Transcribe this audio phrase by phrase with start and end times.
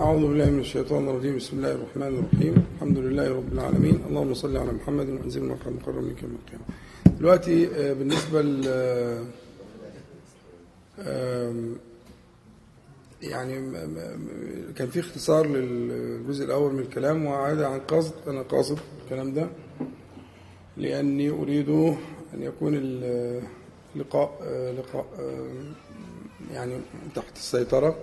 [0.00, 1.36] أعوذ بالله من الشيطان الرجيم.
[1.36, 2.54] بسم الله الرحمن الرحيم.
[2.74, 3.96] الحمد لله رب العالمين.
[4.08, 6.64] اللهم صل على محمد وأنزل مرحبا مقرب منك يوم القيامة.
[7.18, 8.68] دلوقتي آه، بالنسبة ل
[10.98, 11.76] آم،
[13.22, 13.54] يعني
[14.76, 18.12] كان في اختصار للجزء الأول من الكلام وعاد عن قصد.
[18.26, 19.48] أنا قاصد الكلام ده
[20.76, 21.68] لأني أريد
[22.34, 26.80] أن يكون اللقاء آه، لقاء آه، يعني
[27.14, 27.96] تحت السيطرة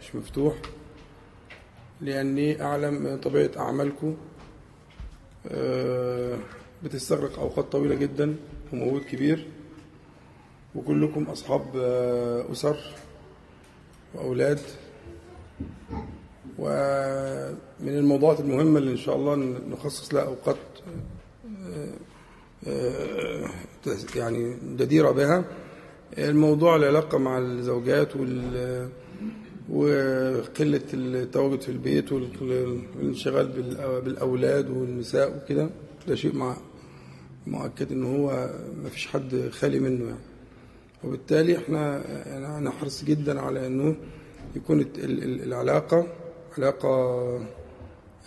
[0.00, 0.54] مش مفتوح.
[2.00, 4.16] لأني أعلم طبيعة أعمالكم
[5.48, 6.38] آه،
[6.84, 8.36] بتستغرق أوقات طويلة جدا
[8.72, 9.46] ومجهود كبير.
[10.74, 12.76] وكلكم أصحاب آه، أسر
[14.14, 14.60] وأولاد.
[16.58, 19.34] ومن الموضوعات المهمة اللي إن شاء الله
[19.70, 20.56] نخصص لها أوقات
[22.66, 23.48] آه،
[24.16, 25.44] يعني جديرة بها
[26.18, 28.88] الموضوع العلاقة مع الزوجات وال
[29.70, 35.70] وقلة التواجد في البيت والانشغال بالأ- بالأولاد والنساء وكده
[36.08, 36.56] ده شيء مع
[37.46, 38.50] مؤكد إن هو
[38.82, 40.18] ما فيش حد خالي منه يعني.
[41.04, 42.70] وبالتالي إحنا يعني أنا
[43.04, 43.96] جدا على إنه
[44.56, 46.06] يكون الت- ال- ال- العلاقة
[46.58, 46.88] علاقة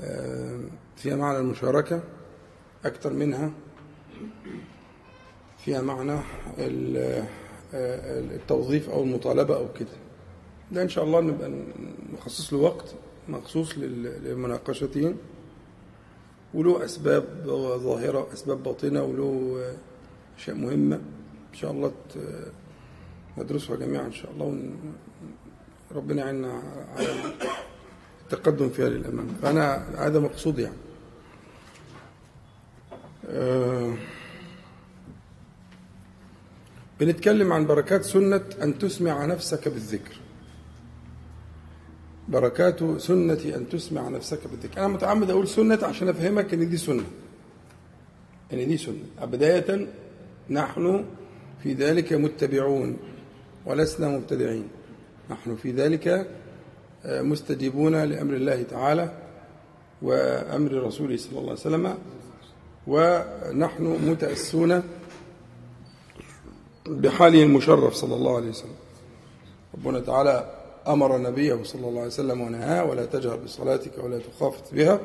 [0.02, 0.60] آه،
[0.96, 2.04] فيها معنى المشاركة
[2.86, 3.52] أكثر منها
[5.66, 6.20] فيها معنى
[7.74, 10.01] آه، التوظيف أو المطالبة أو كده.
[10.72, 11.52] ده إن شاء الله نبقى
[12.14, 12.96] نخصص له وقت
[13.30, 15.16] مخصوص لمناقشته
[16.54, 17.24] وله أسباب
[17.84, 19.62] ظاهرة وأسباب باطنة وله
[20.38, 21.92] أشياء مهمة إن شاء الله
[23.38, 24.70] ندرسها جميعا إن شاء الله
[25.96, 26.62] ربنا يعيننا
[26.96, 27.08] على
[28.24, 29.28] التقدم فيها للأمام.
[29.42, 30.76] فأنا هذا مقصودي يعني.
[33.30, 33.94] آه،
[37.00, 40.21] بنتكلم عن بركات سنة أن تسمع نفسك بالذكر.
[42.32, 47.04] بركات سنة أن تسمع نفسك بالذكر أنا متعمد أقول سنة عشان أفهمك إن دي سنة.
[48.54, 49.26] إن دي سنة.
[49.26, 49.88] بداية
[50.50, 51.06] نحن
[51.64, 52.98] في ذلك متبعون
[53.66, 54.68] ولسنا مبتدعين.
[55.30, 56.28] نحن في ذلك
[57.06, 59.12] آه، مستجيبون لأمر الله تعالى
[60.02, 61.98] وأمر رسوله صلى الله عليه وسلم
[62.88, 64.84] ونحن متأسون
[66.88, 68.76] بحاله المشرف صلى الله عليه وسلم.
[69.74, 75.00] ربنا تعالى أمر نبيه صلى الله عليه وسلم ونهاه ولا تجهر بصلاتك ولا تخافت بها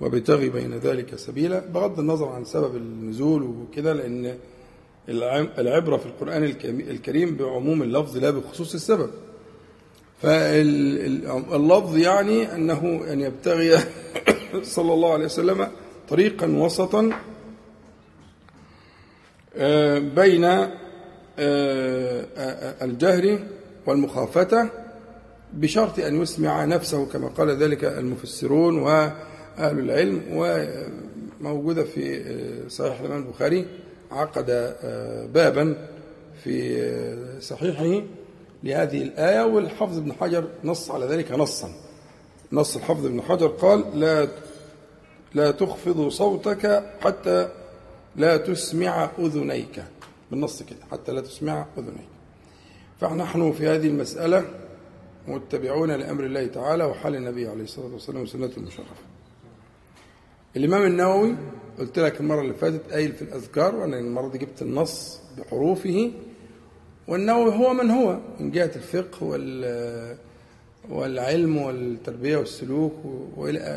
[0.00, 1.58] وابتغي بين ذلك سبيلا.
[1.58, 4.38] بغض النظر عن سبب النزول وكده لأن
[5.58, 9.10] العبرة في القرآن الكريم بعموم اللفظ لا بخصوص السبب.
[10.22, 13.78] فاللفظ يعني أنه أن يبتغي
[14.62, 15.68] صلى الله عليه وسلم
[16.08, 17.10] طريقا وسطا
[19.56, 20.70] آه، بين آه،
[21.38, 23.38] آه، الجهر
[23.86, 24.81] والمخافة
[25.54, 30.22] بشرط أن يسمع نفسه كما قال ذلك المفسرون وأهل العلم
[31.40, 33.66] وموجودة في آه، صحيح الإمام البخاري
[34.10, 35.88] عقد آه، بابا
[36.44, 38.02] في آه، صحيحه
[38.64, 41.72] لهذه الآية والحافظ ابن حجر نص على ذلك نصا.
[42.52, 44.28] نص الحافظ ابن حجر قال لا
[45.34, 47.48] لا تخفض صوتك حتى
[48.16, 49.84] لا تسمع أذنيك.
[50.30, 52.08] بالنص كده حتى لا تسمع أذنيك.
[53.00, 54.44] فنحن في هذه المسألة
[55.28, 58.90] متبعون لأمر الله تعالى وحال النبي عليه الصلاة والسلام وسنته المشرفة
[60.56, 61.34] الإمام النووي
[61.78, 66.10] قلت لك المرة اللي فاتت قايل في الأذكار وأنا المرة دي جبت النص بحروفه
[67.08, 70.16] والنووي هو من هو من جهة الفقه وال
[70.90, 72.92] والعلم والتربية والسلوك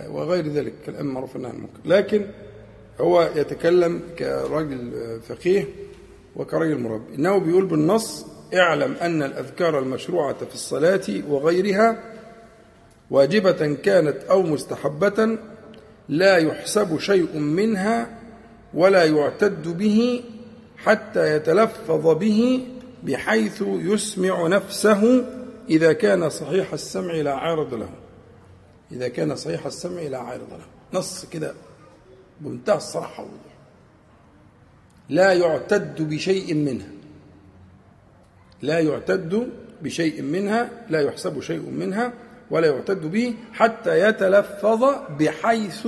[0.10, 1.80] وغير ذلك كلام معروف عنه المنكر.
[1.86, 2.26] لكن
[3.02, 4.92] هو يتكلم كراجل
[5.22, 5.68] فقيه
[6.36, 7.16] وكراجل مربي.
[7.16, 12.04] إنه بيقول بالنص اعلم أن الأذكار المشروعة في الصلاة وغيرها
[13.12, 15.38] واجبة كانت أو مستحبة
[16.10, 18.20] لا يحسب شيء منها
[18.74, 20.24] ولا يعتد به
[20.78, 22.68] حتى يتلفظ به
[23.04, 25.26] بحيث يسمع نفسه
[25.70, 27.90] إذا كان صحيح السمع لا عارض له.
[28.92, 30.66] إذا كان صحيح السمع لا عارض له.
[31.00, 31.54] نص كده.
[32.42, 33.56] بمنتهى الصراحة والوضوح
[35.10, 36.95] لا يعتد بشيء منها.
[38.66, 39.50] لا يعتد
[39.82, 42.14] بشيء منها لا يحسب شيء منها
[42.52, 44.84] ولا يعتد به حتى يتلفظ
[45.20, 45.88] بحيث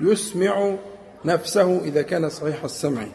[0.00, 0.76] يسمع
[1.24, 3.06] نفسه إذا كان صحيح السمع.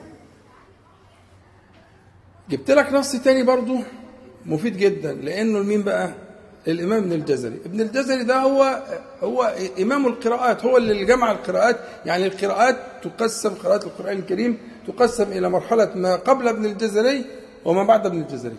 [2.50, 3.78] جبت لك نص تاني برضو
[4.46, 6.14] مفيد جدا لأنه مين بقى
[6.68, 7.56] الإمام ابن الجزري.
[7.66, 8.84] ابن الجزري ده هو
[9.22, 11.78] هو إمام القراءات هو اللي جمع القراءات.
[12.06, 14.58] يعني القراءات تقسم قراءات القرآن الكريم
[14.88, 17.26] تقسم إلى مرحلة ما قبل ابن الجزري
[17.68, 18.56] وما بعد ابن الجزري.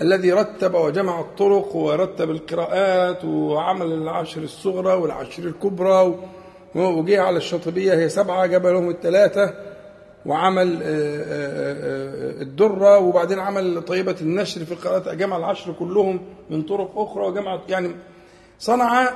[0.00, 6.14] الذي رتب وجمع الطرق ورتب القراءات وعمل العشر الصغرى والعشر الكبرى
[6.74, 7.94] وجه على الشاطبية.
[7.94, 9.54] هي سبعة جاب لهم الثلاثة
[10.26, 10.78] وعمل
[12.42, 12.98] الدرة.
[12.98, 17.26] وبعدين عمل طيبة النشر في القراءات جمع العشر كلهم من طرق أخرى.
[17.26, 17.90] وجمع يعني
[18.58, 19.10] صنع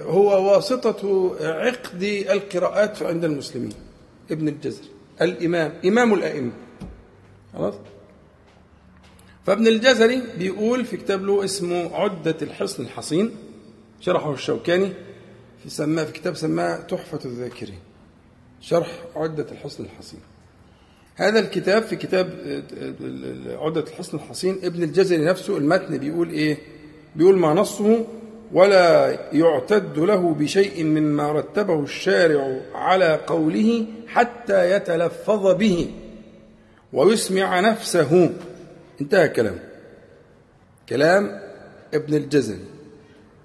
[0.00, 3.72] هو واسطة عقد القراءات عند المسلمين.
[4.30, 4.88] ابن الجزري
[5.22, 6.52] الإمام إمام الأئمة.
[7.54, 7.74] خلاص؟
[9.46, 13.30] فابن الجزري بيقول في كتاب له اسمه عدة الحصن الحصين
[14.00, 14.92] شرحه الشوكاني
[15.62, 17.78] في سماه في كتاب سماه تحفة الذاكرين
[18.60, 20.20] شرح عدة الحصن الحصين.
[21.16, 22.26] هذا الكتاب في كتاب
[23.60, 26.58] عدة الحصن الحصين ابن الجزري نفسه المتن بيقول إيه؟
[27.16, 28.04] بيقول ما نصه
[28.52, 35.90] ولا يعتد له بشيء مما رتبه الشارع على قوله حتى يتلفظ به.
[36.92, 38.30] ويسمع نفسه.
[39.00, 39.58] انتهى كلام
[40.88, 41.40] كلام
[41.94, 42.64] ابن الجزري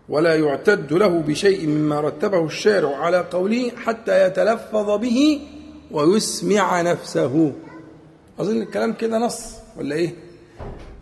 [0.10, 5.42] ولا يعتد له بشيء مما رتبه الشارع على قوله حتى يتلفظ به
[5.92, 7.54] ويسمع نفسه.
[8.40, 10.14] أظن الكلام كده نص ولا إيه؟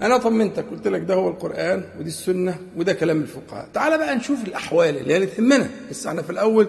[0.01, 3.68] أنا طمنتك قلت لك ده هو القرآن ودي السنة وده كلام الفقهاء.
[3.74, 5.69] تعال بقى نشوف الأحوال اللي هي تهمنا.
[5.90, 6.68] بس أنا في الأول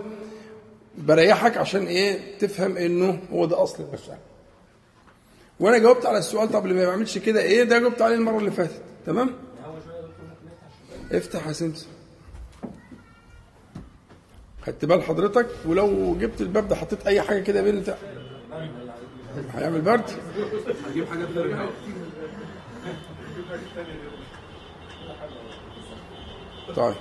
[0.98, 4.18] بريحك عشان إيه؟ تفهم إنه هو ده أصل المسألة
[5.64, 8.50] وأنا جاوبت على السؤال طب اللي ما بيعملش كده؟ إيه ده؟ جاوبت عليه المرة اللي
[8.50, 8.82] فاتت.
[9.06, 9.30] تمام؟
[11.12, 11.86] افتح يا سمسم
[14.66, 17.96] خدت بال حضرتك؟ ولو جبت الباب ده حطيت أي حاجة كده بين بتاع
[19.54, 20.10] هيعمل برد؟
[20.90, 21.68] هجيب حاجات غير
[26.76, 26.94] طيب.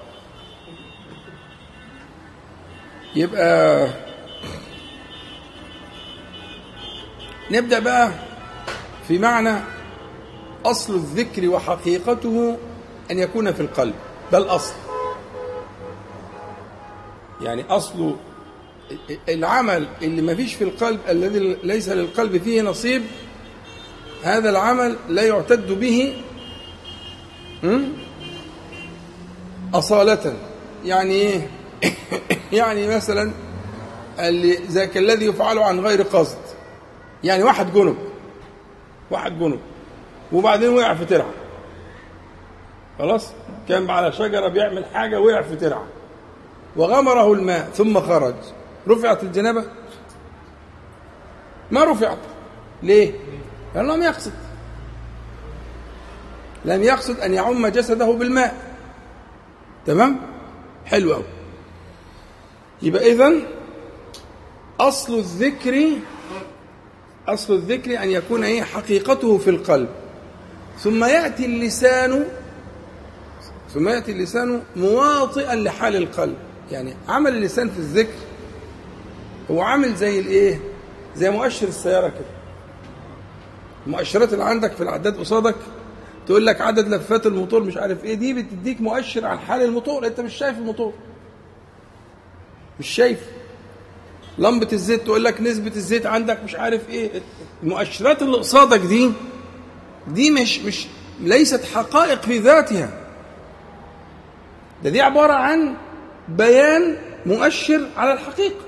[3.15, 3.88] يبقى
[7.51, 8.12] نبدأ بقى
[9.08, 9.60] في معنى
[10.66, 12.58] أصل الذكر وحقيقته
[13.12, 13.94] أن يكون في القلب
[14.32, 14.74] ده الاصل
[17.42, 18.16] يعني أصل
[19.30, 23.02] العمل اللي ما فيش في القلب الذي ليس للقلب فيه نصيب
[24.24, 26.14] هذا العمل لا يعتد به
[29.74, 30.34] أصالة.
[30.86, 31.48] يعني إيه؟
[32.60, 33.32] يعني مثلا
[34.20, 36.38] اللي ذاك الذي يفعل عن غير قصد.
[37.24, 37.98] يعني واحد جنب.
[39.13, 39.60] واحد جنب
[40.31, 41.33] وبعدين وقع في ترعة.
[43.00, 43.31] خلاص؟
[43.69, 45.83] كان على شجرة بيعمل حاجة وقع في ترعة.
[46.75, 48.36] وغمره الماء ثم خرج.
[48.88, 49.65] رفعت الجنابة؟
[51.71, 52.18] ما رفعت.
[52.83, 53.13] ليه؟
[53.75, 54.33] لأنه لم يقصد.
[56.65, 58.75] لم يقصد أن يعم جسده بالماء.
[59.86, 60.19] تمام؟
[60.86, 61.24] حلو أوي.
[62.81, 63.44] يبقى إذن
[64.80, 65.89] أصل الذكر
[67.28, 69.90] أصل الذكر أن يكون إيه؟ حقيقته في القلب.
[70.80, 72.25] ثم يأتي اللسان
[73.74, 76.36] ثم يأتي اللسان مواطئا لحال القلب.
[76.72, 78.14] يعني عمل اللسان في الذكر
[79.52, 80.60] هو عامل زي الإيه؟
[81.16, 82.34] زي مؤشر السيارة كده.
[83.88, 85.56] المؤشرات اللي عندك في العداد قصادك
[86.28, 90.08] تقول لك عدد لفات الموتور مش عارف إيه دي بتديك مؤشر عن حال الموتور.
[90.08, 90.94] أنت مش شايف الموتور.
[92.80, 93.20] مش شايف.
[94.38, 97.12] لمبة الزيت تقول لك نسبة الزيت عندك مش عارف إيه.
[97.64, 99.12] المؤشرات اللي قصادك دي
[100.08, 100.86] دي مش مش
[101.22, 102.90] ليست حقائق في ذاتها.
[104.84, 105.76] ده دي عبارة عن
[106.30, 108.66] بيان مؤشر على الحقيقة.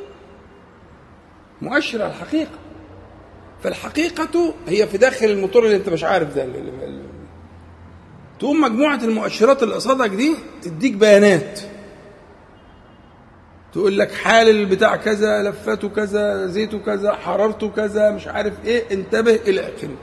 [1.62, 2.51] مؤشر على الحقيقة.
[3.63, 6.48] فالحقيقة هي في داخل الموتور اللي أنت مش عارف ده
[8.39, 11.60] تقوم مجموعة المؤشرات اللي قصادك دي تديك بيانات.
[13.75, 18.84] تقول لك حال البتاع كذا لفته كذا زيته كذا حرارته كذا مش عارف إيه.
[18.91, 19.96] انتبه إلى اخره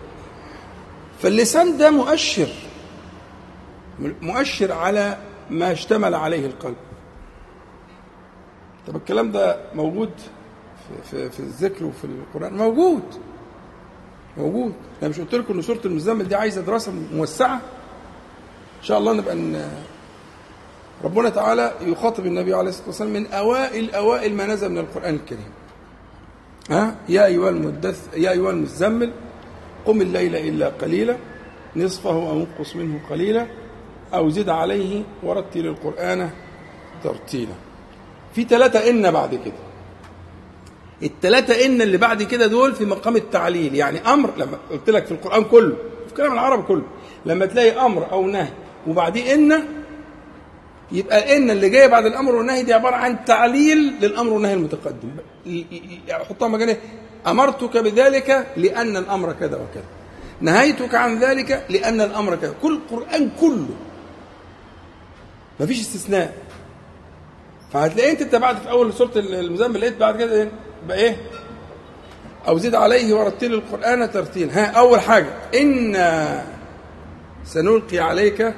[1.18, 2.48] فاللسان ده مؤشر.
[3.98, 5.16] مؤشر على
[5.50, 6.76] ما اشتمل عليه القلب.
[8.86, 10.10] طب الكلام ده موجود
[10.88, 13.02] في, في, في الذكر وفي القرآن؟ موجود.
[14.36, 14.72] موجود.
[15.02, 17.54] أنا مش قلت لكم إن سورة المزمل دي عايزة دراسة موسعة؟
[18.80, 19.36] إن شاء الله نبقى
[21.04, 25.50] ربنا تعالى يخاطب النبي عليه الصلاة والسلام من اوائل أوائل ما نزل من القرآن الكريم.
[26.70, 29.12] ها؟ يا أيها المدث يا أيها المزمل
[29.86, 31.16] قم الليل إلا قليلا
[31.76, 33.46] نصفه أو انقص منه قليلا
[34.14, 36.30] أو زد عليه ورتل القرآن
[37.04, 37.54] ترتيلا.
[38.34, 39.62] في ثلاثة إن بعد كده.
[41.02, 43.74] الثلاثة إن اللي بعد كده دول في مقام التعليل.
[43.74, 45.76] يعني أمر لما قلت لك في القرآن كله
[46.08, 46.84] في كلام العرب كله
[47.26, 48.48] لما تلاقي أمر أو نهي
[48.86, 49.81] وبعديه إن
[50.92, 55.08] يبقى إن اللي جاية بعد الأمر والنهي دي عبارة عن تعليل للأمر والنهي المتقدم.
[56.10, 56.76] حطها مكان
[57.26, 59.84] أمرتك بذلك لأن الأمر كذا وكذا.
[60.40, 62.54] نهيتك عن ذلك لأن الأمر كذا.
[62.62, 63.74] كل القرآن كله.
[65.60, 66.34] مفيش استثناء.
[67.72, 70.50] فهتلاقي أنت اتبعت في أول سورة المزمل لقيت بعد كده إيه؟
[70.88, 71.16] بقى إيه؟
[72.48, 74.58] أو زد عليه ورتل القرآن ترتيلا.
[74.58, 75.30] ها أول حاجة.
[75.54, 76.42] إنا
[77.44, 78.54] سنلقي عليك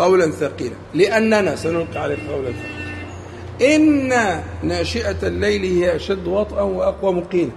[0.00, 0.74] قولا ثقيلا.
[0.94, 3.76] لأننا سنلقي عليك قولا ثقيلا.
[3.76, 4.08] إن
[4.62, 7.50] ناشئة الليل هي أشد وطئا وأقوى مقيلا.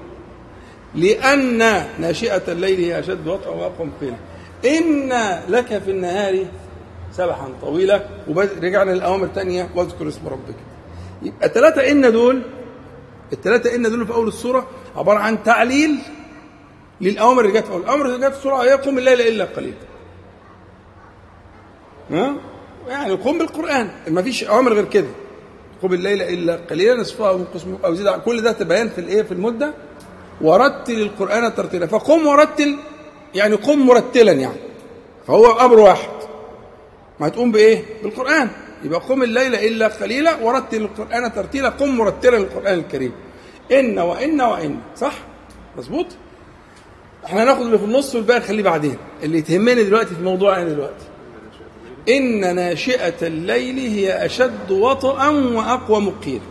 [0.96, 1.58] لأن
[2.00, 4.16] ناشئة الليل هي أشد وطئا وأقوى مقيلا.
[4.66, 5.14] إن
[5.50, 6.46] لك في النهار
[7.12, 8.06] سبحا طويلا.
[8.28, 9.70] ورجعنا للأوامر الثانية.
[9.76, 10.56] واذكر اسم ربك.
[11.22, 12.42] يبقى ثلاثة إن دول
[13.34, 15.96] الثلاثة إن دول في أول السورة عبارة عن تعليل
[17.02, 17.82] للأوامر اللي جت في أول.
[17.82, 19.93] الامر اللي جت في السورة يقوم الليل إلا قليلا.
[22.88, 23.90] يعني قم بالقرآن.
[24.08, 25.08] ما فيش أوامر غير كده.
[25.82, 29.32] قم الليل إلا قليلا نصفها أو قسمه أو زيد كل ده تبين في الإيه؟ في
[29.32, 29.74] المدة.
[30.42, 31.88] ورتل القرآن ترتيلا.
[31.88, 32.78] فقم ورتل
[33.36, 34.60] يعني قم مرتلا يعني.
[35.28, 36.10] فهو أمر واحد.
[37.20, 38.50] ما هتقوم بإيه؟ بالقرآن.
[38.84, 41.70] يبقى قم الليل إلا قليلا ورتل القرآن ترتيلا.
[41.70, 43.12] قم مرتلا القرآن الكريم.
[43.72, 44.80] إن وإن وإن.
[44.96, 45.14] صح؟
[45.78, 46.06] مظبوط؟
[47.26, 48.98] إحنا هناخد اللي في النص والباقي نخليه بعدين.
[49.24, 51.06] اللي تهمني دلوقتي في موضوعنا دلوقتي.
[52.10, 56.42] إن ناشئة الليل هي أشد وطئا وأقوى مقيلا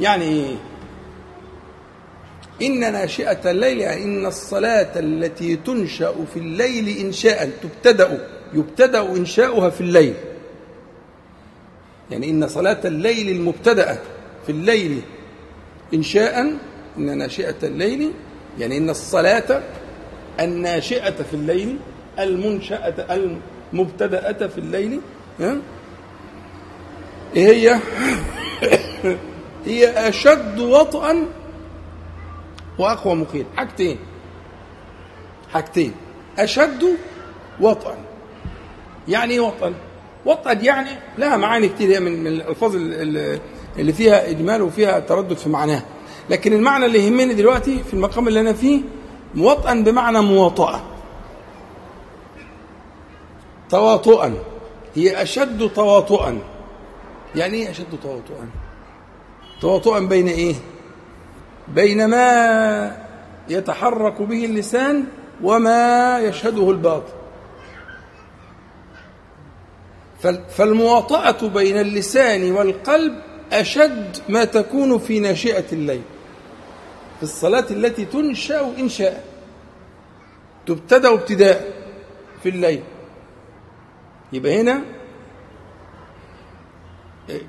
[0.00, 0.56] يعني إيه
[2.62, 9.80] إن ناشئة الليل يعني إن الصلاة التي تنشأ في الليل إنشاء تبتدأ يبتدأ إنشاؤها في
[9.80, 10.14] الليل.
[12.10, 13.98] يعني إن صلاة الليل المبتدأة
[14.46, 15.00] في الليل
[15.94, 16.40] إنشاء
[16.98, 18.12] إن ناشئة الليل
[18.58, 19.62] يعني إن الصلاة
[20.40, 21.76] الناشئة في الليل
[22.18, 22.94] المنشأة
[23.72, 25.00] المبتدأة في الليل
[25.40, 25.56] ها؟
[27.36, 27.80] إيه هي؟
[29.66, 31.26] هي أشد وطئا
[32.78, 33.98] وأقوى مقيل حاجتين.
[35.52, 35.92] حاجتين.
[36.38, 36.84] أشد
[37.60, 37.94] وطئا.
[39.08, 39.74] يعني إيه وطئا؟
[40.26, 42.76] وطئا يعني لها معاني كتير هي من من الألفاظ
[43.78, 45.84] اللي فيها إجمال وفيها تردد في معناها.
[46.30, 48.80] لكن المعنى اللي يهمني دلوقتي في المقام اللي أنا فيه
[49.34, 50.80] موطئا بمعنى مواطأة.
[53.72, 54.34] تواطؤا.
[54.94, 56.38] هي أشد تواطؤا.
[57.34, 58.46] يعني إيه أشد تواطؤا؟
[59.60, 60.54] تواطؤا بين إيه؟
[61.68, 62.96] بين ما
[63.48, 65.04] يتحرك به اللسان
[65.42, 67.12] وما يشهده الباطن.
[70.56, 73.14] فالمواطأة بين اللسان والقلب
[73.52, 76.02] أشد ما تكون في ناشئة الليل.
[77.16, 79.24] في الصلاة التي تنشأ إنشاء
[80.66, 81.72] تبتدأ ابتداء
[82.42, 82.82] في الليل.
[84.32, 84.82] يبقى هنا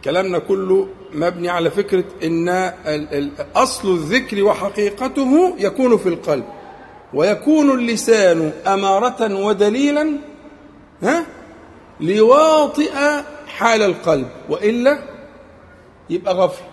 [0.04, 2.50] كلامنا كله مبني على فكرة أن
[3.56, 6.46] أصل الذكر وحقيقته يكون في القلب
[7.14, 10.12] ويكون اللسان أمارة ودليلا
[11.04, 11.26] ها؟
[12.00, 12.92] ليواطئ
[13.48, 15.00] حال القلب وإلا
[16.10, 16.64] يبقى غفل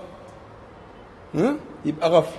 [1.35, 2.37] ها؟ يبقى غفل.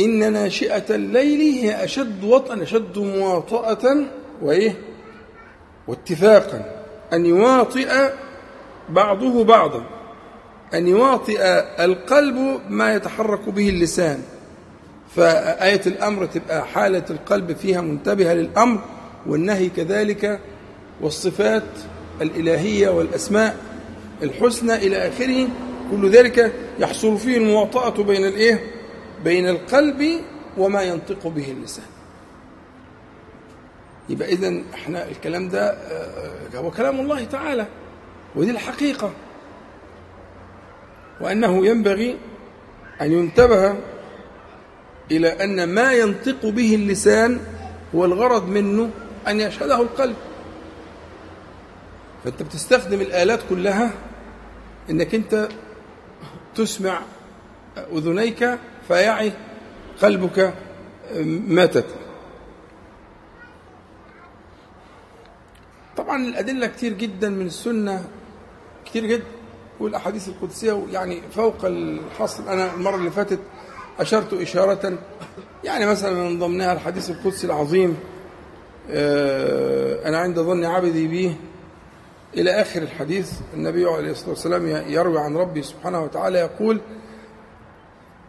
[0.00, 3.96] إن ناشئة الليل هي أشد وطئا أشد مواطأة
[4.42, 4.76] وإيه؟
[5.88, 8.10] واتفاقا أن يواطئ
[8.88, 9.84] بعضه بعضا
[10.74, 11.38] أن يواطئ
[11.84, 14.22] القلب ما يتحرك به اللسان.
[15.16, 18.80] فآية الأمر تبقى حالة القلب فيها منتبهة للأمر
[19.26, 20.40] والنهي كذلك
[21.00, 21.62] والصفات
[22.20, 23.56] الإلهية والأسماء
[24.22, 25.48] الحسنى إلى آخره.
[25.90, 28.70] كل ذلك يحصل فيه المواطأة بين الإيه؟
[29.24, 30.20] بين القلب
[30.58, 31.84] وما ينطق به اللسان.
[34.08, 35.78] يبقى إذن إحنا الكلام ده
[36.54, 37.66] هو كلام الله تعالى
[38.36, 39.12] ودي الحقيقة.
[41.20, 42.16] وأنه ينبغي
[43.00, 43.74] أن ينتبه
[45.10, 47.40] إلى أن ما ينطق به اللسان
[47.94, 48.90] هو الغرض منه
[49.28, 50.16] أن يشهده القلب.
[52.24, 53.90] فأنت بتستخدم الآلات كلها
[54.90, 55.48] أنك أنت
[56.54, 57.00] تسمع
[57.92, 59.32] أذنيك فيعي
[60.02, 60.54] قلبك
[61.26, 62.07] ما تتلو
[65.98, 68.04] طبعا الأدلة كتير جدا من السنة
[68.84, 69.24] كتير جدا
[69.80, 72.52] والأحاديث القدسية يعني فوق الحصر.
[72.52, 73.38] أنا المرة اللي فاتت
[74.00, 74.98] أشرت إشارة
[75.64, 77.96] يعني مثلا من ضمنها الحديث القدسي العظيم
[80.04, 81.36] أنا عند ظن عبدي به
[82.34, 86.80] إلى آخر الحديث النبي عليه الصلاة والسلام يروي عن ربي سبحانه وتعالى يقول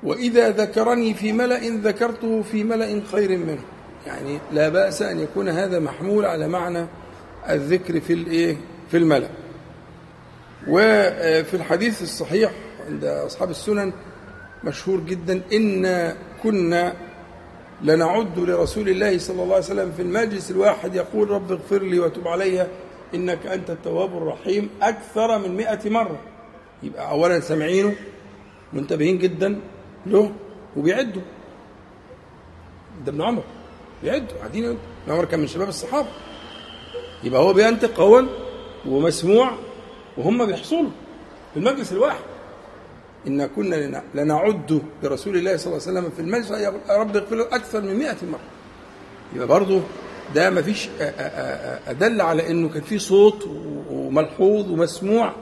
[0.04, 3.62] وإذا ذكرني في ملأ ذكرته في ملأ خير منه.
[4.08, 6.88] يعني لا بأس أن يكون هذا محمول على معنى
[7.50, 8.58] الذكر في الايه؟
[8.92, 9.30] في الملأ.
[10.68, 12.52] وفي الحديث الصحيح
[12.88, 13.94] عند أصحاب السنن
[14.64, 16.94] مشهور جدا إن كنا
[17.82, 22.28] لنعد لرسول الله صلى الله عليه وسلم في المجلس الواحد يقول رب اغفر لي وتب
[22.28, 22.68] علي
[23.16, 26.20] إنك أنت التواب الرحيم أكثر من مئة مرة.
[26.84, 27.96] يبقى أولا سامعينه
[28.74, 29.60] منتبهين جدا
[30.06, 30.32] له
[30.78, 31.22] وبيعدوا.
[33.06, 33.44] ده ابن عمر
[34.04, 34.78] بيعدوا قاعدين ابن
[35.08, 36.08] عمر كان من شباب الصحابة.
[37.24, 38.28] يبقى هو بينطق أول
[38.88, 39.52] ومسموع
[40.18, 40.90] وهم بيحصلوا
[41.54, 42.20] في المجلس الواحد.
[43.28, 47.44] إن كنا لنعد برسول الله صلى الله عليه وسلم في المجلس يقول رب اغفر له
[47.44, 48.40] أكثر من مئة مرة.
[49.36, 49.82] يبقى برضه
[50.36, 50.90] ده ما فيش
[51.88, 53.48] أدل على إنه كان في صوت
[53.92, 55.34] وملحوظ ومسموع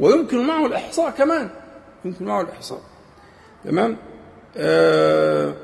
[0.00, 1.50] ويمكن معه الإحصاء كمان.
[2.04, 2.80] يمكن معه الإحصاء.
[3.64, 3.96] تمام؟
[4.56, 5.54] آه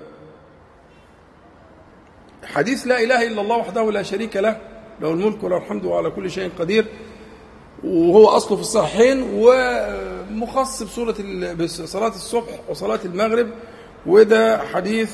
[2.44, 4.60] حديث لا إله إلا الله وحده لا شريك له
[5.00, 6.86] له الملك وله الحمد وعلى كل شيء قدير.
[7.84, 11.14] وهو أصله في الصحيحين ومخص بصورة
[11.54, 13.48] بصلاة الصبح وصلاة المغرب.
[14.06, 15.10] وده حديث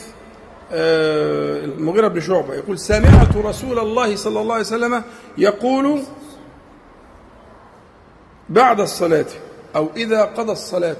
[0.72, 2.54] المغيرة بن شعبة.
[2.54, 5.02] يقول سمعت رسول الله صلى الله عليه وسلم
[5.38, 6.02] يقول
[8.48, 9.26] بعد الصلاة
[9.76, 10.96] أو إذا قضى الصلاة.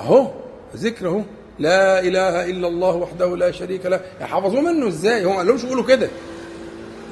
[0.00, 0.30] أهو
[0.76, 1.22] ذكر أهو
[1.58, 4.00] لا إله إلا الله وحده لا شريك له.
[4.20, 6.10] يحفظوا منه إزاي؟ هم قال لهمش يقولوا كده.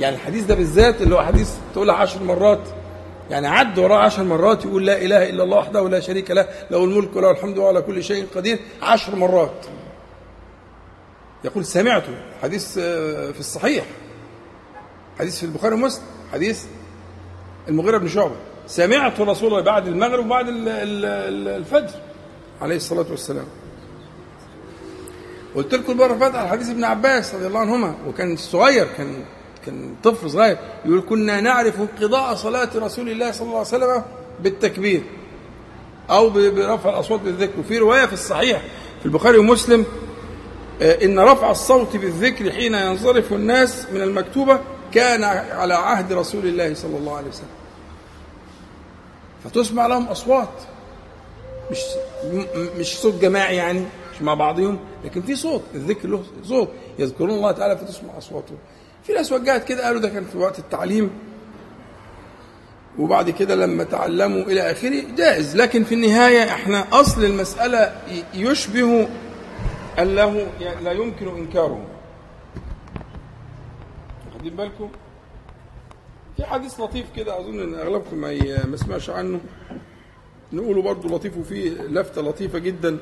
[0.01, 2.69] يعني الحديث ده بالذات اللي هو حديث تقولها عشر مرات
[3.31, 6.85] يعني عد وراه عشر مرات يقول لا إله إلا الله وحده لا شريك له له
[6.85, 9.67] الملك وله الحمد وعلى كل شيء قدير عشر مرات.
[11.45, 12.79] يقول سمعته حديث
[13.33, 13.85] في الصحيح
[15.19, 16.65] حديث في البخاري ومسلم حديث
[17.69, 18.37] المغيرة بن شعبة.
[18.67, 21.95] سمعت رسول الله بعد المغرب وبعد الفجر
[22.63, 23.47] عليه الصلاة والسلام.
[25.55, 29.25] قلت لكم المرة اللي فاتت على حديث ابن عباس رضي الله عنهما وكان صغير كان
[29.69, 34.03] كان طفل صغير يقول كنا نعرف انقضاء صلاة رسول الله صلى الله عليه وسلم
[34.41, 35.03] بالتكبير
[36.11, 37.61] أو برفع الأصوات بالذكر.
[37.61, 38.63] وفي رواية في الصحيح
[39.01, 39.87] في البخاري ومسلم
[40.83, 44.61] إن رفع الصوت بالذكر حين ينصرف الناس من المكتوبة
[44.93, 47.49] كان على عهد رسول الله صلى الله عليه وسلم.
[49.45, 50.49] فتسمع لهم أصوات.
[51.71, 51.79] مش
[52.79, 53.85] مش صوت جماعي يعني
[54.15, 56.69] مش مع بعضهم لكن في صوت الذكر له صوت.
[56.99, 58.59] يذكرون الله تعالى فتسمع أصواتهم
[59.09, 61.11] في ناس وجهت كده قالوا ده كان في وقت التعليم.
[62.99, 65.57] وبعد كده لما تعلموا إلى آخره جائز.
[65.57, 68.01] لكن في النهاية إحنا أصل المسألة
[68.35, 69.09] يشبه
[69.99, 70.47] أن له
[70.83, 71.87] لا يمكن إنكاره.
[74.27, 74.91] واخدين بالكم؟
[76.37, 78.19] في حديث لطيف كده أظن إن أغلبكم
[78.71, 79.41] ما سمعش عنه.
[80.53, 82.99] نقوله برضه لطيف وفيه لفتة لطيفة جدا.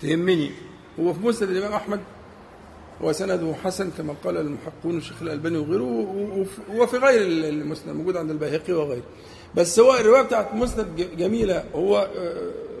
[0.00, 0.50] تهمني.
[1.00, 2.00] هو في مسند الإمام أحمد؟
[3.00, 6.14] وسنده حسن كما قال المحققون الشيخ الألباني وغيره
[6.74, 9.02] وفي غير المسند موجود عند البيهقي وغيره.
[9.54, 12.08] بس هو الرواية بتاعت مسند جميلة هو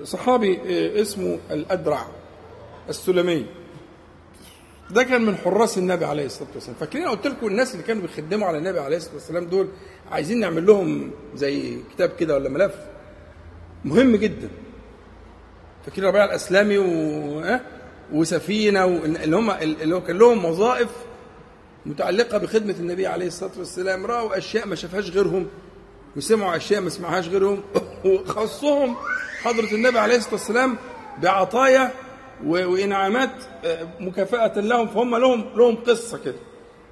[0.04, 0.60] صحابي
[1.02, 2.06] اسمه الأدرع
[2.88, 3.46] السلمي.
[4.90, 6.76] ده كان من حراس النبي عليه الصلاة والسلام.
[6.80, 9.68] فاكرين قلت لكم الناس اللي كانوا بيخدموا على النبي عليه الصلاة والسلام دول
[10.10, 12.74] عايزين نعمل لهم زي كتاب كده ولا ملف؟
[13.84, 14.48] مهم جدا.
[15.86, 17.42] فاكرين ربيع الأسلامي و...
[18.12, 18.84] وسفينة.
[18.84, 20.88] اللي هم اللي كان لهم وظائف
[21.86, 25.46] متعلقة بخدمة النبي عليه الصلاة والسلام رأوا أشياء ما شافهاش غيرهم
[26.16, 27.62] وسمعوا أشياء ما سمعهاش غيرهم
[28.04, 28.96] وخصهم
[29.42, 30.76] حضرة النبي عليه الصلاة والسلام
[31.22, 31.90] بعطايا
[32.44, 33.30] وإنعامات
[34.00, 36.38] مكافأة لهم فهم لهم لهم قصة كده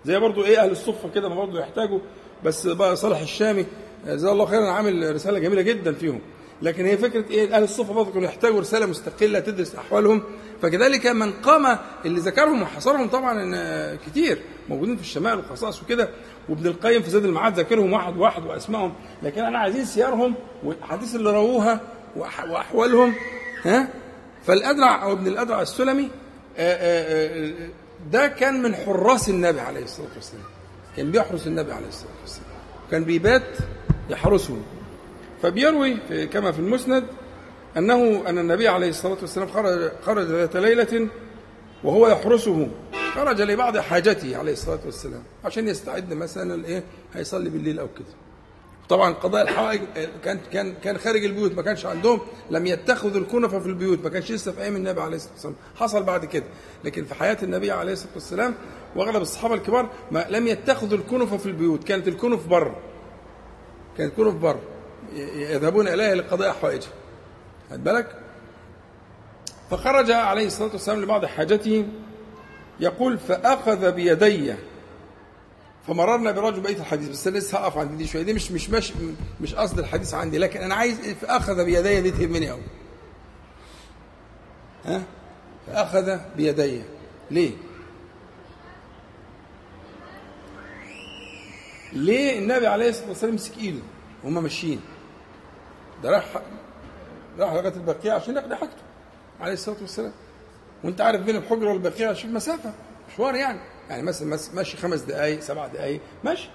[0.04, 1.98] زي برضو إيه أهل الصفة كده ما برضو يحتاجوا
[2.44, 3.66] بس بقى صالح الشامي
[4.06, 6.20] جزاه الله خيرا عامل رسالة جميلة جدا فيهم
[6.62, 10.22] لكن هي فكرة إيه أهل الصفة برضو كانوا يحتاجوا رسالة مستقلة تدرس أحوالهم
[10.62, 16.08] فكذلك من قام اللي ذكرهم وحصرهم طبعا كتير موجودين في الشمال والخصائص وكده
[16.48, 18.92] وابن القيم في زاد المعاد ذاكرهم واحد واحد وأسمائهم
[19.22, 21.80] لكن أنا عايزين سيارهم والأحاديث اللي رووها
[22.16, 23.14] وأحوالهم
[23.64, 23.88] ها؟
[24.46, 26.10] فالأدرع أو ابن الأدرع السلمي
[28.12, 30.42] ده كان من حراس النبي عليه الصلاة والسلام
[30.96, 32.46] كان بيحرس النبي عليه الصلاة والسلام
[32.90, 33.42] كان بيبات
[34.10, 34.56] يحرسه.
[35.42, 35.96] فبيروي
[36.26, 37.04] كما في المسند
[37.76, 41.08] أنه أن النبي عليه الصلاة والسلام خرج, خرج ذات ليلة
[41.84, 42.68] وهو يحرسه.
[43.14, 46.82] خرج لبعض حاجته عليه الصلاة والسلام عشان يستعد مثلا إيه
[47.14, 48.14] هيصلي بالليل أو كده.
[48.88, 49.80] طبعا قضاء الحوائج
[50.24, 54.32] كان كان كان خارج البيوت ما كانش عندهم لم يتخذوا الكنفة في البيوت ما كانش
[54.32, 55.54] لسه في أيام النبي عليه الصلاة والسلام.
[55.76, 56.44] حصل بعد كده.
[56.84, 58.54] لكن في حياة النبي عليه الصلاة والسلام
[58.96, 61.84] وأغلب الصحابة الكبار ما لم يتخذوا الكنفة في البيوت.
[61.84, 62.76] كانت الكنف بره
[63.98, 64.60] كانت الكنف بره
[65.36, 66.90] يذهبون إليها لقضاء حوائجهم
[67.70, 68.16] خد بالك؟
[69.70, 71.86] فخرج عليه الصلاة والسلام لبعض حاجته
[72.80, 74.54] يقول فأخذ بيدي.
[75.86, 78.92] فمررنا برجل بقيه الحديث بس أنا لسه هقف عند دي شوية دي مش مش مش
[79.40, 82.62] مش قصد الحديث عندي لكن أنا عايز فأخذ بيدي دي تهمني قوي
[84.84, 85.02] ها؟
[85.66, 86.82] فأخذ بيدي.
[87.30, 87.50] ليه؟
[91.92, 93.80] ليه النبي عليه الصلاة والسلام مسك إيده
[94.24, 94.80] وهم ماشيين؟
[96.02, 96.24] ده راح
[97.38, 98.82] راح لغاية البقيع عشان يقضي حاجته.
[99.40, 100.12] عليه الصلاة والسلام.
[100.84, 102.72] وانت عارف بين الحجره والبقيع شوف مسافة.
[103.12, 103.60] مشوار يعني.
[103.90, 106.48] يعني مثلا ماشي خمس دقائق سبع دقائق ماشي.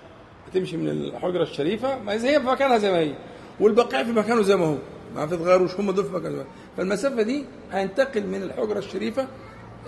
[0.48, 3.16] هتمشي من الحجرة الشريفة ما هي في مكانها زي ما هي.
[3.60, 4.78] والبقيع في مكانه زي ما هو.
[5.16, 6.46] ما تتغيروش هم دول في مكانه.
[6.78, 9.28] فالمسافة دي هينتقل من الحجرة الشريفة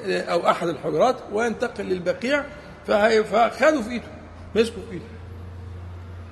[0.06, 2.46] آه، أو أحد الحجرات وينتقل للبقيع
[2.88, 4.04] فخدوا في إيده
[4.56, 5.06] مسكوا في إيده.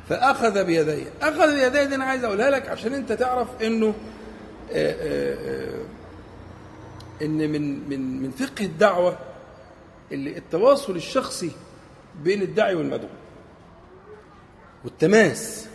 [0.09, 1.05] فأخذ بيديه.
[1.21, 3.93] أخذ بيديه دي أنا عايز أقولها لك عشان أنت تعرف إنه
[7.21, 9.17] إن من من من فقه الدعوة
[10.11, 11.51] اللي التواصل الشخصي
[12.23, 13.09] بين الداعي والمدعو.
[14.83, 15.67] والتماس.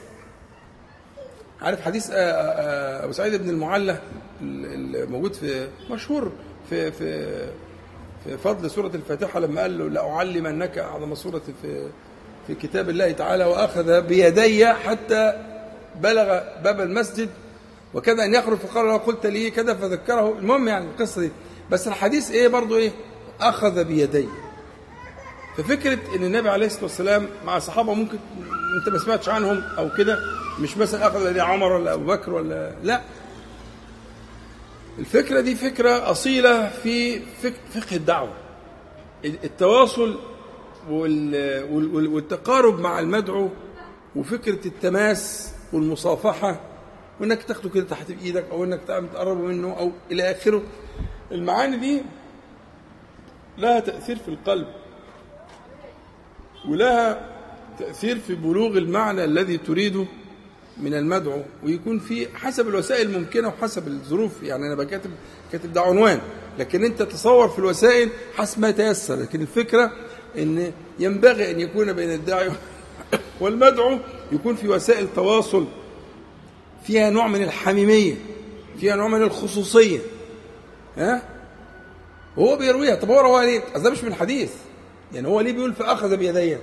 [1.63, 3.99] عارف حديث آه، آه، أبو سعيد بن المعلى
[4.43, 6.33] الموجود في مشهور
[6.71, 7.39] في في
[8.25, 11.89] في فضل سورة الفاتحة لما قال له لاعلمنك أعظم سورة في
[12.47, 15.47] في كتاب الله تعالى وأخذ بيدي حتى
[16.01, 17.29] بلغ باب المسجد.
[17.95, 20.39] وكاد أن يخرج فقال له قلت لي كذا فذكره.
[20.39, 21.31] المهم يعني القصة دي.
[21.71, 22.93] بس الحديث إيه؟ برضو إيه؟
[23.41, 24.29] أخذ بيدي
[25.57, 28.19] ففكره إن النبي عليه الصلاة والسلام مع صحابه ممكن
[28.79, 30.19] أنت ما سمعتش عنهم أو كده
[30.61, 33.01] مش مثلا اخذ عمر ولا أبو بكر ولا لا.
[34.99, 37.21] الفكرة دي فكرة أصيلة في
[37.75, 38.33] فقه الدعوة.
[39.25, 40.19] التواصل
[40.91, 43.49] وال- وال- والتقارب مع المدعو
[44.17, 46.61] وفكرة التماس والمصافحة
[47.21, 50.63] وإنك تاخده كده تحت بايدك أو إنك تقرب منه أو إلى آخره.
[51.33, 52.03] المعاني دي
[53.59, 54.67] لها تأثير في القلب
[56.69, 57.31] ولها
[57.79, 60.07] تأثير في بلوغ المعنى الذي تريده
[60.79, 64.43] من المدعو ويكون في حسب الوسائل الممكنه وحسب الظروف.
[64.43, 65.11] يعني أنا بكاتب
[65.53, 66.21] كاتب ده عنوان
[66.59, 69.17] لكن أنت تصور في الوسائل حسب ما تيسر.
[69.17, 69.93] لكن الفكرة
[70.39, 72.51] إن ينبغي أن يكون بين الداعي
[73.41, 73.99] والمدعو
[74.33, 75.67] يكون في وسائل تواصل
[76.91, 78.15] فيها نوع من الحميمية
[78.81, 79.99] فيها نوع من الخصوصية.
[80.97, 81.23] ها؟
[82.37, 82.95] وهو بيرويها.
[82.95, 84.53] طب هو رواها ليه؟ أصل ده مش من الحديث
[85.15, 86.61] يعني هو ليه بيقول فأخذ بيديه؟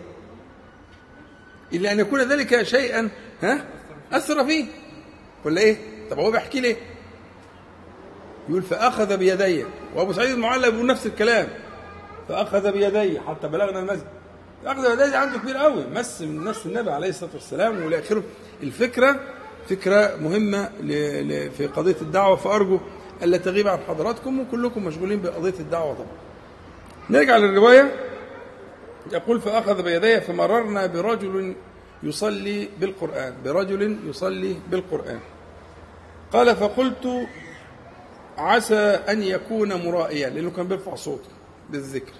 [1.74, 3.10] إلا أن يكون ذلك شيئا
[3.42, 3.66] ها؟
[4.12, 4.66] أثر فيه.
[5.46, 5.78] ولا إيه؟
[6.10, 6.76] طب هو بيحكي ليه؟
[8.50, 11.48] يقول فأخذ بيدي وأبو سعيد المعلى بيقول نفس الكلام.
[12.30, 14.08] فأخذ بيدي حتى بلغنا المسجد.
[14.66, 15.86] اخذ بيدي عنده كبير قوي.
[15.96, 17.84] مس من نفس النبي عليه الصلاة والسلام.
[17.84, 18.24] والى اخره
[18.64, 19.20] الفكرة
[20.82, 22.80] ل- ل- في قضية الدعوة فأرجو
[23.24, 26.08] الا تغيب عن حضراتكم وكلكم مشغولين بقضية الدعوة طبعا.
[27.10, 27.92] نرجع للرواية.
[29.12, 31.56] يقول فأخذ بيدي فمررنا برجل
[32.04, 35.20] يصلي بالقرآن برجل يصلي بالقرآن.
[36.34, 37.28] قال فقلت
[38.38, 41.30] عسى أن يكون مرائيا لأنه كان بيرفع صوته
[41.70, 42.14] بالذكر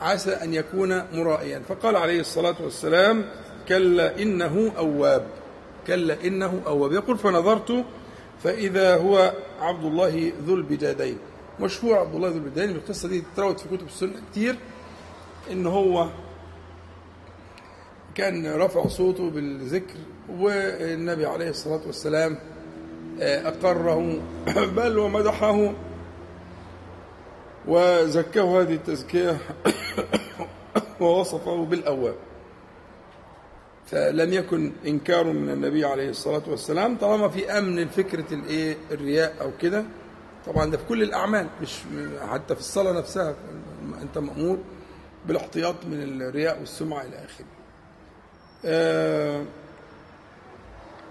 [0.00, 1.62] عسى أن يكون مرائيا.
[1.68, 3.24] فقال عليه الصلاة والسلام
[3.68, 5.26] كلا إنه أواب.
[5.88, 7.84] كلا إنه اواب يقول فنظرت
[8.44, 11.18] فإذا هو عبد الله ذو البجادين.
[11.60, 14.56] مشهور عبد الله ذو البجادين القصة دي تروت في كتب السنة كتير.
[15.50, 16.08] إن هو
[18.14, 19.98] كان رفع صوته بالذكر
[20.28, 22.38] والنبي عليه الصلاة والسلام
[23.20, 24.20] أقره
[24.76, 25.72] بل ومدحه
[27.68, 29.38] وزكاه هذه التزكية
[31.00, 32.14] ووصفه بالأواب.
[33.90, 39.50] فلم يكن إنكار من النبي عليه الصلاة والسلام طالما في أمن فكرة الإيه؟ الرياء أو
[39.62, 39.84] كده
[40.46, 41.78] طبعا ده في كل الأعمال مش
[42.32, 43.34] حتى في الصلاة نفسها
[44.02, 44.58] أنت مأمور
[45.26, 47.46] بالاحتياط من الرياء والسمعة إلى آخره.
[48.64, 49.44] آه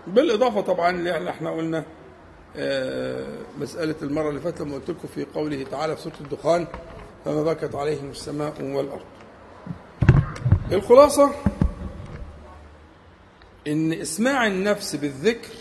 [0.07, 1.83] بالإضافة طبعا اللي إحنا قلنا
[2.57, 3.25] آه،
[3.59, 6.67] مسألة المرة اللي فاتت لما قلت لكم في قوله تعالى في سورة الدخان
[7.25, 9.01] فما بكت عليهم السماء والأرض.
[10.71, 11.31] الخلاصة
[13.67, 15.53] إن إسماع النفس بالذكر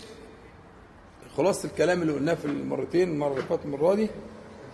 [1.37, 4.09] خلاصة الكلام اللي قلناه في المرتين المرة اللي فاتت المرة دي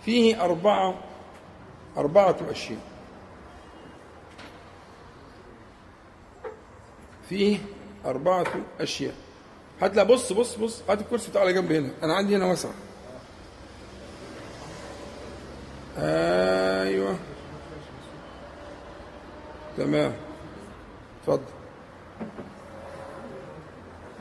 [0.06, 1.04] فيه أربعة
[1.98, 2.80] أربعة أشياء
[7.30, 7.58] فيه
[8.06, 8.46] أربعة
[8.80, 9.14] أشياء
[9.82, 11.90] هات لا بص بص بص هات الكرسي بتاع على جنب هنا.
[12.04, 12.70] أنا عندي هنا واسع
[15.98, 17.16] أيوه.
[19.78, 20.14] تمام.
[21.22, 21.53] اتفضل.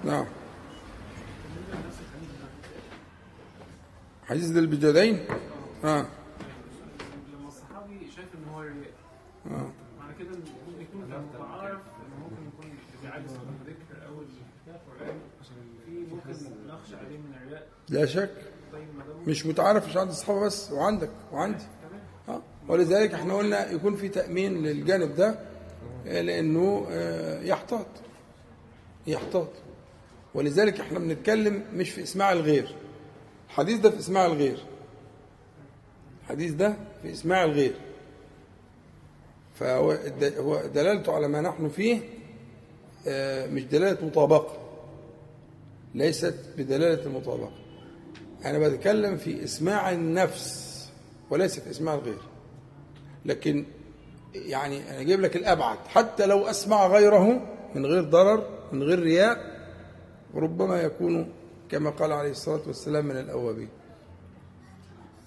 [0.05, 0.27] نعم.
[4.27, 5.25] حديث ذي البجادين
[5.85, 6.07] آه
[7.33, 10.31] لما الصحابي شايف إن هو آه معنى كده
[10.81, 12.71] يكون متعارف إن ممكن يكون
[13.03, 14.13] بيعادي صلاه الذكر أو
[14.69, 15.55] القران عشان
[15.87, 16.31] في ممكن
[16.69, 17.67] نخشى عليه من الرياء.
[17.89, 18.31] لا شك.
[18.73, 18.89] طيب
[19.27, 21.65] مش متعارف مش عند الصحابة بس وعندك وعندي.
[22.29, 22.43] آه.
[22.69, 25.39] ولذلك إحنا قلنا يكون في تأمين للجانب ده
[26.05, 26.87] لأنه
[27.43, 27.87] يحتاط.
[29.07, 29.49] يحتاط.
[30.35, 32.75] ولذلك إحنا بنتكلم مش في إسماع الغير.
[33.49, 34.65] الحديث ده في إسماع الغير.
[36.23, 37.75] الحديث ده في إسماع الغير.
[39.55, 42.01] فهو هو دلالته على ما نحن فيه
[43.47, 44.59] مش دلالة مطابقة.
[45.95, 47.53] ليست بدلالة المطابقة
[48.45, 50.73] أنا بتكلم في إسماع النفس
[51.31, 52.21] وليس في إسماع الغير.
[53.25, 53.65] لكن
[54.35, 55.79] يعني أنا أجيب لك الأبعد.
[55.87, 59.52] حتى لو أسمع غيره من غير ضرر من غير رياء
[60.35, 61.33] ربما يكون
[61.71, 63.69] كما قال عليه الصلاة والسلام من الأوابين.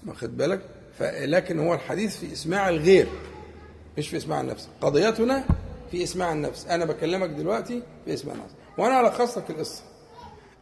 [0.07, 0.61] واخد بالك؟
[1.01, 3.07] لكن هو الحديث في إسماع الغير
[3.97, 4.69] مش في إسماع النفس.
[4.81, 5.45] قضيتنا
[5.91, 6.67] في إسماع النفس.
[6.67, 8.53] أنا بكلمك دلوقتي في إسماع النفس.
[8.77, 9.83] وأنا ألخص لك القصة.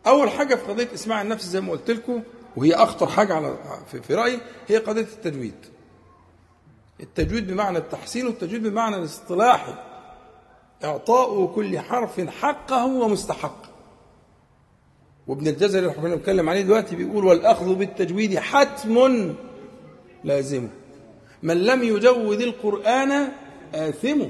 [0.08, 2.24] أول حاجة في قضية إسماع النفس زي ما قلت لكم
[2.56, 3.58] وهي أخطر حاجة على
[3.92, 5.56] في, في رأيي هي قضية التجويد.
[7.00, 9.74] التجويد بمعنى التحسين والتجويد بمعنى الاصطلاحي
[10.84, 13.73] إعطاء كل حرف حقه ومستحقه.
[15.28, 19.36] وابن الجزري اللي إحنا بنتكلم عليه دلوقتي بيقول والأخذ بالتجويد حتم
[20.24, 20.70] لازمه
[21.44, 23.28] من لم يجود القرآن
[23.76, 24.30] آثمه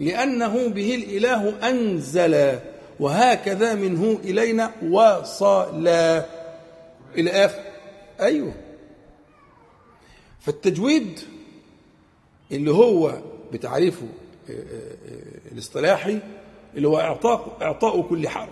[0.00, 2.58] لأنه به الإله أنزل
[3.00, 5.88] وهكذا منه إلينا وصل.
[7.16, 7.62] إلى آخر
[8.20, 8.52] أيوه.
[10.40, 11.20] فالتجويد
[12.52, 13.18] اللي هو
[13.52, 14.06] بتعريفه
[15.52, 16.18] الاصطلاحي
[16.76, 18.48] اللي هو إعطاء إعطاء كل حرف.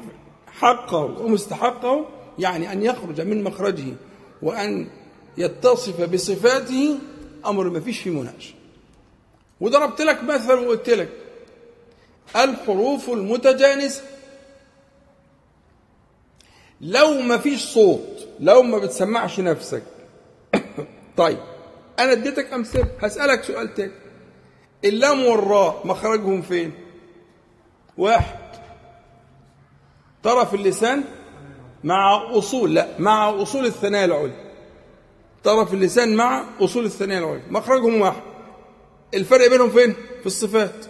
[0.62, 3.94] حقه ومستحقة يعني أن يخرج من مخرجه
[4.42, 4.88] وأن
[5.38, 6.98] يتصف بصفاته
[7.46, 8.54] أمر ما فيش فيه مناقشة.
[9.60, 11.08] وضربت لك مثلا وقلت لك
[12.36, 14.02] الحروف المتجانسة.
[16.80, 19.82] لو ما فيش صوت لو ما بتسمعش نفسك.
[21.16, 21.38] طيب
[21.98, 22.88] أنا اديتك أمثلة.
[23.00, 23.92] هسألك سؤال تاني.
[24.84, 26.72] اللام والراء مخرجهم فين؟
[27.98, 28.41] واحد.
[30.22, 31.04] طرف اللسان
[31.84, 34.52] مع أصول لا مع أصول الثنايا العليا.
[35.44, 37.42] طرف اللسان مع أصول الثنايا العليا.
[37.50, 38.22] مخرجهم واحد.
[39.14, 40.86] الفرق بينهم فين؟ في الصفات.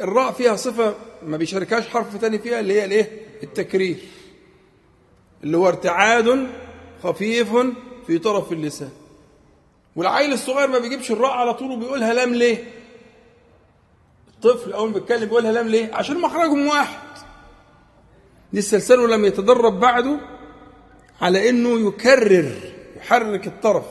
[0.00, 3.96] الراء فيها صفة ما بيشاركهاش حرف ثاني فيها اللي هي الإيه؟ التكرير.
[5.44, 6.46] اللي هو ارتعاد
[7.02, 7.48] خفيف
[8.06, 8.90] في طرف اللسان.
[9.96, 12.64] والعيل الصغير ما بيجيبش الراء على طول وبيقولها لام ليه؟
[14.28, 17.25] الطفل أول ما بيتكلم بيقولها لام ليه؟ عشان مخرجهم واحد.
[18.52, 20.18] لسه لسانه لم يتدرب بعده
[21.20, 22.52] على إنه يكرر
[22.96, 23.84] يحرك الطرف.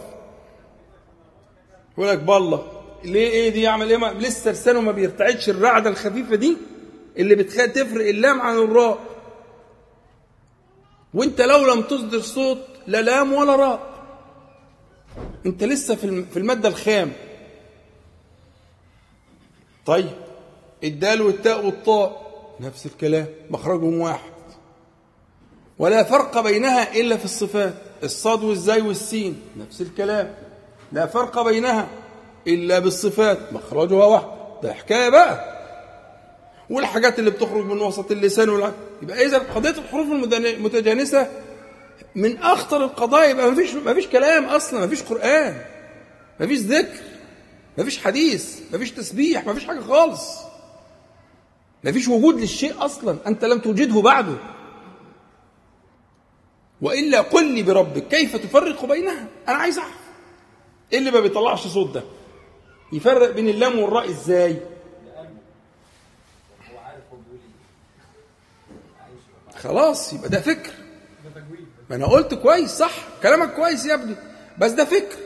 [1.98, 2.72] يقول لك بالله
[3.04, 6.58] ليه إيه دي يعمل إيه؟ لسه لسانه ما بيرتعدش الرعدة الخفيفة دي
[7.18, 9.00] اللي بتخلي تفرق اللام عن الراء.
[11.14, 13.96] وإنت لو لم تصدر صوت لا لام ولا راء.
[15.46, 17.12] إنت لسه في المادة الخام.
[19.86, 20.10] طيب
[20.84, 22.26] الدال والتاء والطاء
[22.60, 24.35] نفس الكلام مخرجهم واحد.
[25.80, 30.34] ولا فرق بينها إلا في الصفات الصاد والزاي والسين نفس الكلام.
[30.92, 31.88] لا فرق بينها
[32.48, 34.26] إلا بالصفات مخرجها واحد.
[34.64, 35.56] ده حكاية بقى.
[36.70, 38.72] والحاجات اللي بتخرج من وسط اللسان والع...
[39.02, 41.28] يبقى إذا قضية الحروف المتجانسة
[42.16, 45.62] من أخطر القضايا يبقى ما فيش ما فيش كلام أصلا ما فيش قرآن
[46.40, 47.00] ما فيش ذكر
[47.78, 50.30] ما فيش حديث ما فيش تسبيح ما فيش حاجة خالص.
[51.84, 54.36] ما فيش وجود للشيء أصلا أنت لم توجده بعده.
[56.82, 60.00] وإلا قل لي بربك كيف تفرق بينها؟ أنا عايز أعرف.
[60.94, 62.04] إيه اللي ما بيطلعش صوت ده؟
[62.94, 64.60] يفرق بين اللام والراء إزاي؟
[69.56, 70.72] خلاص يبقى ده فكر.
[71.90, 72.92] ما أنا قلت كويس صح؟
[73.24, 74.16] كلامك كويس يا ابني.
[74.58, 75.18] بس ده فكر.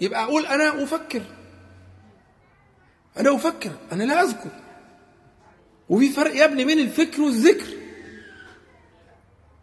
[0.00, 1.22] يبقى أقول أنا أفكر.
[3.16, 3.70] أنا أفكر.
[3.92, 4.50] أنا لا أذكر.
[5.88, 7.77] وفي فرق يا ابني بين الفكر والذكر.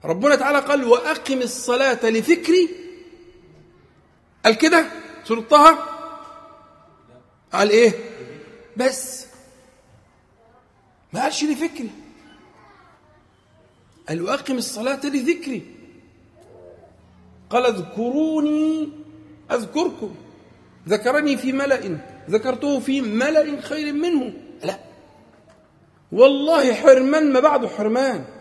[0.05, 2.69] ربنا تعالى قال وأقم الصلاة لفكري
[4.45, 4.85] قال كده؟
[5.23, 5.77] سورة طه؟
[7.53, 7.93] قال إيه؟
[8.77, 9.25] بس.
[11.13, 11.89] ما قالش لفكري
[14.09, 15.65] قال وأقم الصلاة لذكري.
[17.49, 18.89] قال اذكروني
[19.51, 20.15] أذكركم.
[20.87, 21.97] ذكرني في ملأ
[22.29, 24.33] ذكرته في ملأ خير منه.
[24.63, 24.79] لا.
[26.11, 28.34] والله حرمان ما بعده حرمان.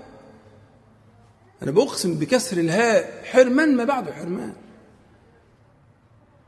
[1.62, 4.52] أنا بقسم بكسر الهاء حرمان ما بعده حرمان.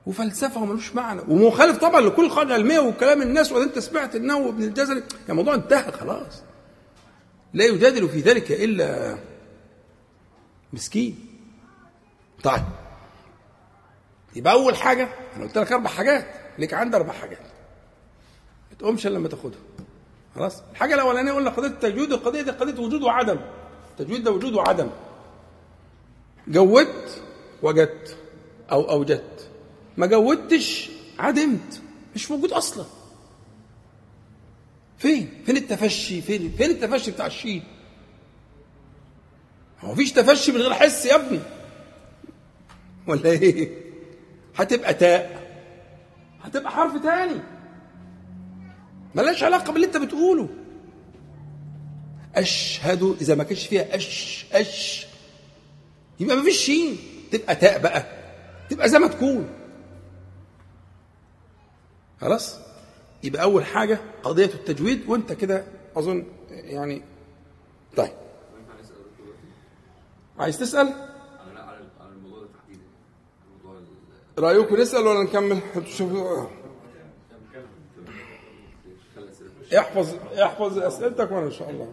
[0.06, 1.20] وفلسفة وملوش معنى.
[1.28, 4.98] ومخالف طبعا لكل القاعدة العلمية وكلام الناس وإذا أنت سمعت النووي ابن الجزري.
[4.98, 6.42] يعني الموضوع انتهى خلاص.
[7.54, 9.18] لا يجادل في ذلك إلا
[10.72, 11.26] مسكين.
[12.42, 12.62] طيب.
[14.36, 16.26] يبقى أول حاجة أنا قلت لك أربع حاجات.
[16.58, 17.40] لك عندي أربع حاجات.
[18.70, 19.60] ما تقومش إلا لما تاخدها.
[20.34, 23.40] خلاص؟ الحاجة الأولانية قلنا قضية التجويد القضية دي قضية وجود وعدم.
[24.00, 24.90] التجويد ده وجود وعدم
[26.48, 27.22] جودت
[27.62, 28.16] وجدت
[28.72, 29.50] أو أوجدت.
[29.96, 31.82] ما جودتش عدمت.
[32.14, 32.84] مش موجود أصلا.
[34.98, 37.64] فين؟ فين التفشي؟ فين فين التفشي بتاع الشين
[39.80, 41.40] هو مفيش تفشي من غير حس يا ابني.
[43.06, 43.70] ولا إيه؟
[44.56, 45.46] هتبقى تاء.
[46.42, 47.40] هتبقى حرف تاني.
[49.14, 50.48] ملهاش علاقة باللي أنت بتقوله.
[52.36, 55.06] أشهد إذا ما كانش فيها أش أش.
[56.20, 56.98] يبقى مفيش شين.
[57.32, 58.06] تبقى تاء بقى.
[58.70, 59.48] تبقى زي ما تكون.
[62.20, 62.58] خلاص؟
[63.22, 65.64] يبقى أول حاجة قضية التجويد وأنت كده
[65.96, 67.02] أظن يعني
[67.96, 68.12] طيب.
[70.38, 70.86] عايز تسأل؟
[74.38, 75.60] رأيكم نسأل ولا نكمل.
[79.78, 81.92] احفظ احفظ أسئلتك وأنا إن شاء الله.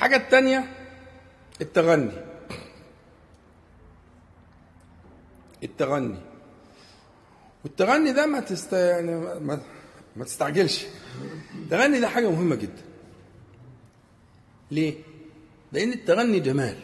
[0.00, 0.64] الحاجة الثانية
[1.60, 2.12] التغني.
[5.62, 6.18] التغني.
[7.64, 9.60] والتغني ده ما تست يعني ما,
[10.16, 10.86] ما تستعجلش.
[11.54, 12.82] التغني ده حاجة مهمة جدا.
[14.70, 14.94] ليه؟
[15.72, 16.78] لأن التغني جمال.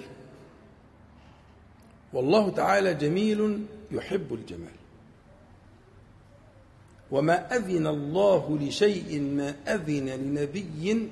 [2.12, 4.76] والله تعالى جميل يحب الجمال.
[7.10, 11.10] وما أذن الله لشيء ما أذن لنبي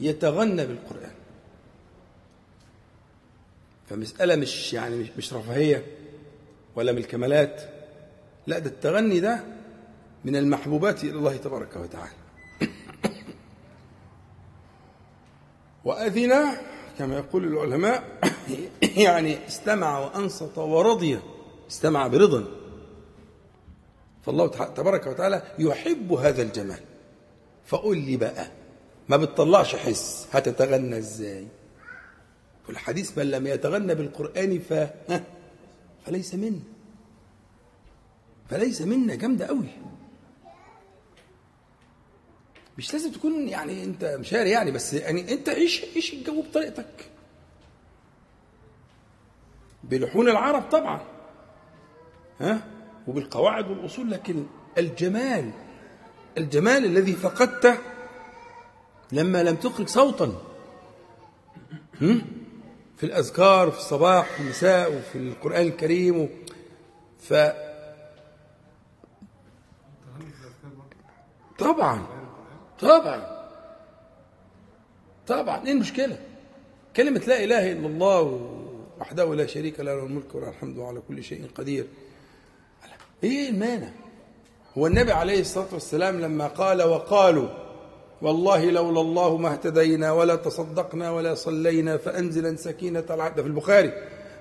[0.00, 1.12] يتغنى بالقرآن.
[3.88, 5.86] فمسألة مش يعني مش- رفاهية
[6.76, 7.62] ولا من الكمالات.
[8.46, 9.44] لا ده التغني ده
[10.24, 12.12] من المحبوبات إلى الله تبارك وتعالى.
[15.84, 16.46] وأذن
[16.98, 18.18] كما يقول العلماء
[18.96, 21.18] يعني استمع وأنصت ورضي.
[21.70, 22.44] استمع برضا.
[24.22, 26.78] فالله تبارك وتعالى يحب هذا الجمال.
[27.66, 28.46] فقول لي بقى
[29.08, 30.28] ما بتطلعش حس.
[30.32, 31.46] هتتغنى إزاي؟
[32.64, 34.72] في الحديث من لم يتغنى بالقرآن ف
[36.06, 36.60] فليس منا
[38.50, 39.68] فليس منا جامدة قوي
[42.78, 47.10] مش لازم تكون يعني أنت مشاري يعني بس يعني أنت عيش عيش الجو بطريقتك.
[49.84, 51.00] بلحون العرب طبعا.
[52.40, 52.66] ها؟
[53.08, 54.46] وبالقواعد والأصول لكن
[54.78, 55.50] الجمال
[56.38, 57.78] الجمال الذي فقدته
[59.12, 60.32] لما لم تخرج صوتا؟
[62.96, 66.28] في الأذكار في الصباح وفي المساء وفي القرآن الكريم.
[67.20, 67.34] ف
[71.58, 72.06] طبعا
[72.80, 73.36] طبعا
[75.26, 76.18] طبعا إيه المشكلة
[76.96, 78.22] كلمة لا إله إلا الله
[79.00, 81.86] وحده لا شريك له له الملك وله الحمد وعلى كل شيء قدير
[83.24, 83.88] إيه المانع
[84.78, 87.48] هو النبي عليه الصلاة والسلام لما قال وقالوا
[88.22, 93.92] والله لولا الله ما اهتدينا ولا تصدقنا ولا صلينا فأنزلا سكينة على ده في البخاري.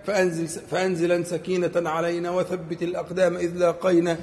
[0.05, 4.17] فأنزل فأنزلا سكينة علينا وثبت الأقدام إذ لاقينا.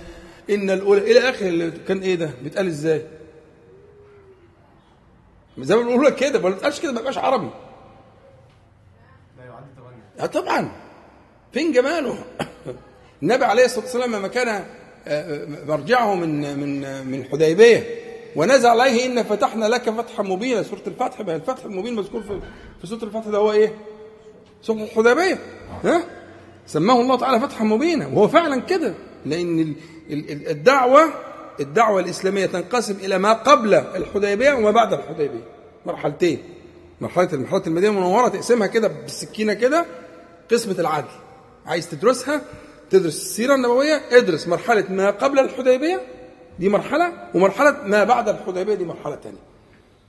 [0.51, 3.07] إن الأولى إلى آخر اللي كان إيه ده؟ بيتقال إزاي؟
[5.59, 7.51] زي ما بنقول لك كده ما بنتقالش كده ما يبقاش عربي.
[10.19, 10.73] لا آه طبعا.
[11.53, 12.25] فين جماله؟
[13.23, 14.65] النبي عليه الصلاة والسلام لما كان
[15.07, 18.02] آه، مرجعه من من من الحديبية.
[18.37, 20.63] ونزل عليه إن فتحنا لك فتحا مبينا.
[20.63, 22.41] سورة الفتح هي الفتح المبين مذكور في
[22.81, 23.75] في سورة الفتح ده هو إيه؟
[24.63, 25.39] سورة الحديبية.
[25.85, 26.03] ها؟
[26.67, 28.07] سماه الله تعالى فتحا مبينا.
[28.07, 28.95] وهو فعلا كده.
[29.27, 29.75] لأن ال-
[30.11, 31.03] ال- ال- الدعوة
[31.61, 35.45] الدعوة الإسلامية تنقسم إلى ما قبل الحديبية وما بعد الحديبية.
[35.87, 36.39] مرحلتين.
[37.01, 39.87] مرحلة مرحلة المدينة المنورة تقسمها كده بالسكينة كده.
[40.51, 41.09] قسمة العدل.
[41.67, 42.43] عايز تدرسها؟
[42.91, 46.01] تدرس السيرة النبوية ادرس مرحلة ما قبل الحديبية.
[46.59, 49.39] دي مرحلة ومرحلة ما بعد الحديبية دي مرحلة ثانية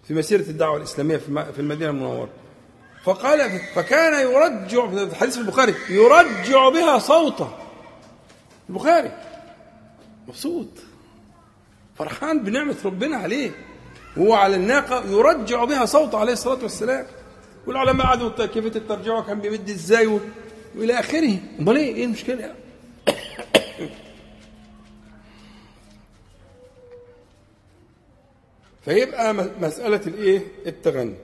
[0.07, 2.29] في مسيرة الدعوة الإسلامية في الم- في المدينة المنورة.
[3.03, 7.49] فقال فكان يرجع في الحديث في البخاري يرجع بها صوته.
[8.69, 9.11] البخاري.
[10.27, 10.67] مبسوط.
[11.95, 13.51] فرحان بنعمة ربنا عليه.
[14.17, 17.05] وهو على الناقة يرجع بها صوته عليه الصلاة والسلام.
[17.67, 20.19] والعلماء قعدوا كيف الترجعه كان بيمد إزاي.
[20.77, 21.37] وإلى آخره.
[21.59, 22.55] أمال إيه؟ إيه المشكلة؟
[28.85, 31.15] فيبقى مسألة الإيه؟ التغني.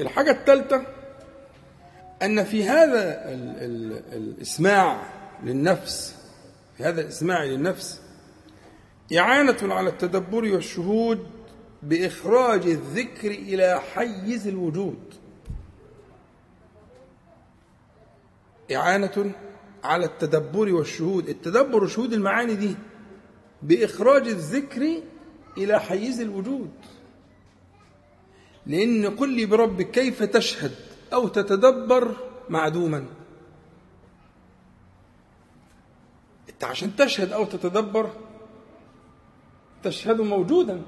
[0.00, 0.86] الحاجة الثالثة
[2.22, 5.02] أن في هذا ال ال الإسماع
[5.42, 6.16] للنفس
[6.76, 8.00] في هذا الإسماع للنفس
[9.18, 11.26] إعانة على التدبر والشهود
[11.82, 15.14] بإخراج الذكر إلى حيز الوجود.
[18.74, 19.32] إعانة
[19.84, 21.28] على التدبر والشهود.
[21.28, 22.74] التدبر وشهود المعاني دي
[23.62, 25.02] بإخراج الذكر
[25.58, 26.70] إلى حيز الوجود.
[28.66, 30.74] لأن قل لي بربك كيف تشهد
[31.12, 32.16] أو تتدبر
[32.48, 33.06] معدوما؟
[36.48, 38.10] أنت عشان تشهد أو تتدبر
[39.82, 40.82] تشهد موجودا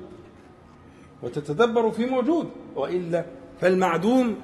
[1.22, 3.24] وتتدبر في موجود وإلا
[3.60, 4.36] فالمعدوم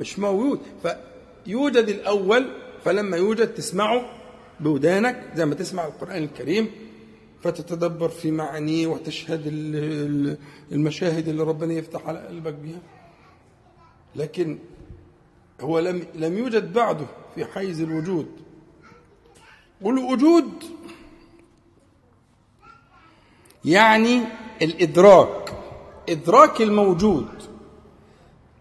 [0.00, 0.60] مش موجود.
[0.82, 2.50] فيوجد الأول
[2.84, 4.10] فلما يوجد تسمعه
[4.60, 6.70] بودانك زي ما تسمع القرآن الكريم
[7.42, 9.42] فتتدبر في معانيه وتشهد
[10.72, 12.78] المشاهد اللي ربنا يفتح على قلبك بها
[14.16, 14.58] لكن
[15.60, 18.26] هو لم لم يوجد بعده في حيز الوجود.
[19.82, 20.48] والوجود
[23.64, 24.20] يعني
[24.62, 25.52] الإدراك
[26.08, 27.28] إدراك الموجود.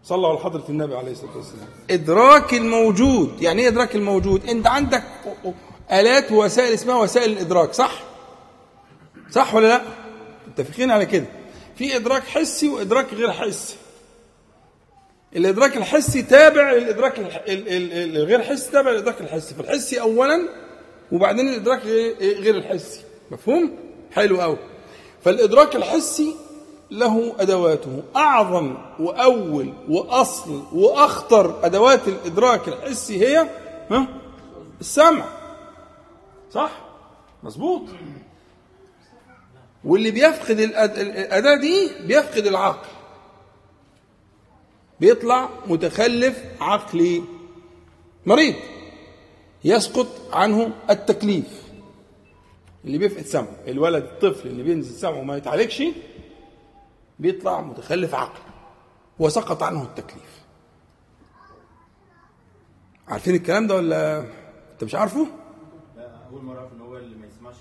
[0.04, 1.68] صلى على حضرة النبي عليه الصلاة والسلام.
[1.90, 3.42] إدراك الموجود.
[3.42, 5.04] يعني إيه إدراك الموجود؟ أنت عندك
[5.92, 8.04] آلات ووسائل اسمها وسائل الإدراك صح؟
[9.32, 9.82] صح ولا لا؟
[10.48, 11.26] متفقين على كده.
[11.76, 13.76] في إدراك حسي وإدراك غير حسي.
[15.36, 17.14] الإدراك الحسي تابع للإدراك
[17.48, 19.56] الغير حسي تابع للإدراك الحسي.
[19.56, 20.50] فالحسي أولا
[21.12, 21.86] وبعدين الإدراك
[22.22, 23.00] غير الحسي.
[23.32, 23.78] مفهوم؟
[24.12, 24.58] حلو قوي
[25.24, 26.36] فالإدراك الحسي
[26.92, 28.04] له أدواته.
[28.16, 33.50] أعظم وأول وأصل وأخطر أدوات الإدراك الحسي هي
[33.92, 34.08] ها؟
[34.82, 35.26] السمع.
[36.52, 36.72] صح؟
[37.44, 37.82] مظبوط.
[39.86, 42.88] واللي بيفقد الأداة دي بيفقد العقل.
[45.00, 47.24] بيطلع متخلف عقلي.
[48.26, 48.56] مريض
[49.64, 51.66] يسقط عنه التكليف.
[52.86, 55.84] اللي بيفقد سمعه الولد الطفل اللي بينزل سمعه وما يتعالجش
[57.20, 58.40] بيطلع متخلف عقل
[59.20, 60.42] وسقط عنه التكليف.
[63.08, 64.20] عارفين الكلام ده ولا؟
[64.74, 65.28] انت مش عارفه؟
[65.98, 67.56] لا أول مرة أعرف إن هو اللي ما يسمعش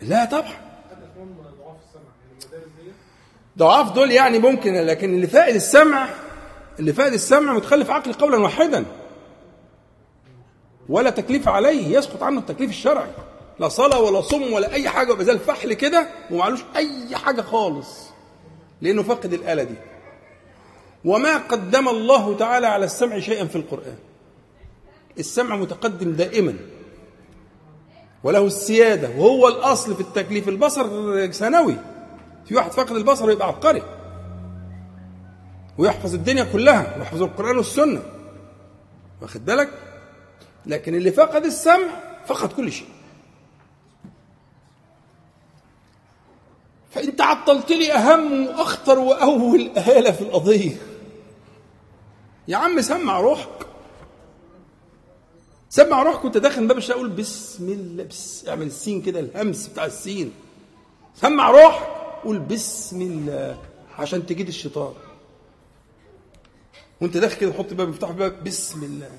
[0.00, 0.73] لا طبعا.
[3.58, 6.08] ضعاف دول يعني ممكن لكن اللي فائد السمع
[6.78, 8.84] اللي فائد السمع متخلف عقلي قولا واحدا.
[10.88, 13.10] ولا تكليف عليه يسقط عنه التكليف الشرعي.
[13.58, 18.00] لا صلاة ولا صوم ولا أي حاجة وبزال فحل كده ومعلوش أي حاجة خالص.
[18.80, 19.74] لأنه فقد الآلة دي.
[21.04, 23.96] وما قدم الله تعالى على السمع شيئا في القرآن.
[25.18, 26.54] السمع متقدم دائما.
[28.24, 29.08] وله السيادة.
[29.08, 30.48] وهو الأصل في التكليف.
[30.48, 30.86] البصر
[31.32, 31.76] ثانوي
[32.46, 33.82] في واحد فقد البصر يبقى عبقري.
[35.78, 38.02] ويحفظ الدنيا كلها ويحفظ القرآن والسنة.
[39.22, 39.70] واخد بالك؟
[40.66, 41.88] لكن اللي فقد السمع
[42.26, 42.88] فقد كل شيء.
[46.90, 50.76] فانت عطلت لي أهم وأخطر وأول آلة في القضية.
[52.48, 53.66] يا عم سمع روحك.
[55.68, 59.84] سمع روحك وانت داخل باب الشقه قول بسم الله بس اعمل السين كده الهمس بتاع
[59.84, 60.32] السين.
[61.14, 61.93] سمع روحك.
[62.24, 63.58] قول بسم الله
[63.98, 64.94] عشان تجيد الشيطان.
[67.00, 69.10] وانت داخل كده حط باب مفتاح باب بسم الله.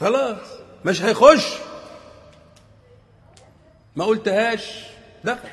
[0.00, 0.38] خلاص
[0.84, 1.56] مش هيخش.
[3.96, 4.84] ما قلتهاش.
[5.24, 5.48] دخل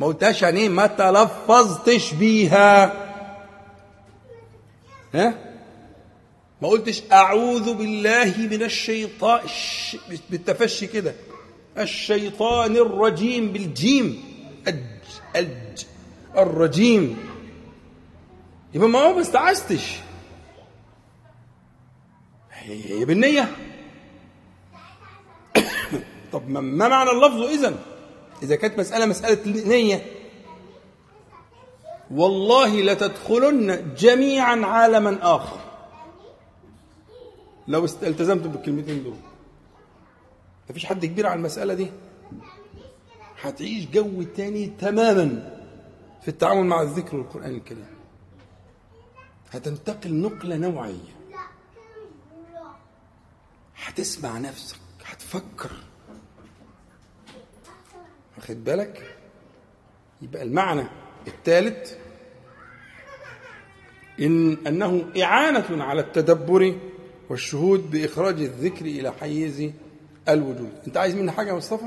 [0.00, 2.92] ما قلتهاش يعني إيه؟ ما تلفظتش بيها.
[5.14, 5.34] ها؟
[6.62, 9.40] ما قلتش أعوذ بالله من الشيطان.
[10.30, 11.14] بالتفشي كده.
[11.78, 14.24] الشيطان الرجيم بالجيم.
[14.66, 14.84] أج
[15.36, 15.86] أج
[16.36, 17.18] الرجيم.
[18.74, 19.96] يبقى ما هو ما استعذتش
[22.50, 23.48] هي بالنية.
[26.32, 27.74] طب ما معنى اللفظ إذا
[28.42, 30.06] إذا كانت مسألة مسألة نية.
[32.10, 35.58] والله لتدخلن جميعا عالما آخر.
[37.68, 39.16] لو التزمتم بالكلمتين دول.
[40.70, 41.90] مفيش حد كبير على المسألة دي؟
[43.40, 45.56] هتعيش جو تاني تماما
[46.22, 47.86] في التعامل مع الذكر والقرآن الكريم.
[49.50, 51.16] هتنتقل نقلة نوعية.
[53.76, 55.70] هتسمع نفسك هتفكر.
[58.36, 59.16] واخد بالك؟
[60.22, 60.82] يبقى المعنى
[61.26, 61.92] الثالث
[64.20, 66.76] إن أنه إعانة على التدبر
[67.28, 69.70] والشهود بإخراج الذكر إلى حيز
[70.28, 71.86] الوجود أنت عايز مني حاجة يا مصطفى؟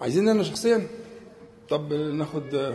[0.00, 0.86] عايزين أنا شخصيا؟
[1.70, 2.74] طب ناخد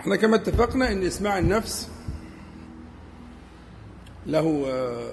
[0.00, 1.88] إحنا كما اتفقنا إن إسماع النفس
[4.26, 5.12] له آه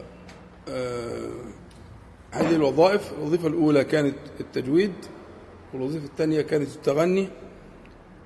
[0.69, 1.30] آه
[2.32, 4.93] هذه الوظائف الوظيفة الأولى كانت التجويد
[5.74, 7.30] والوظيفة الثانية كانت التغني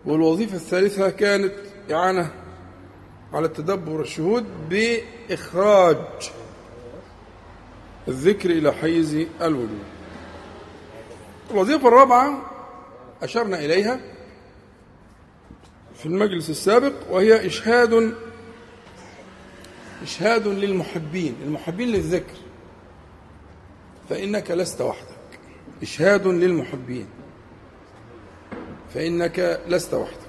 [0.06, 1.54] والوظيفة الثالثة كانت
[1.91, 2.32] إعانة
[3.34, 5.98] على التدبر والشهود بإخراج
[8.08, 9.84] الذكر إلى حيز الوجود.
[11.52, 12.52] الوظيفة الرابعة
[13.22, 14.00] أشرنا إليها
[15.96, 18.16] في المجلس السابق وهي إشهاد
[20.04, 22.38] إشهاد للمحبين المحبين للذكر.
[24.10, 25.40] فإنك لست وحدك.
[25.82, 27.08] إشهاد للمحبين.
[28.94, 30.27] فإنك لست وحدك.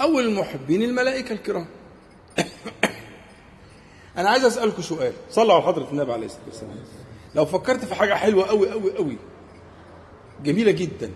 [0.00, 1.66] أول المحبين الملائكة الكرام.
[4.18, 5.12] أنا عايز أسألكم سؤال.
[5.30, 6.76] صلوا على حضرة النبي عليه الصلاة والسلام.
[7.34, 9.16] لو فكرت في حاجة حلوة أوي أوي أوي
[10.44, 11.10] جميلة جدا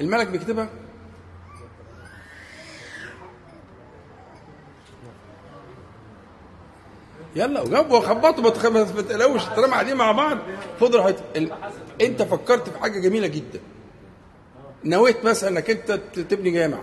[0.00, 0.68] الملك بيكتبها؟
[7.36, 8.50] يلا وجابوا وخبطوا ما
[9.02, 10.38] تقلقوش طالما قاعدين مع بعض
[10.80, 11.24] خد راحتك.
[11.36, 11.52] ال-
[12.00, 13.60] أنت فكرت في حاجة جميلة جدا.
[14.84, 16.78] نويت مثلا إنك أنت تبني جامع?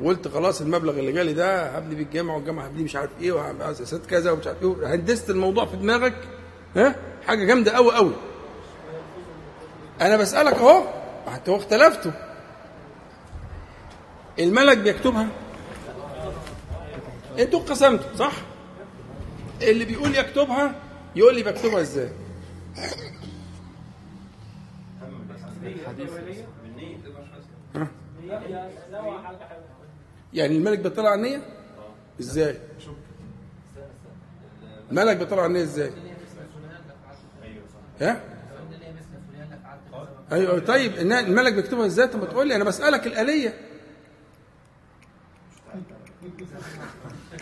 [0.00, 4.06] وقلت خلاص المبلغ اللي جالي ده هبني بيه الجامع والجامع هبني مش عارف إيه واساسات
[4.06, 6.14] كذا ومش عارف إيه هندست الموضوع في دماغك
[6.76, 6.94] ها؟
[7.26, 8.12] حاجة جامدة قوي قوي
[10.00, 10.82] أنا بسألك أهو
[11.34, 12.12] أنتوا اختلفتوا
[14.38, 15.28] الملك بيكتبها؟
[17.38, 18.32] أنتوا قسمتوا صح؟
[19.62, 20.74] اللي بيقول يكتبها
[21.16, 22.10] يقول لي بكتبها إزاي؟
[27.76, 27.86] ها؟
[30.36, 31.40] يعني الملك بيطلع على النية
[32.20, 32.56] إزاي؟
[34.90, 35.90] الملك بيطلع على النية إزاي؟
[38.00, 38.20] ها؟
[40.32, 43.54] أيوه طيب الملك بيكتبها إزاي؟ طب ما تقول لي أنا بسألك الآلية.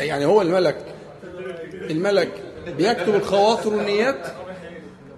[0.01, 0.95] يعني هو الملك
[1.75, 4.27] الملك بيكتب الخواطر والنيات؟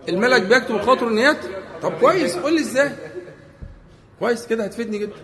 [0.09, 1.37] الملك بيكتب الخواطر والنيات؟
[1.83, 2.91] طب كويس قول لي إزاي.
[4.21, 5.15] كويس كده هتفيدني جدا.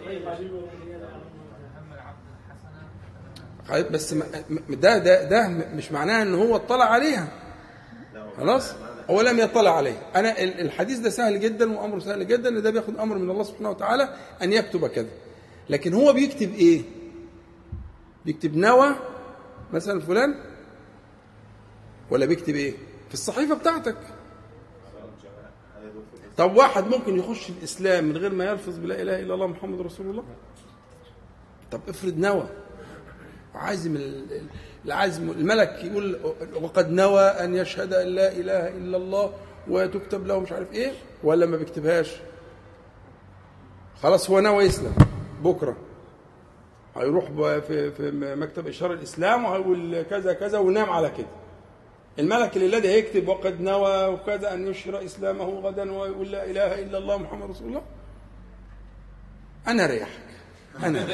[3.70, 7.28] بس م- م- ده ده ده مش معناه إن هو اطلع عليها.
[8.36, 8.74] خلاص؟
[9.10, 10.02] هو لم يطلع عليه.
[10.16, 13.42] أنا ال- الحديث ده سهل جدا وامره سهل جدا إن ده بياخد أمر من الله
[13.42, 15.08] سبحانه وتعالى أن يكتب كذا.
[15.70, 16.82] لكن هو بيكتب إيه؟
[18.26, 18.88] بيكتب نوى
[19.72, 20.34] مثلا فلان
[22.10, 22.72] ولا بيكتب إيه؟
[23.08, 23.96] في الصحيفة بتاعتك.
[26.36, 30.10] طب واحد ممكن يخش الإسلام من غير ما يلفظ بلا إله إلا الله محمد رسول
[30.10, 30.24] الله؟
[31.72, 32.48] طب افرض نوى.
[33.54, 34.46] عازم ال- ال-
[34.84, 36.18] العزم الملك يقول
[36.62, 39.32] وقد نوى أن يشهد أن لا إله إلا الله
[39.68, 40.92] وتكتب له مش عارف إيه
[41.24, 42.10] ولا ما بيكتبهاش.
[44.02, 44.94] خلاص هو نوى يسلم
[45.42, 45.76] بكرة.
[46.96, 47.24] هيروح
[47.60, 51.26] في في مكتب اشهار الإسلام وهيقول كذا كذا وينام على كده.
[52.18, 57.16] الملك الذي هيكتب وقد نوى وكذا أن يشهر إسلامه غدا ويقول لا إله إلا الله
[57.18, 57.82] محمد رسول الله.
[59.68, 60.22] أنا ريحك
[60.82, 61.06] أنا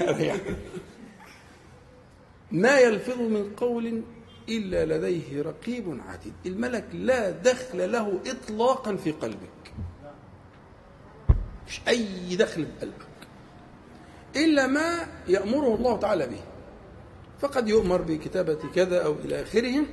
[0.00, 0.40] ريحك
[2.52, 4.02] ما يلفظ من قول
[4.48, 6.32] إلا لديه رقيب عتيد.
[6.46, 9.72] الملك لا دخل له اطلاقا في قلبك.
[11.68, 13.06] مش أي دخل في قلبك.
[14.36, 16.40] إلا ما يأمره الله تعالى به.
[17.40, 19.84] فقد يؤمر بكتابة كذا أو إلى آخره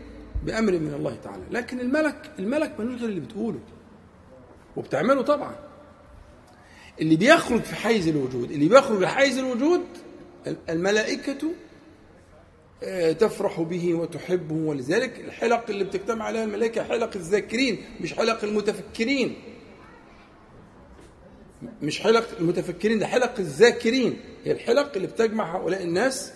[0.43, 1.43] بأمر من الله تعالى.
[1.51, 3.60] لكن الملك الملك ملوش غير اللي بتقوله.
[4.76, 5.55] وبتعمله طبعا.
[7.01, 9.82] اللي بيخرج في حيز الوجود اللي بيخرج لحيز الوجود
[10.70, 11.51] الملائكة
[13.19, 14.55] تفرح به وتحبه.
[14.55, 19.36] ولذلك الحلق اللي بتجتمع عليها الملائكة حلق الذاكرين مش حلق المتفكرين.
[21.82, 24.19] مش حلق المتفكرين ده حلق الذاكرين.
[24.45, 26.34] هي الحلق اللي بتجمع هؤلاء الناس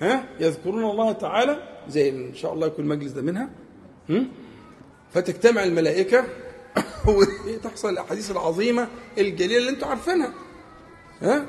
[0.00, 3.50] ها يذكرون الله تعالى زي إن شاء الله يكون المجلس ده منها؟
[5.14, 6.24] فتجتمع الملائكة
[7.08, 8.88] وتحصل الأحاديث العظيمة
[9.18, 10.32] الجليلة اللي أنتم عارفينها
[11.22, 11.46] ها.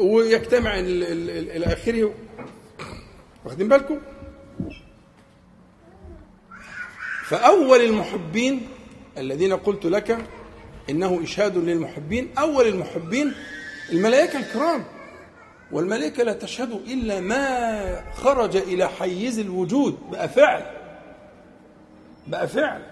[0.00, 2.14] ويجتمع ال- ال- ال- إلى اخره
[3.44, 3.98] واخدين بالكم؟
[7.24, 8.68] فأول المحبين
[9.18, 10.18] الذين قلت لك
[10.90, 13.32] إنه إشهاد للمحبين أول المحبين
[13.92, 14.84] الملائكة الكرام.
[15.72, 20.62] والملائكة لا تشهد إلا ما خرج إلى حيز الوجود بقى فعل.
[22.26, 22.82] بقى فعل.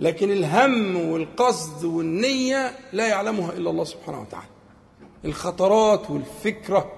[0.00, 4.46] لكن الهم والقصد والنية لا يعلمها إلا الله سبحانه وتعالى.
[5.24, 6.92] الخطرات والفكرة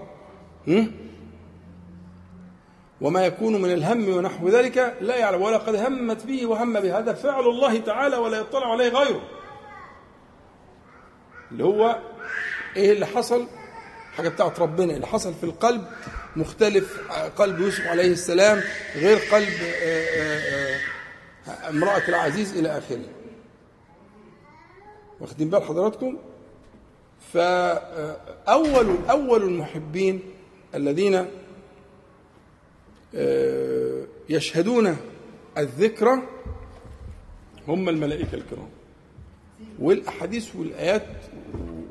[0.69, 0.93] هم؟
[3.01, 5.43] وما يكون من الهم ونحو ذلك لا يعلم.
[5.43, 9.21] ولقد همت به وهم به هذا فعل الله تعالى ولا يطلع عليه غيره.
[11.53, 11.99] اللي هو
[12.77, 13.47] إيه اللي حصل؟
[14.17, 14.95] حاجة بتاعت ربنا.
[14.95, 15.87] اللي حصل في القلب
[16.37, 17.01] مختلف.
[17.37, 18.61] قلب يوسف عليه السلام
[18.97, 20.79] غير قلب آه، آه،
[21.49, 23.05] آه، امرأة العزيز إلى آخره.
[25.21, 26.19] واخدين بال حضراتكم؟
[27.33, 30.21] فأول أول المحبين
[30.75, 31.27] الذين
[34.29, 34.97] يشهدون
[35.59, 36.23] الذكرى
[37.69, 38.69] هم الملائكة الكرام.
[39.79, 41.07] والأحاديث والآيات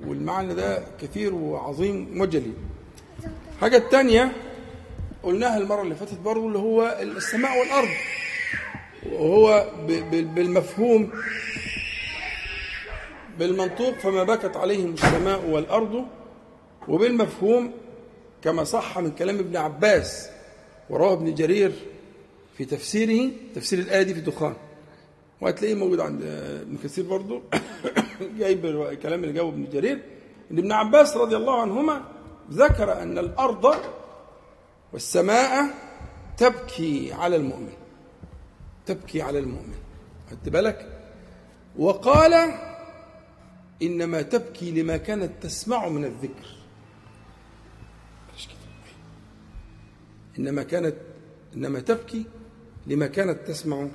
[0.07, 2.53] والمعنى ده كثير وعظيم وجلي.
[3.61, 4.32] حاجة التانية
[5.23, 7.89] قلناها المرة اللي فاتت برضه اللي هو السماء والأرض.
[9.11, 9.69] وهو
[10.11, 11.11] بالمفهوم
[13.39, 16.05] بالمنطوق فما بكت عليهم السماء والأرض
[16.88, 17.71] وبالمفهوم
[18.43, 20.30] كما صح من كلام ابن عباس
[20.89, 21.71] ورواه ابن جرير
[22.57, 24.53] في تفسيره تفسير الآية دي في الدخان.
[25.41, 26.21] وهتلاقيه موجود عند
[26.61, 27.41] ابن كثير برضه
[28.38, 30.03] جايب الكلام اللي جابه ابن جرير.
[30.51, 32.01] إن ابن عباس رضي الله عنهما
[32.51, 33.75] ذكر أن الأرض
[34.93, 35.65] والسماء
[36.38, 37.73] تبكي على المؤمن.
[38.86, 39.75] تبكي على المؤمن.
[40.31, 41.07] خدت بالك؟
[41.77, 42.53] وقال
[43.81, 46.55] إنما تبكي لما كانت تسمع من الذكر.
[50.39, 50.95] إنما كانت
[51.55, 52.25] إنما تبكي
[52.88, 53.88] لما كانت تسمع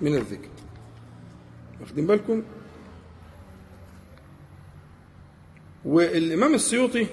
[0.00, 0.48] من الذكر.
[1.80, 2.42] واخدين بالكم؟
[5.84, 7.06] والإمام السيوطي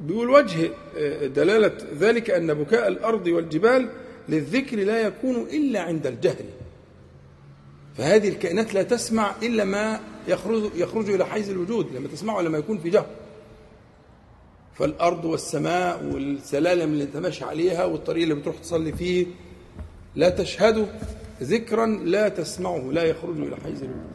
[0.00, 0.70] بيقول وجه
[1.26, 3.90] دلالة ذلك أن بكاء الأرض والجبال
[4.28, 6.44] للذكر لا يكون إلا عند الجهل.
[7.96, 12.78] فهذه الكائنات لا تسمع إلا ما يخرج, يخرج إلى حيز الوجود لما تسمعه لما يكون
[12.78, 13.06] في جهل.
[14.74, 19.26] فالأرض والسماء والسلالم اللي انت ماشي عليها والطريق اللي بتروح تصلي فيه
[20.14, 20.86] لا تشهده
[21.42, 24.10] ذكرا لا تسمعه لا يخرج إلى حيز الوجود.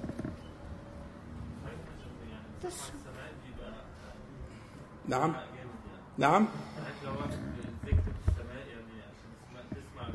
[5.07, 5.35] نعم.
[6.17, 6.47] نعم
[7.05, 7.29] لو واحد
[7.85, 10.07] ذكر في السماء يعني عشان تسمع تسمع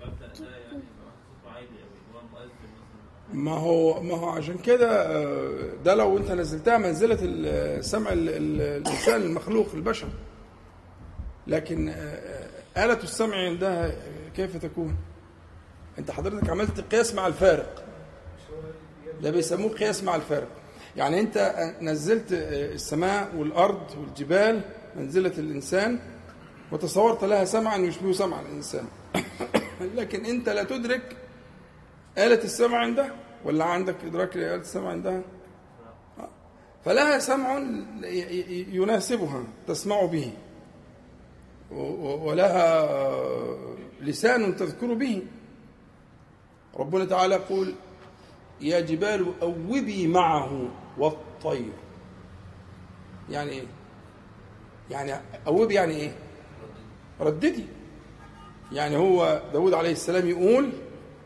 [0.00, 4.58] بالمبدأ ده يعني يبقى صوته عالي قوي هو مؤذن مثلا ما هو ما هو عشان
[4.58, 10.08] كده آه، ده لو انت نزلتها منزلة ال- سمع ال- ال- الانسان المخلوق البشر
[11.46, 13.92] لكن آه، آلة السمع عندها
[14.36, 14.96] كيف تكون؟
[15.98, 17.84] انت حضرتك عملت قياس مع الفارق.
[19.22, 20.48] ده بيسموه قياس مع الفارق.
[20.96, 24.60] يعني انت نزلت آه، السماء والأرض والجبال
[24.96, 25.98] منزلة الإنسان
[26.72, 28.84] وتصورت لها سمعا يشبه سمع الإنسان.
[29.96, 31.16] لكن انت لا تدرك
[32.18, 35.22] آلة السمع عندها ولا عندك إدراك لآلة السمع عندها.
[36.84, 37.58] فلها سمع
[38.72, 40.32] يناسبها تسمع به.
[41.70, 42.88] ولها
[44.00, 45.22] لسان تذكر به.
[46.76, 47.74] ربنا تعالى يقول
[48.60, 51.72] يا جبال أوبي معه والطير.
[53.30, 53.64] يعني إيه
[54.90, 56.12] يعني أوبي يعني إيه؟
[57.20, 57.66] رددي.
[58.72, 60.72] يعني هو داود عليه السلام يقول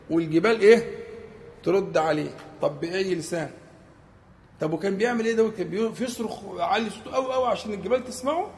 [0.09, 0.91] والجبال إيه؟
[1.63, 2.29] ترد عليه.
[2.61, 3.49] طب بأي لسان؟
[4.61, 8.51] طب وكان بيعمل إيه داود كان بيصرخ عالي صوته قوي قوي عشان الجبال تسمعه؟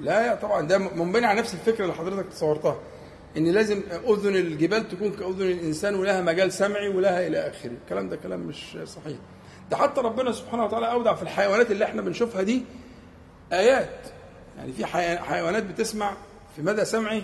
[0.00, 2.78] لا طبعا ده منبني على نفس الفكرة اللي حضرتك تصورتها
[3.36, 7.70] إن لازم أذن الجبال تكون كأذن الإنسان ولها مجال سمعي ولها إلى آخره.
[7.84, 9.16] الكلام ده كلام مش صحيح.
[9.70, 12.64] ده حتى ربنا سبحانه وتعالى أودع في الحيوانات اللي إحنا بنشوفها دي
[13.52, 14.00] آيات.
[14.58, 16.16] يعني في حي- حيوانات بتسمع
[16.56, 17.22] في مدى سمعي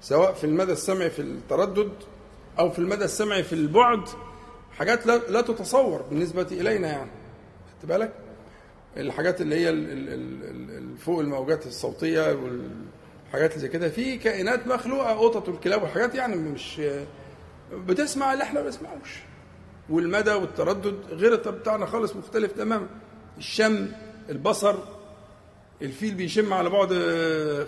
[0.00, 1.92] سواء في المدى السمعي في التردد
[2.58, 4.08] أو في المدى السمعي في البعد
[4.72, 7.10] حاجات لا, لا تتصور بالنسبة إلينا يعني.
[7.72, 8.12] خدت بالك؟
[8.96, 9.72] الحاجات اللي هي
[10.98, 13.88] فوق الموجات الصوتية والحاجات اللي زي كده.
[13.88, 16.80] في كائنات مخلوقة قطط والكلاب وحاجات يعني مش
[17.72, 19.18] بتسمع اللي إحنا ما بنسمعوش.
[19.90, 22.86] والمدى والتردد غير بتاعنا خالص مختلف تماما.
[23.38, 23.88] الشم
[24.30, 24.74] البصر
[25.82, 26.88] الفيل بيشم على بعد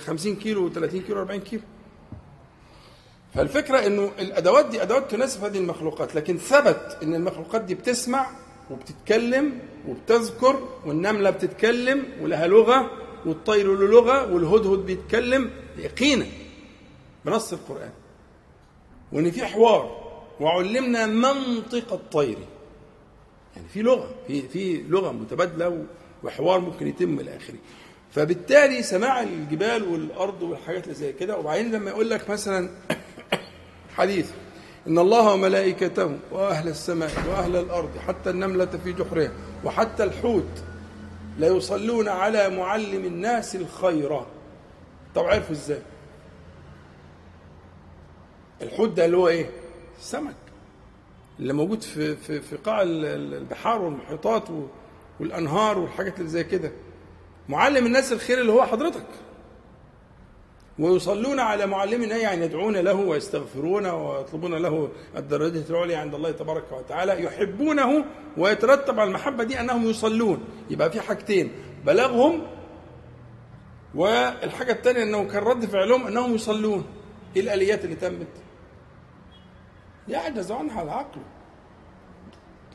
[0.07, 1.62] 50 كيلو 30 كيلو 40 كيلو.
[3.37, 8.26] فالفكرة إنه الأدوات دي أدوات تناسب هذه المخلوقات لكن ثبت إن المخلوقات دي بتسمع
[8.70, 9.59] وبتتكلم
[9.89, 12.91] وبتذكر والنملة بتتكلم ولها لغة
[13.26, 16.26] والطير له لغة والهدهد بيتكلم يقينا
[17.24, 17.91] بنص القرآن.
[19.12, 20.07] وإن في حوار
[20.41, 22.39] وعلمنا منطق الطير
[23.57, 25.84] يعني في لغة في في لغة متبادلة
[26.24, 27.57] وحوار ممكن يتم إلى آخره.
[28.12, 32.70] فبالتالي سماع الجبال والأرض والحاجات اللي زي كده وبعدين لما يقول لك مثلا
[33.97, 34.31] حديث
[34.89, 39.31] إن الله وملائكته وأهل السماء وأهل الأرض حتى النملة في جحرها
[39.65, 40.63] وحتى الحوت
[41.39, 44.21] لا يصلون على معلم الناس الخير.
[45.15, 45.83] طب عرفوا إزاي؟
[48.63, 49.51] الحوت ده اللي هو إيه؟
[49.99, 50.35] السمك
[51.41, 54.45] اللي موجود في في في قاع ال- ال- البحار والمحيطات
[55.21, 56.73] والأنهار والحاجات اللي زي كده.
[57.49, 59.07] معلم الناس الخير اللي هو حضرتك.
[60.79, 67.24] ويصلون على معلمنا يعني يدعون له ويستغفرون ويطلبون له الدرجة العليا عند الله تبارك وتعالى
[67.24, 68.05] يحبونه
[68.37, 70.45] ويترتب على المحبة دي أنهم يصلون.
[70.70, 71.53] يبقى في حاجتين
[71.85, 72.43] بلغهم
[73.95, 76.85] والحاجة الثانية أنه كان رد فعلهم أنهم يصلون.
[77.37, 78.27] إيه الآليات اللي تمت؟
[80.09, 81.20] يعجز عنها العقل.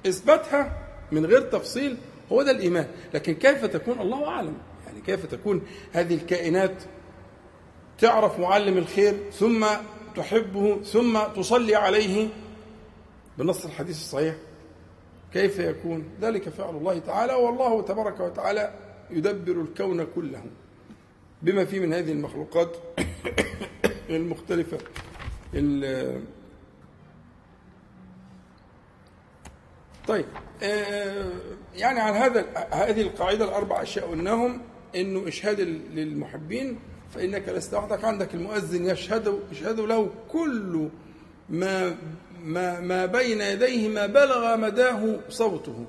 [0.07, 0.77] إثباتها
[1.11, 1.97] من غير تفصيل
[2.31, 2.87] هو ده الإيمان.
[3.13, 4.53] لكن كيف تكون؟ الله أعلم.
[4.87, 6.83] يعني كيف تكون هذه الكائنات
[8.01, 9.65] تعرف معلم الخير ثم
[10.15, 12.27] تحبه ثم تصلي عليه
[13.37, 14.35] بنص الحديث الصحيح.
[15.33, 18.73] كيف يكون؟ ذلك فعل الله تعالى والله تبارك وتعالى
[19.09, 20.43] يدبر الكون كله
[21.41, 22.77] بما فيه من هذه المخلوقات
[24.09, 24.77] المختلفة.
[30.07, 30.25] طيب
[30.63, 31.31] آه،
[31.75, 34.61] يعني على هذا هذه القاعدة الأربع أشياء قلناهم
[34.95, 36.79] إنه إشهاد للمحبين
[37.13, 38.03] فإنك لست وحدك.
[38.03, 40.89] عندك المؤذن يشهد يشهد له كل
[41.49, 41.97] ما
[42.43, 45.85] ما ما بين يديه ما بلغ مداه صوته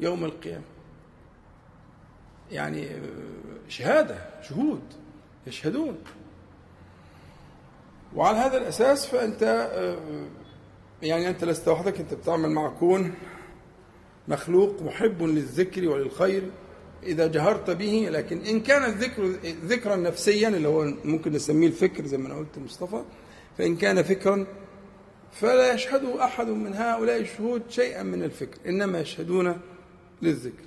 [0.00, 0.64] يوم القيامة.
[2.50, 2.88] يعني
[3.68, 4.82] شهادة شهود
[5.46, 5.98] يشهدون.
[8.16, 9.70] وعلى هذا الأساس فأنت
[11.02, 13.14] يعني أنت لست وحدك أنت بتعمل مع كون
[14.28, 16.50] مخلوق محب للذكر وللخير.
[17.02, 19.34] إذا جهرت به لكن إن كان الذكر
[19.66, 23.02] ذكرا نفسيا اللي هو ممكن نسميه الفكر زي ما أنا قلت مصطفى
[23.58, 24.46] فإن كان فكرا
[25.32, 29.60] فلا يشهد أحد من هؤلاء الشهود شيئا من الفكر إنما يشهدون
[30.22, 30.64] للذكر.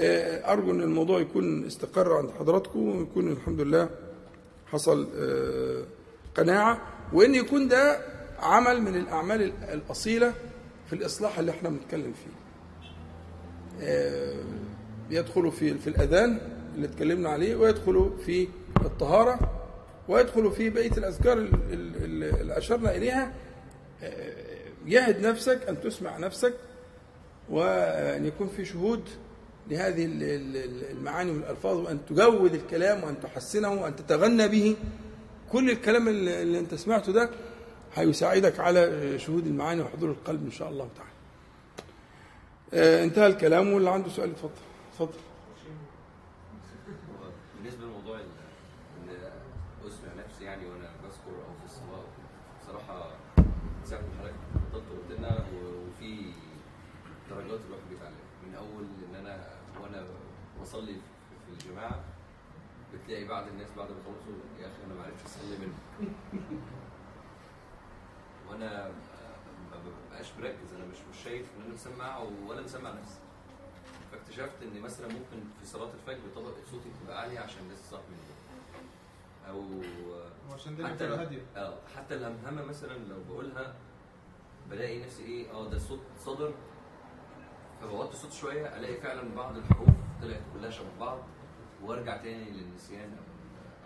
[0.00, 3.88] آه، أرجو أن الموضوع يكون استقر عند حضراتكم ويكون الحمد لله
[4.66, 5.84] حصل آه،
[6.34, 6.80] قناعة
[7.12, 8.00] وإن يكون ده
[8.38, 10.34] عمل من الأعمال الأصيلة
[10.86, 12.40] في الإصلاح اللي إحنا بنتكلم فيه.
[13.82, 14.44] آه،
[15.10, 16.38] يدخل في في الأذان
[16.74, 18.48] اللي اتكلمنا عليه ويدخل في
[18.84, 19.38] الطهارة
[20.08, 23.32] ويدخل في بقية الأذكار اللي أشرنا إليها.
[24.86, 26.54] جاهد نفسك أن تسمع نفسك
[27.50, 29.02] وأن يكون في شهود
[29.70, 30.08] لهذه
[30.90, 34.76] المعاني والألفاظ وأن تجود الكلام وأن تحسنه وأن تتغنى به.
[35.52, 37.30] كل الكلام اللي أنت سمعته ده
[37.94, 41.10] هيساعدك على شهود المعاني وحضور القلب إن شاء الله تعالى.
[42.74, 44.50] آه، انتهى الكلام واللي عنده سؤال اتفضل.
[45.00, 45.18] اتفضل.
[47.56, 49.08] بالنسبة لموضوع إن
[49.86, 52.04] أسمع نفسي يعني وأنا بذكر أو في الصلاة
[52.62, 53.10] بصراحة
[53.84, 54.34] ساعة ما حضرتك
[54.74, 56.32] قلت لنا وفي
[57.30, 58.14] درجات الواحد بيتعلم
[58.46, 59.46] من أول إن أنا
[59.82, 60.06] وأنا
[60.62, 60.96] بصلي
[61.46, 62.00] في الجماعة
[62.94, 65.74] بتلاقي بعض الناس بعد ما خلصوا يا أخي أنا ما عرفتش أصلي منه
[68.50, 68.88] وأنا
[69.70, 73.19] ما ببقاش مركز أنا مش مش شايف إن أنا مسمع ولا مسمع نفسي.
[74.30, 78.18] فاكتشفت إن مثلا ممكن في صلاة الفجر طبقه صوتي تبقى عالية عشان لسه صاحي من
[79.48, 79.64] أو
[80.54, 81.42] عشان ده حتى هادية.
[81.56, 83.74] آه حتى الهمهمة مثلا لو بقولها
[84.70, 86.54] بلاقي نفسي إيه آه ده الصوت صدر.
[87.80, 89.88] فبوطي الصوت شوية ألاقي فعلا بعض الحروف
[90.22, 91.18] طلعت كلها شبه بعض
[91.82, 93.24] وأرجع تاني للنسيان أو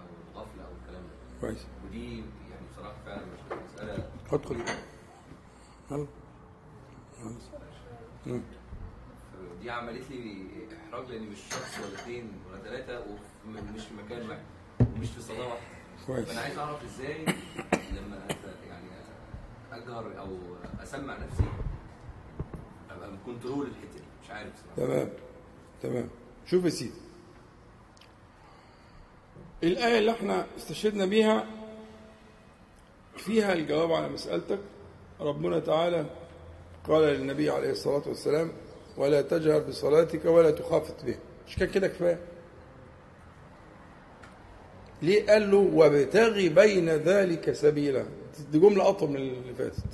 [0.02, 1.40] أو الغفلة أو الكلام ده.
[1.40, 1.66] كويس.
[1.86, 2.16] ودي
[2.50, 3.40] يعني بصراحة فعلا مش
[3.74, 4.56] مساله ادخل
[5.90, 6.06] يلا.
[8.26, 8.42] مم.
[9.64, 10.46] دي عملت لي
[10.88, 13.04] إحراج لأن مش شخص ولا اثنين ولا ثلاثة
[13.46, 14.42] ومش في مكان واحد
[14.96, 15.60] ومش في صلاة واحدة.
[16.06, 16.26] كويس.
[16.28, 17.24] فأنا عايز أعرف إزاي
[17.92, 18.26] لما
[18.68, 18.88] يعني
[19.72, 20.36] أجهر أو
[20.82, 21.44] أسمع نفسي
[22.90, 24.04] أبقى بكنترول الحتة دي.
[24.24, 24.76] مش عارف بصراحة.
[24.76, 25.08] تمام.
[25.82, 26.08] تمام.
[26.46, 27.00] شوف يا سيدي.
[29.62, 31.46] الآية اللي إحنا استشهدنا بيها
[33.16, 34.58] فيها الجواب على مسألتك.
[35.20, 36.06] ربنا تعالى
[36.88, 38.52] قال للنبي عليه الصلاة والسلام
[38.96, 41.18] ولا تجهر بصلاتك ولا تخافت بها
[41.48, 42.18] مش كان كده كفاية.
[45.02, 48.04] ليه قال له وابتغي بين ذلك سبيلا؟
[48.52, 49.84] دي جملة أطول من اللي فاتت.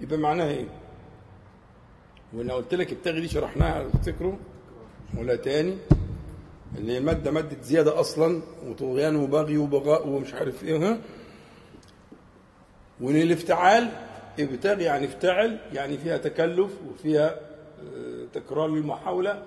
[0.00, 0.66] يبقى معناها إيه؟
[2.32, 4.36] وأنا قلت لك ابتغي دي شرحناها تفتكروا
[5.18, 5.76] ولا تاني
[6.78, 10.98] اللي هي الماده مادة زيادة أصلا وطغيان وبغي وبغاء ومش عارف إيه ها؟
[13.00, 13.88] وإن الافتعال
[14.40, 17.40] ابتغي يعني افتعل يعني فيها تكلف وفيها
[17.94, 19.42] آه، تكرار للمحاولة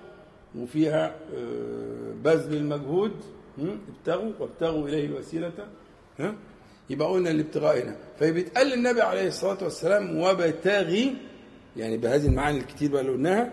[0.58, 1.06] وفيها
[1.36, 3.12] آه، بذل المجهود؟
[3.98, 5.52] ابتغوا وابتغوا إليه الوسيله
[6.18, 6.34] ها؟
[6.90, 7.96] يبقى قلنا الابتغاء هنا.
[8.20, 11.14] فبيتقال للنبي عليه الصلاة والسلام وابتغي
[11.76, 13.52] يعني بهذه المعاني الكتير بقى اللي قلناها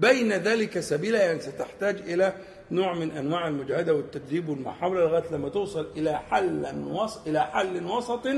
[0.00, 2.32] بين ذلك سبيلا يعني ستحتاج إلى
[2.70, 8.28] نوع من أنواع المجاهدة والتدريب والمحاولة لغاية لما توصل إلى حل وسط إلى حل وسط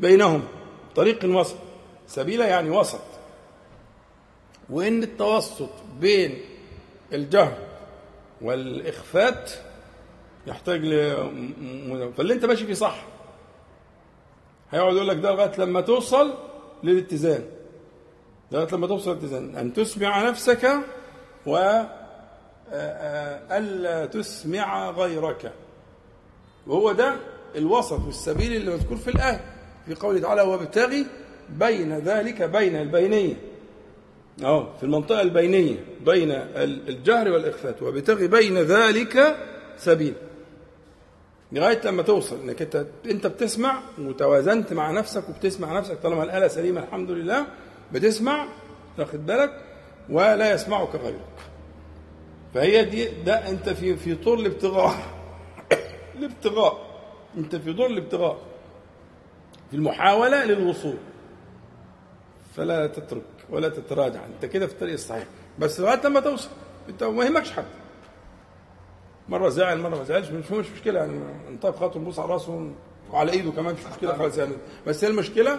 [0.00, 0.42] بينهم
[0.96, 1.56] طريق وسط.
[2.06, 3.00] سبيلا يعني وسط.
[4.70, 6.38] وإن التوسط بين
[7.12, 7.58] الجهر
[8.40, 9.50] والإخفات
[10.46, 11.14] يحتاج ل
[12.16, 13.04] فاللي أنت ماشي فيه صح.
[14.70, 16.34] هيقعد يقول لك ده لغاية لما توصل
[16.82, 17.44] للاتزان.
[18.52, 19.56] لغاية لما توصل للاتزان.
[19.56, 20.76] أن تسمع نفسك
[21.46, 21.88] و آه،
[22.70, 25.52] آه، ألا تسمع غيرك.
[26.66, 27.16] وهو ده
[27.56, 29.44] الوسط والسبيل اللي مذكور في الآية.
[29.86, 31.06] في قوله تعالى وابتغي
[31.50, 33.34] بين ذلك بين البينية.
[34.44, 35.76] آه في المنطقة البينية
[36.06, 39.36] بين ال- الجهر والاخفات وابتغي بين ذلك
[39.76, 40.14] سبيل.
[41.52, 46.80] لغاية لما توصل إنك انت أنت بتسمع وتوازنت مع نفسك وبتسمع نفسك طالما الآلة سليمة
[46.82, 47.46] الحمد لله
[47.92, 48.48] بتسمع
[48.98, 49.60] واخد بالك
[50.10, 51.20] ولا يسمعك غيرك.
[52.54, 54.94] فهي دي ده أنت في في طور الابتغاء.
[56.18, 56.86] الابتغاء.
[57.36, 58.38] أنت في طور الابتغاء.
[59.70, 60.96] في المحاولة للوصول.
[62.56, 64.20] فلا تترك ولا تتراجع.
[64.26, 65.26] انت كده في الطريق الصحيح.
[65.58, 66.48] بس لغاية لما توصل
[66.88, 67.64] انت ما يهمكش حد.
[69.28, 70.28] مرة زعل مرة ما زعلش.
[70.28, 71.20] مش مش مشكلة يعني.
[71.48, 72.70] انطب خاطر نبص على راسه
[73.12, 74.54] وعلى ايده كمان مش مشكلة خالص يعني.
[74.86, 75.58] بس هي المشكلة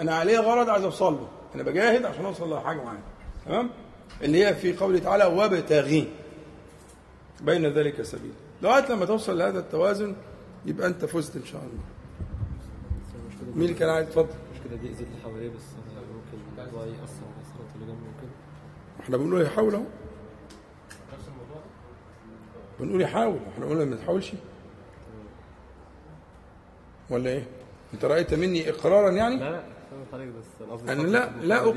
[0.00, 1.28] أنا عليه غرض عايز اوصل له.
[1.54, 3.02] أنا بجاهد عشان اوصل لحاجه معينة.
[3.46, 3.70] تمام؟
[4.22, 6.08] اللي هي في قوله تعالى وابتغي
[7.40, 8.32] بين ذلك سبيل.
[8.62, 10.16] لغاية لما توصل لهذا التوازن
[10.66, 11.84] يبقى انت فزت إن شاء الله.
[13.54, 15.62] مين اللي كان عايز يتفضل المشكلة دي أذيت اللي حواليه بس؟
[16.64, 18.30] أنا ممكن الموضوع يأثر على الصلاة اللي جنبه وكده.
[19.00, 19.84] إحنا بنقول يحاول اهو.
[22.80, 23.38] بنقول يحاول.
[23.52, 24.32] إحنا قلنا ما تحاولش.
[27.10, 27.46] ولا إيه؟
[27.94, 29.62] انت رأيت مني إقرارا يعني؟ لا
[30.12, 31.74] حضرتك بس أنا قصدي فترة لا- لا بيبقى-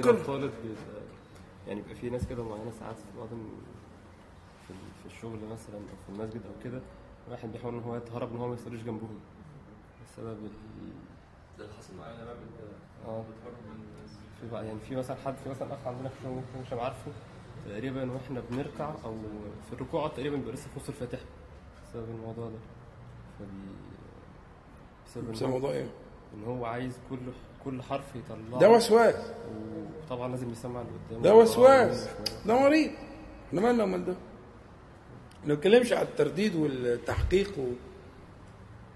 [1.68, 3.34] يعني بيبقى في ناس كده معينة ساعات في بعض في
[4.74, 6.82] ال- في الشغل مثلا أو في المسجد أو كده
[7.32, 9.20] واحد بيحاول إن هو يتهرب إن هو ما يصليش جنبهم.
[10.06, 10.38] بسبب
[11.60, 12.16] ده اللي حصل معايا
[13.08, 13.24] آه.
[14.42, 17.12] في بقى يعني في مثلا حد في مثلا أخ عندنا في الشغل مش عارفه
[17.70, 19.16] تقريبا وإحنا بنركع أو
[19.68, 21.22] في الركوع تقريبا بيبقى لسه في نص الفاتحة
[21.90, 22.58] بسبب الموضوع ده.
[23.40, 23.48] فدي
[25.08, 25.88] بسبب بس إن هو- الموضوع إيه؟
[26.36, 27.18] إن هو عايز كل
[27.66, 28.60] كل حرف يطلعه.
[28.60, 29.16] ده وسواس.
[30.06, 31.24] وطبعا لازم يسمع اللي قدامه.
[31.24, 32.10] ده وسواس.
[32.46, 32.92] ده مريض.
[33.48, 34.14] إحنا مالنا ومال ده؟
[35.46, 37.64] ما بنتكلمش على الترديد والتحقيق و...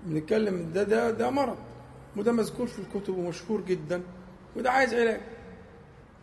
[0.06, 1.58] بنتكلم ده ده ده مرض.
[2.18, 4.02] وده مذكور في الكتب ومشهور جدا.
[4.56, 5.22] وده عايز علاج.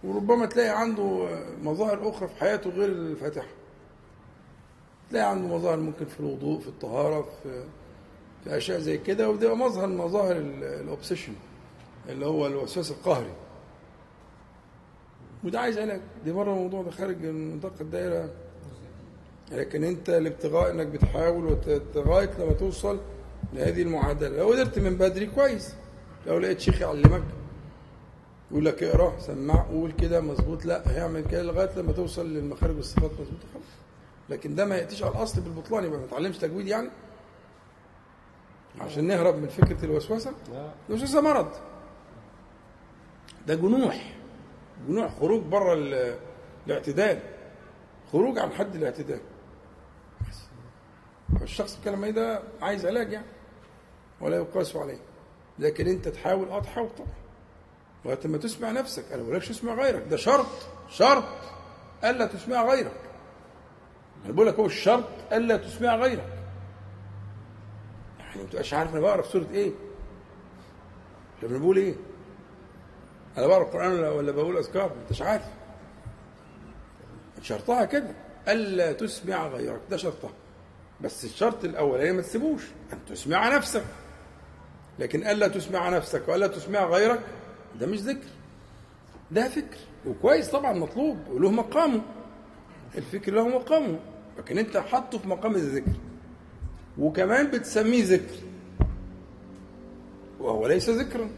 [0.05, 1.29] وربما تلاقي عنده
[1.63, 3.49] مظاهر أخرى في حياته غير الفاتحة.
[5.11, 7.65] تلاقي عنده مظاهر ممكن في الوضوء في الطهارة في
[8.45, 11.33] في أشياء زي كده وده مظهر مظاهر ال- الاوبسيشن
[12.09, 13.33] اللي هو الوسواس القهري.
[15.45, 16.01] وده عايز علاج.
[16.25, 18.31] دي بره الموضوع ده خارج نطاق الدائرة.
[19.53, 21.57] لكن أنت الابتغاء إنك بتحاول
[21.95, 23.01] لغايه لما توصل
[23.53, 24.37] لهذه المعادلة.
[24.39, 25.75] لو قدرت من بدري كويس.
[26.27, 27.23] لو لقيت شيخ يعلمك.
[28.51, 33.11] يقول لك اقرا سمع قول كده مظبوط لا هيعمل كده لغاية لما توصل للمخارج والصفات
[33.13, 33.65] مظبوطة خلاص
[34.29, 36.91] لكن ده ما يأتيش على الأصل بالبطلان يبقى ما تعلمش تجويد يعني.
[38.81, 40.33] عشان نهرب من فكرة الوسوسة.
[40.89, 41.49] الوسوسة مرض.
[43.47, 44.15] ده جنوح.
[44.89, 46.19] جنوح خروج بره ال-
[46.67, 47.19] الاعتدال.
[48.13, 49.21] خروج عن حد الاعتدال.
[50.29, 50.39] بس.
[51.41, 53.27] فالشخص بكلام إيه ده؟ عايز علاج يعني.
[54.21, 54.99] ولا يقاس عليه.
[55.59, 57.09] لكن أنت تحاول آه تحاول طبعا.
[58.05, 60.47] لغايه ما تسمع نفسك أنا ما بقولكش اسمع غيرك ده شرط
[60.89, 61.25] شرط
[62.05, 63.01] ألا تسمع غيرك.
[64.25, 66.33] أنا بقول لك هو الشرط ألا تسمع غيرك.
[68.19, 69.71] يعني ما تبقاش عارف أنا بقرأ في سورة إيه.
[71.43, 71.95] ولا بنقول إيه؟
[73.39, 75.45] أنا بقرأ القرآن ولا- ولا بقول أذكار؟ ما انتش عارف.
[77.43, 78.11] شرطها كده.
[78.49, 80.31] ألا تسمع غيرك ده شرطها.
[81.01, 83.85] بس الشرط الاولاني ما تسيبوش أن تسمع نفسك.
[84.99, 87.21] لكن ألا تسمع نفسك وألا تسمع غيرك
[87.81, 88.29] ده مش ذكر.
[89.31, 89.79] ده فكر.
[90.07, 92.03] وكويس طبعا مطلوب وله مقامه.
[92.97, 93.99] الفكر له مقامه.
[94.39, 95.93] لكن انت حاطه في مقام الذكر.
[96.99, 98.35] وكمان بتسميه ذكر.
[100.41, 101.31] وهو ليس ذكرا.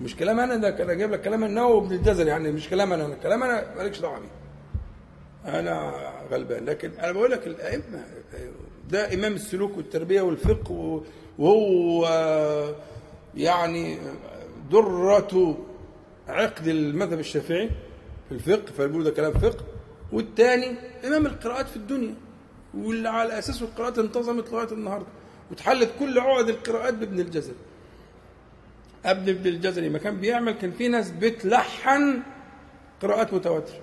[0.00, 3.14] مش كلام أنا ده أنا جايب لك كلام النووي وابن الجزري يعني مش كلام أنا
[3.14, 4.28] كلام أنا مالكش دعوة بيه.
[5.58, 5.92] أنا
[6.30, 6.64] غلبان.
[6.64, 8.04] لكن أنا بقول لك الأئمة
[8.90, 11.02] ده إمام السلوك والتربية والفقه
[11.38, 12.06] وهو
[13.34, 13.98] يعني
[14.70, 15.58] درة
[16.28, 17.70] عقد المذهب الشافعي
[18.28, 19.64] في الفقه فبيقولوا ده كلام فقه.
[20.12, 22.14] والثاني إمام القراءات في الدنيا
[22.74, 25.06] واللي على اساسه القراءات انتظمت لغاية النهارده.
[25.50, 27.54] واتحلت كل عقد القراءات بابن الجزري.
[29.06, 32.22] قبل ابن الجزري ما كان بيعمل كان في ناس بتلحن
[33.02, 33.80] قراءات متواترة.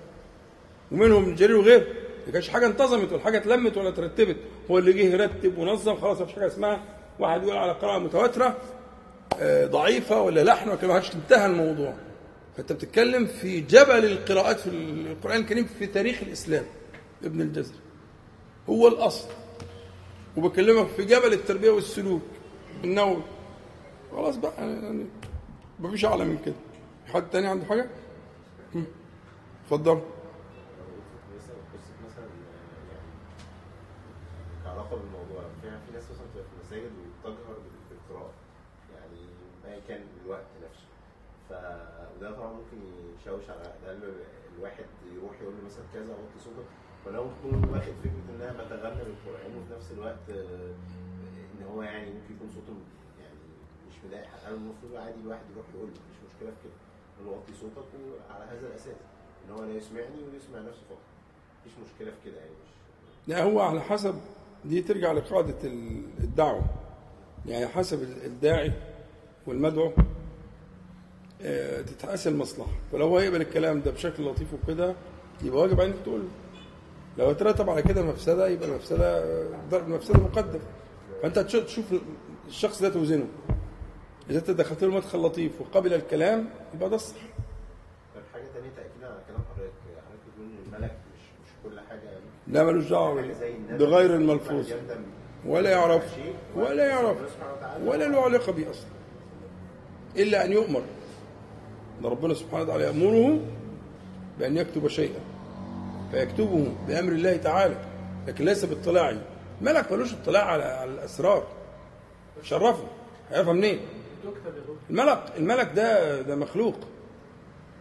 [0.92, 1.86] ومنهم ابن جرير وغيره.
[2.26, 4.36] ما كانش حاجة انتظمت ولا حاجة اتلمت ولا ترتبت.
[4.70, 6.84] هو اللي جه يرتب ونظم خلاص مفيش حاجة اسمها.
[7.18, 8.54] واحد يقول على قراءة متواترة آه،
[9.64, 11.94] ضعيفة ولا لحن ولا كده انتهى الموضوع.
[12.56, 16.64] فأنت بتتكلم في جبل القراءات في القرآن الكريم في تاريخ الإسلام
[17.24, 17.78] ابن الجزري
[18.68, 19.28] هو الأصل.
[20.36, 22.22] وبكلمك في جبل التربية والسلوك
[22.84, 23.22] النووي
[24.12, 25.06] خلاص بقى يعني
[25.80, 26.54] مفيش أعلى من كده.
[27.06, 27.88] حد تاني عنده حاجة؟
[29.64, 29.92] اتفضل
[31.36, 32.24] مثلا قصه مثلا
[32.90, 33.10] يعني
[34.64, 36.90] كعلاقه بالموضوع في في ناس مثلا بتبقى في المساجد
[37.24, 37.56] وتجهر
[37.90, 38.32] بالقراءه
[38.94, 39.20] يعني
[39.64, 40.86] ما كان الوقت نفسه
[41.48, 41.52] ف
[42.16, 42.78] وده طبعا ممكن
[43.20, 44.02] يشوش على قلب
[44.58, 44.84] الواحد
[45.16, 46.68] يروح يقول له مثلا كذا وطي صوتك
[47.04, 50.74] فلو تكون واخد فكرة ان أنا بتغنى بالقرآن وفي نفس الوقت آه،
[51.58, 52.76] إن هو يعني ممكن يكون صوته
[53.20, 53.34] يعني
[53.88, 54.52] مش مضايق حد.
[54.52, 57.30] المفروض عادي الواحد يروح يقول له مفيش مشكلة في كده.
[57.30, 57.88] وطي صوتك
[58.30, 58.96] وعلى هذا الأساس
[59.46, 60.98] إن هو لا يسمعني ويسمع نفسه فقط.
[61.60, 62.70] مفيش مشكلة في كده يعني مش
[63.28, 64.14] لا هو على حسب
[64.64, 66.64] دي ترجع لقاعدة ال- الدعوة.
[67.46, 68.72] يعني حسب ال- الداعي
[69.46, 69.92] والمدعو.
[71.42, 72.70] آه، تتقاس المصلحة.
[72.92, 74.94] فلو هو يقبل الكلام ده بشكل لطيف وكده
[75.42, 76.22] يبقى واجب عليك تقول
[77.18, 79.24] لو ترتب على كده مفسدة يبقى المفسدة
[79.70, 80.60] ضرب المفسدة مقدم.
[81.22, 81.84] فأنت تش- تشوف
[82.48, 83.26] الشخص ده توزنه.
[84.30, 87.16] إذا أنت دخلت له مدخل لطيف وقبل الكلام يبقى ده الصح.
[88.32, 89.72] حاجة تانية تاكيدا على كلام حضرتك.
[90.06, 92.00] حضرتك بتقول إن الملك مش مش كل حاجة.
[92.48, 94.72] لا ملوش الندم بغير الملفوظ.
[95.46, 96.16] ولا يعرف
[96.56, 97.16] ولا يعرف
[97.84, 98.90] ولا له علاقة به أصلا.
[100.16, 100.82] إلا أن يؤمر.
[102.02, 103.40] ده ربنا سبحانه وتعالى يأمره
[104.38, 105.20] بأن يكتب شيئا
[106.10, 107.76] فيكتبه بأمر الله تعالى
[108.28, 109.16] لكن ليس باطلاعه
[109.60, 111.46] ملك ملوش اطلاع على على الأسرار.
[112.42, 112.84] شرفه.
[113.30, 113.80] هيعرفها منين؟
[114.90, 116.74] الملك الملك ده ده مخلوق.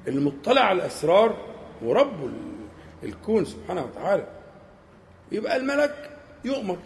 [0.08, 1.38] المطلع على الأسرار
[1.84, 2.60] ورب ال-
[3.08, 4.28] الكون سبحانه وتعالى.
[5.32, 6.10] يبقى الملك
[6.46, 6.78] يؤمر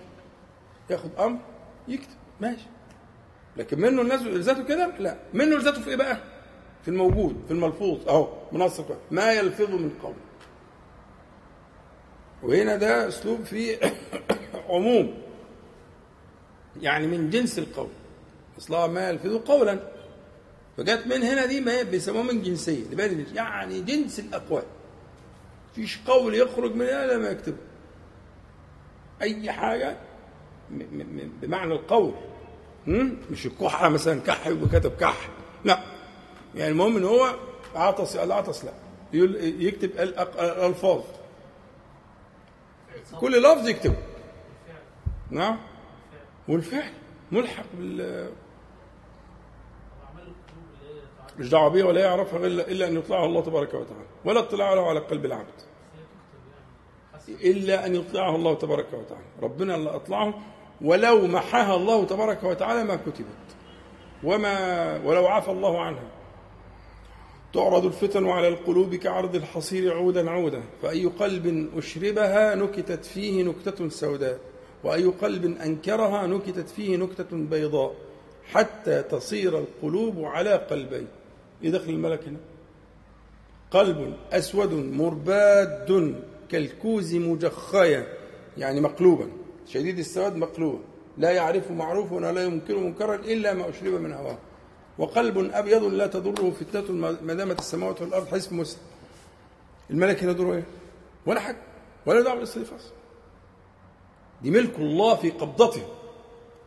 [0.89, 1.39] ياخد أمر
[1.87, 2.15] يكتب.
[2.41, 2.65] ماشي.
[3.57, 5.15] لكن منه الناس ذاته كده؟ لا.
[5.33, 6.17] منه ذاته في إيه بقى؟
[6.83, 8.81] في الموجود في الملفوظ أهو منص
[9.11, 10.13] ما يلفظ من قول
[12.43, 13.79] وهنا ده أسلوب فيه
[14.69, 15.13] عموم.
[16.81, 17.89] يعني من جنس القول.
[18.57, 19.79] أصلها ما يلفظ قولا.
[20.77, 22.83] فجت من هنا دي ما بيسموها من جنسية.
[23.33, 24.63] يعني جنس الأقوال.
[25.75, 27.57] فيش قول يخرج من هنا لما يكتبه
[29.21, 29.97] أي حاجة
[31.41, 32.13] بمعنى القول؟
[33.31, 35.29] مش الكحة مثلا كح يبقى كح
[35.65, 35.92] لا.
[36.55, 37.35] يعني المهم إن هو
[37.75, 38.71] عطس قال عطس لا
[39.13, 41.01] يكتب الألفاظ.
[43.19, 43.97] كل لفظ يكتبه.
[45.29, 45.57] نعم.
[46.47, 46.91] والفعل
[47.31, 48.29] ملحق بال
[51.39, 54.05] مش دعوة بيه ولا يعرفها الا إلا أن يطلعها الله تبارك وتعالى.
[54.25, 55.61] ولا اطلاع له على قلب العبد.
[57.29, 59.25] إلا أن يطلعها الله تبارك وتعالى.
[59.41, 60.33] ربنا اللي أطلعه
[60.81, 63.25] ولو محاها الله تبارك وتعالى ما كتبت.
[64.23, 66.12] وما ولو عفى الله عنها.
[67.53, 74.39] تعرض الفتن على القلوب كعرض الحصير عودا عودا فأي قلب أشربها نكتت فيه نكتة سوداء
[74.83, 77.95] وأي قلب أنكرها نكتت فيه نكتة بيضاء
[78.51, 81.07] حتى تصير القلوب على قلبين.
[81.61, 82.37] يدخل الملك هنا؟
[83.71, 86.15] قلب أسود مرباد
[86.49, 88.07] كالكوز مجخيا
[88.57, 89.27] يعني مقلوبا
[89.67, 90.79] شديد السواد مقلوبا
[91.17, 94.37] لا يعرف معروفا ولا ينكر منكرا إلا ما أشرب من هواه.
[94.97, 96.91] وقلب أبيض لا تضره فتنة
[97.21, 98.79] ما دامت السماوات والأرض حسب مسلم
[99.89, 100.63] الملك هنا دوره إيه؟
[101.25, 101.57] ولا حاجة
[102.05, 102.79] ولا دعوة بالاستغفار
[104.41, 105.81] دي ملك الله في قبضته.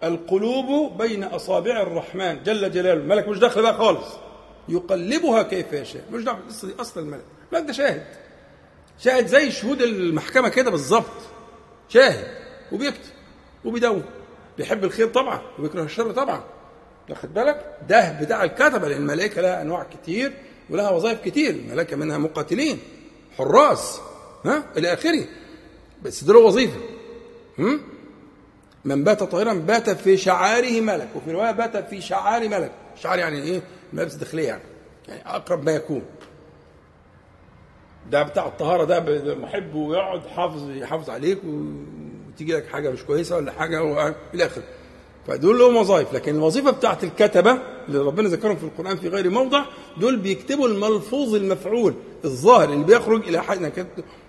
[0.05, 2.43] القلوب بين أصابع الرحمن.
[2.43, 2.93] جل جلاله.
[3.01, 4.07] الملك مش داخل بقى خالص.
[4.68, 6.05] يقلبها كيف يشاء.
[6.12, 7.24] مش دعوة بالقصة دي أصلا الملك.
[7.53, 8.07] الملك ده شاهد.
[8.99, 11.05] شاهد زي شهود المحكمة كده بالظبط.
[11.89, 12.27] شاهد.
[12.72, 13.11] وبيكتب.
[13.64, 14.03] وبيدون.
[14.59, 15.43] بيحب الخير طبعا.
[15.59, 16.45] وبيكره الشر طبعا.
[17.11, 20.32] واخد بالك؟ ده بتاع الكتبة لأن الملائكة لها أنواع كتير
[20.70, 22.78] ولها وظائف كتير الملائكة منها مقاتلين
[23.38, 24.00] حراس
[24.44, 25.24] ها؟ إلى آخره.
[26.02, 26.80] بس دول وظيفة.
[27.59, 27.80] هم؟
[28.84, 31.09] من بات طاهرا بات في شعاره ملك.
[31.14, 32.72] وفي رواية بات في شعار ملك.
[32.96, 33.61] شعار يعني إيه؟
[33.92, 34.62] ملابس داخلية يعني.
[35.09, 36.02] يعني أقرب ما يكون.
[38.11, 43.52] ده بتاع الطهارة ده محب ويقعد حافظ يحافظ عليك وتيجي لك حاجة مش كويسة ولا
[43.52, 44.62] حاجة إلى آخره.
[45.27, 47.59] فدول لهم وظائف لكن الوظيفة بتاعت الكتبة
[47.89, 49.64] اللي ربنا ذكرهم في القرآن في غير موضع
[50.01, 53.70] دول بيكتبوا الملفوظ المفعول الظاهر اللي بيخرج إلى حيز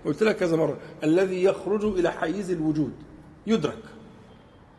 [0.06, 2.92] قلت لك كذا مرة الذي يخرج إلى حيز الوجود
[3.48, 3.78] يدرك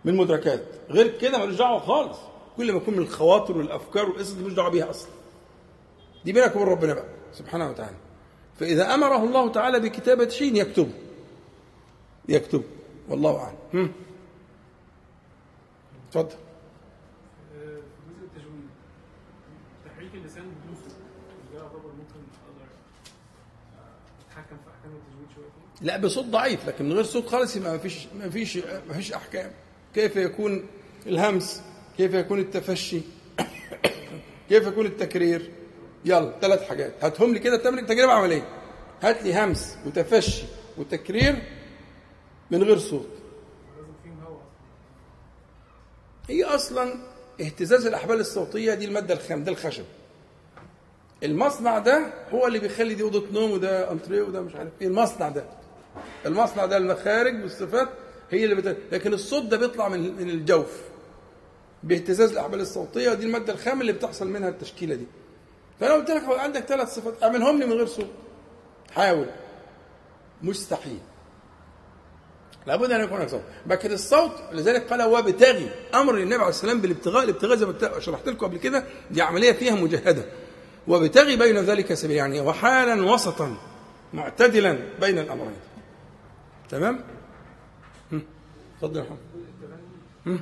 [0.05, 2.19] من مدركات غير كده ملوش دعوة خالص
[2.57, 5.11] كل ما يكون من الخواطر والأفكار والقصص دي ملوش دعوة بيها أصلا.
[6.25, 7.97] دي بينك وبين ربنا بقى سبحانه وتعالى.
[8.61, 10.91] فإذا أمره الله تعالى بكتابة شيء يكتبه
[12.29, 12.63] يكتبه
[13.09, 13.93] والله أعلم.
[16.09, 16.29] اتفضل.
[16.29, 18.69] في جزء التجويد
[19.87, 20.45] تحريك اللسان
[21.53, 22.69] ده يعتبر ممكن أقدر
[24.31, 25.47] أتحكم في أحكام التجويد شوية.
[25.81, 28.57] لا بصوت ضعيف لكن من غير صوت خالص يبقى ما فيش ما فيش
[28.89, 29.51] ما فيش أحكام.
[29.95, 30.67] كيف يكون
[31.07, 31.63] الهمس؟
[31.97, 33.01] كيف يكون التفشي؟
[34.49, 35.51] كيف يكون التكرير؟
[36.05, 37.05] يلا ثلاث حاجات.
[37.05, 38.49] هاتهم لي كده تمرين تجربة عملية.
[39.03, 40.43] هات لي همس وتفشي
[40.79, 41.43] وتكرير
[42.51, 43.09] من غير صوت
[43.77, 44.41] لازم فيهم هوا
[46.29, 46.95] هي أصلا
[47.41, 49.85] اهتزاز الأحبال الصوتية دي المادة الخام ده الخشب.
[51.23, 54.87] المصنع ده هو اللي بيخلي دي أوضة نوم وده أنتريه وده مش عارف إيه.
[54.87, 55.45] المصنع ده
[56.27, 57.89] المصنع ده المخارج والصفات
[58.31, 58.77] هي اللي بت...
[58.93, 60.81] لكن الصوت ده بيطلع من من الجوف.
[61.83, 65.07] باهتزاز الأحبال الصوتية دي المادة الخام اللي بتحصل منها التشكيلة دي.
[65.81, 68.11] فأنا قلت لك عندك ثلاث صفات أعملهم لي من غير صوت.
[68.91, 69.27] حاول.
[70.43, 70.99] مستحيل.
[72.69, 73.43] لابد أن يكون هناك صوت.
[73.67, 78.47] لكن الصوت لذلك قال وابتغي أمر النبي عليه السلام بالابتغاء الابتغاء زي ما شرحت لكم
[78.47, 80.25] قبل كده دي عملية فيها مجاهده
[80.87, 83.57] وابتغي بين ذلك سبيل يعني وحالا وسطا
[84.13, 85.57] معتدلا بين الأمرين.
[86.69, 87.05] تمام.
[88.77, 90.41] اتفضل يا محمد؟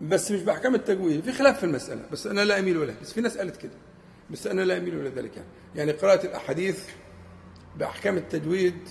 [0.00, 2.02] بس مش بأحكام التجويد في خلاف في المسألة.
[2.12, 3.72] بس أنا لا أميل اليه بس في ناس قالت كده.
[4.30, 5.48] بس أنا لا أميل إلى ذلك يعني.
[5.74, 6.88] يعني قراءة الأحاديث
[7.76, 8.88] بأحكام التجويد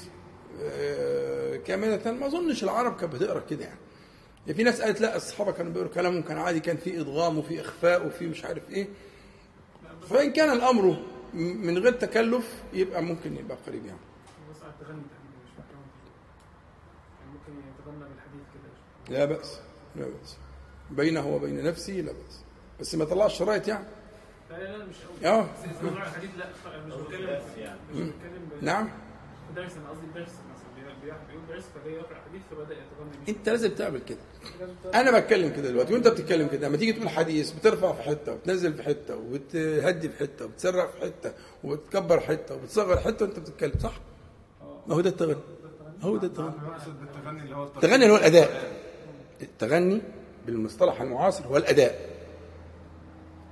[0.61, 3.79] آه، كاملة ما أظنش العرب كانت بتقرأ كده يعني.
[4.47, 7.61] يعني في ناس قالت لا الصحابة كانوا بيقروا كلامهم كان عادي كان في ادغام وفي
[7.61, 8.87] إخفاء وفي مش عارف إيه.
[10.09, 10.97] فإن كان الأمر
[11.33, 13.99] من غير تكلف يبقى ممكن يبقى قريب يعني.
[19.09, 19.59] لا بأس
[19.95, 20.37] لا بأس.
[20.91, 22.41] بينه وبين نفسه لا بأس.
[22.79, 23.85] بس ما طلعش شرايط يعني.
[24.57, 25.45] لا لا لا مش قوي آه
[25.91, 26.45] الحديث لا
[26.87, 27.39] مش بتكلم
[27.93, 28.89] مش بتكلم نعم.
[29.55, 30.93] درس أنا قصدي درس مثلا.
[31.03, 34.17] بي- بي- بيقول درس فجاي يقرأ حديث فبدأ يتغنى أنت لازم تعمل كده.
[34.95, 36.67] أنا بتكلم كده دلوقتي وأنت بتتكلم كده.
[36.67, 40.97] لما تيجي تقول حديث بترفع في حتة وبتنزل في حتة وبتهدي في حتة وبتسرع في
[41.01, 41.33] حتة
[41.63, 43.93] وبتكبر حتة وبتصغر حتة وأنت بتتكلم صح؟
[44.87, 45.35] ما هو ده التغني.
[46.01, 46.53] هو ده التغني.
[47.01, 47.63] بالتغني اللي هو.
[47.63, 48.71] التغني اللي هو الأداء.
[49.41, 50.01] التغني
[50.45, 52.12] بالمصطلح المعاصر هو الأداء.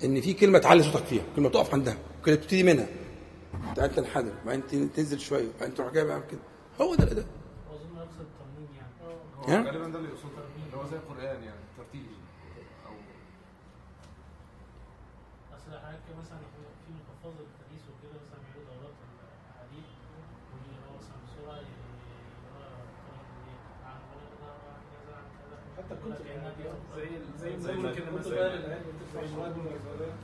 [0.04, 2.88] إن في كلمة تعلي صوتك فيها كلمة تقف عندها كلمة تبتدي منها.
[3.78, 6.40] بعدين تنحدر بعدين تنزل شوية بعدين تروح جاي بعمل كده.
[6.82, 7.26] هو ده الأداء.
[7.70, 9.64] أظن نفس الترميم يعني.
[9.64, 12.06] هو؟ غالبا ده اللي يقصده اللي هو زي القرآن يعني ترتيب
[12.88, 12.94] أو
[15.56, 16.40] اصل حضرتك مثلا
[16.86, 18.96] في محفظه الحديث وكده مثلا بيعملوا دورات
[19.50, 19.88] الحديث
[20.52, 21.76] واللي هو مثلا بسرعة اللي
[22.54, 22.64] هو
[23.88, 25.81] عن ولد ده عن كذا عن كذا حتى كنت
[27.40, 27.92] زي زي زي ما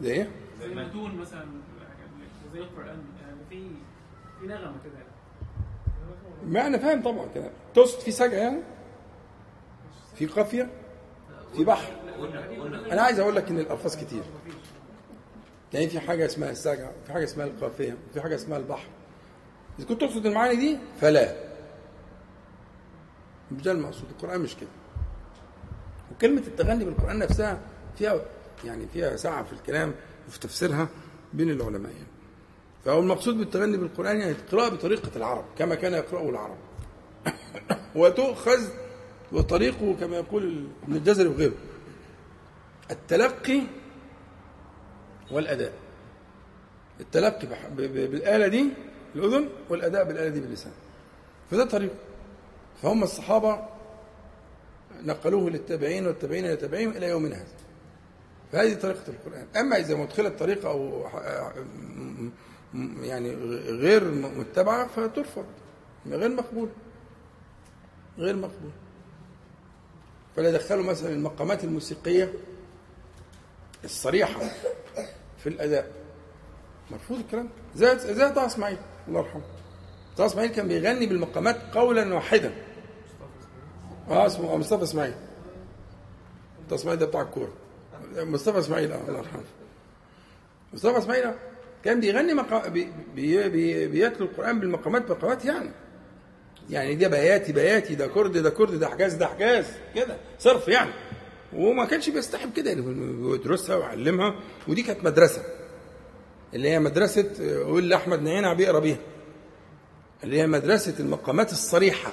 [0.02, 1.46] ده إيه؟ زي المتون مثلا
[2.54, 3.04] زي القرآن.
[3.22, 3.70] يعني في
[4.40, 5.12] في نغمة كده يعني.
[6.46, 7.52] ما أنا فاهم طبعا كده.
[7.74, 8.62] تقصد في سجع يعني؟
[10.16, 10.70] في قافية؟
[11.56, 11.94] في بحر؟
[12.92, 14.24] أنا عايز أقول لك إن الألفاظ كتير.
[15.74, 18.88] يعني في حاجة اسمها السجع في حاجة اسمها القافية في حاجة اسمها البحر.
[19.80, 21.36] إذا كنت تقصد المعاني دي فلا.
[23.52, 24.10] مش ده المقصود.
[24.10, 24.70] القرآن مش كده.
[26.18, 27.60] وكلمه التغني بالقرآن نفسها
[27.98, 28.22] فيها
[28.66, 29.94] يعني فيها سعة في الكلام
[30.28, 30.90] وفي تفسيرها
[31.34, 32.08] بين العلماء يعني.
[32.86, 36.58] فهو المقصود بالتغني بالقرآن يعني القراءة بطريقة العرب كما كان يقرأه العرب.
[37.96, 38.68] وتؤخذ
[39.32, 41.54] وطريقه كما يقول ابن الجزري وغيره.
[42.92, 43.62] التلقي
[45.32, 45.74] والأداء.
[47.00, 47.48] التلقي
[47.78, 48.70] بالآلة دي
[49.16, 50.72] الأذن والأداء بالآلة دي باللسان.
[51.52, 51.96] فده طريقه.
[52.82, 53.77] فهم الصحابة
[55.04, 57.48] نقلوه للتابعين والتابعين للتابعين إلى يومنا هذا.
[58.52, 59.48] فهذه طريقة القرآن.
[59.56, 61.08] أما إذا مدخلت طريقة أو
[63.02, 63.34] يعني
[63.70, 65.46] غير متبعة فترفض.
[66.08, 66.70] غير مقبول.
[68.18, 68.72] غير مقبول.
[70.36, 72.34] فلا دخلوا مثلا المقامات الموسيقية
[73.84, 74.42] الصريحة
[75.38, 75.92] في الأداء.
[76.92, 77.50] مرفوض الكلام.
[77.76, 78.78] زي زي طه اسماعيل
[79.08, 79.44] الله يرحمه.
[80.18, 82.67] طه اسماعيل كان بيغني بالمقامات قولا واحدا.
[84.10, 85.14] آه اسمه مصطفى اسماعيل.
[86.70, 87.54] طه اسماعيل ده بتاع الكورة.
[88.18, 89.42] مصطفى اسماعيل آه الله يرحمه.
[90.74, 91.26] مصطفى اسماعيل.
[91.86, 92.68] كان بيغني مقا...
[92.68, 92.88] بي...
[93.16, 93.50] بي...
[93.50, 93.88] بي...
[93.88, 95.70] بيتلو القرآن بالمقامات مقامات يعني.
[96.70, 99.66] يعني ده بياتي بياتي ده كرد ده كرد ده حجاز ده حجاز
[99.96, 100.92] كده صرف يعني.
[101.54, 104.36] وما كانش بيستحب كده يعني بيدرسها ويعلمها.
[104.68, 105.44] ودي كانت مدرسة.
[106.54, 108.98] اللي هي مدرسة آه، قول لأحمد نعينة بيقرا بيها.
[110.24, 112.12] اللي هي مدرسة المقامات الصريحة.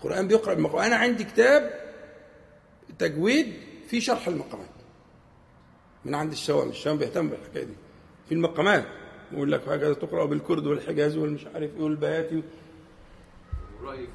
[0.00, 1.80] القرآن بيقرأ بالمقامات أنا عندي كتاب
[2.98, 3.52] تجويد
[3.88, 4.68] في شرح المقامات.
[6.04, 7.74] من عند الشوام الشوام بيهتم بالحكاية دي.
[8.28, 8.84] في المقامات.
[9.32, 12.42] يقول لك هكذا تقرأ بالكرد والحجاز والمش عارف إيه والبياتي.
[13.80, 14.08] المقامات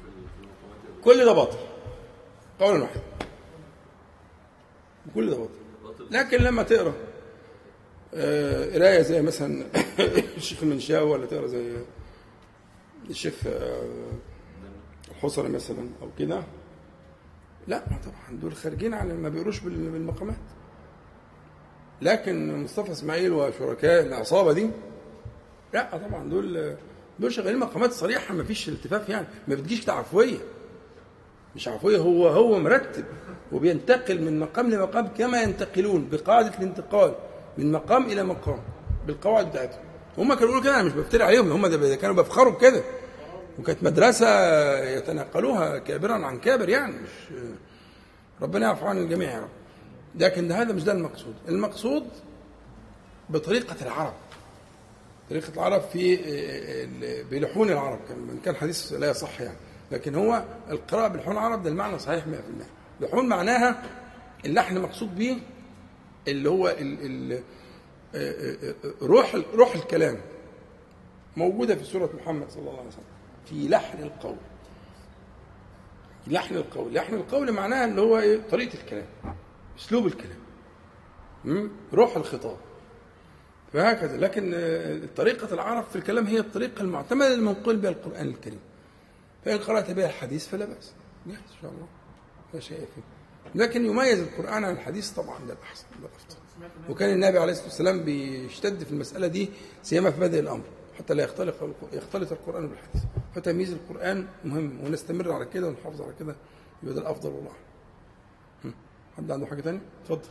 [1.04, 1.58] كل ده باطل.
[2.60, 3.00] قولا واحد
[5.14, 5.54] كل ده باطل.
[6.10, 6.94] لكن لما تقرأ
[8.14, 9.66] آه، قراية زي مثلا
[10.36, 11.72] الشيخ المنشاوي ولا تقرأ زي
[13.10, 14.12] الشيخ آه،
[15.16, 16.42] الحصري مثلا أو كده
[17.68, 20.36] لا طبعا دول خارجين عن ما بيقروش بال- بالمقامات.
[22.02, 24.70] لكن مصطفى إسماعيل وشركاء العصابة دي
[25.74, 26.76] لا طبعا دول
[27.18, 30.38] دول شغالين مقامات صريحة ما فيش التفاف يعني ما بتجيش عفوية.
[31.56, 33.04] مش عفوية هو هو مرتب
[33.52, 37.14] وبينتقل من مقام لمقام كما ينتقلون بقاعدة الانتقال
[37.58, 38.58] من مقام إلى مقام
[39.06, 39.80] بالقواعد بتاعتهم
[40.18, 42.82] هم كانوا بيقولوا كده أنا مش بفتري عليهم هم ده كانوا بيفخروا بكده.
[43.58, 44.28] وكانت مدرسة
[44.78, 47.36] يتنقلوها كابرا عن كابر يعني مش
[48.42, 49.48] ربنا يعفو عن الجميع يا رب.
[50.14, 51.34] لكن ده هذا مش ده المقصود.
[51.48, 52.04] المقصود
[53.30, 54.14] بطريقة العرب.
[55.30, 56.16] طريقة العرب في
[57.30, 59.56] بلحون العرب كان كان حديث لا يصح يعني.
[59.92, 62.28] لكن هو القراءة بلحون العرب ده المعنى صحيح 100%
[63.00, 63.82] لحون معناها
[64.44, 65.38] اللحن مقصود به
[66.28, 66.98] اللي هو ال
[67.34, 67.42] ال
[69.02, 70.18] روح روح الكلام.
[71.36, 73.15] موجودة في سورة محمد صلى الله عليه وسلم.
[73.46, 74.36] في لحن القول.
[76.26, 76.94] لحن القول.
[76.94, 79.06] لحن القول معناها اللي هو إيه؟ طريقة الكلام
[79.78, 80.38] أسلوب الكلام؟
[81.94, 82.56] روح الخطاب.
[83.72, 84.16] فهكذا.
[84.16, 88.60] لكن آه، طريقة العرب في الكلام هي الطريقة المعتمدة المنقول بها القرآن الكريم.
[89.44, 90.92] فإن قرأت بها الحديث فلا بأس.
[91.26, 91.32] إن
[91.62, 91.86] شاء الله.
[92.54, 93.02] لا شيء فيه.
[93.54, 96.08] لكن يميز القرآن عن الحديث طبعا ده الأحسن ده
[96.88, 99.48] وكان النبي عليه الصلاة والسلام بيشتد في المسألة دي
[99.82, 100.64] سيما في بدء الأمر.
[100.98, 101.54] حتى لا يختلط
[101.92, 103.02] يختلط القرآن بالحديث.
[103.34, 106.36] فتمييز القرآن مهم ونستمر على كده ونحافظ على كده
[106.82, 107.52] يبقى ده الأفضل والله.
[109.16, 110.28] حد عنده حاجة تانية؟ اتفضل.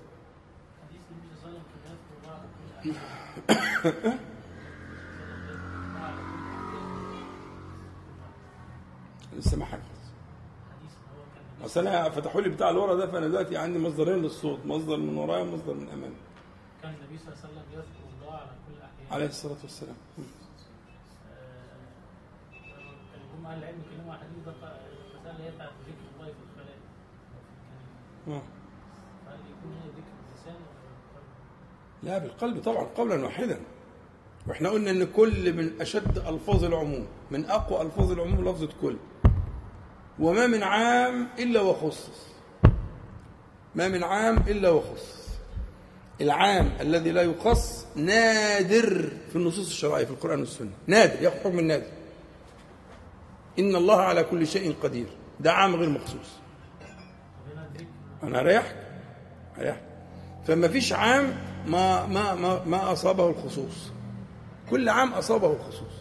[0.90, 4.20] حديث النبي صلى الله عليه وسلم في الناس والله على كل أحيان.
[9.38, 9.80] لسه ما كان
[11.66, 15.18] أصل أنا فتحوا لي بتاع اللي ورا ده فأنا دلوقتي عندي مصدرين للصوت مصدر من
[15.18, 16.16] ورايا ومصدر من أمامي.
[16.82, 19.96] كان النبي صلى الله عليه وسلم يذكر الله على كل أحيان عليه الصلاة والسلام.
[23.54, 23.82] العلم
[25.32, 26.46] اللي هي بتاعت ذكر الله في
[28.32, 28.42] آه.
[29.26, 30.62] فهل يكون هنا ذكر باللسان؟
[32.04, 33.60] لا بالقلب طبعا قولا واحدا.
[34.48, 38.98] وإحنا قلنا إن كل من أشد ألفاظ العموم من أقوى ألفاظ العموم لفظة كل.
[40.20, 42.28] وما من عام إلا وخصص.
[43.76, 45.26] ما من عام إلا وخصص.
[46.22, 50.72] العام الذي لا يخص نادر في النصوص الشرعية في القرآن والسنة.
[50.88, 51.88] نادر ياخذ حكم النادر
[53.60, 55.08] إن الله على كل شيء قدير.
[55.40, 56.30] ده عام غير مخصوص.
[58.24, 58.76] أنا اريحك
[59.60, 59.82] اريحك
[60.48, 61.36] فما فيش عام
[61.68, 63.92] ما ما ما ما أصابه الخصوص.
[64.70, 65.94] كل عام أصابه الخصوص.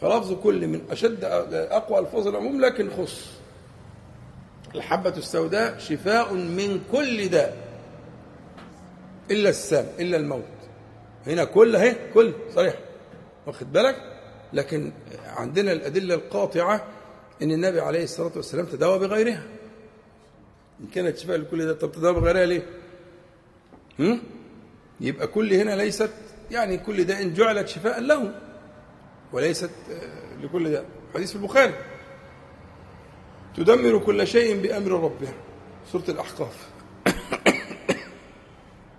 [0.00, 3.30] فلفظ كل من أشد أقوى ألفاظ العموم لكن خص.
[4.74, 7.56] الحبة السوداء شفاء من كل داء.
[9.30, 10.44] إلا السام إلا الموت.
[11.26, 12.34] هنا كل أهي كل.
[12.54, 12.74] صريح.
[13.46, 14.17] واخد بالك؟
[14.52, 14.92] لكن
[15.26, 16.84] عندنا الأدلة القاطعة
[17.42, 19.42] أن النبي عليه الصلاة والسلام تداوى بغيرها.
[20.80, 22.66] إن كانت شفاء لكل ده طب تداوى بغيرها ليه؟
[23.98, 24.20] هم؟
[25.00, 26.10] يبقى كل هنا ليست
[26.50, 28.34] يعني كل داء جعلت شفاء له
[29.32, 30.84] وليست آه، لكل داء.
[31.14, 31.74] حديث في البخاري.
[33.56, 35.34] تدمر كل شيء بأمر ربها
[35.92, 36.68] سورة الأحقاف.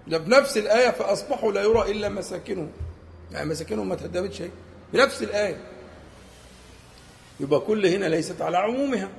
[0.07, 2.71] ده بنفس الآية فأصبحوا لا يرى إلا مساكنهم
[3.31, 4.51] يعني مساكنهم ما تهدمت شيء
[4.93, 5.57] بنفس الآية.
[7.39, 9.09] يبقى كل هنا ليست على عمومها.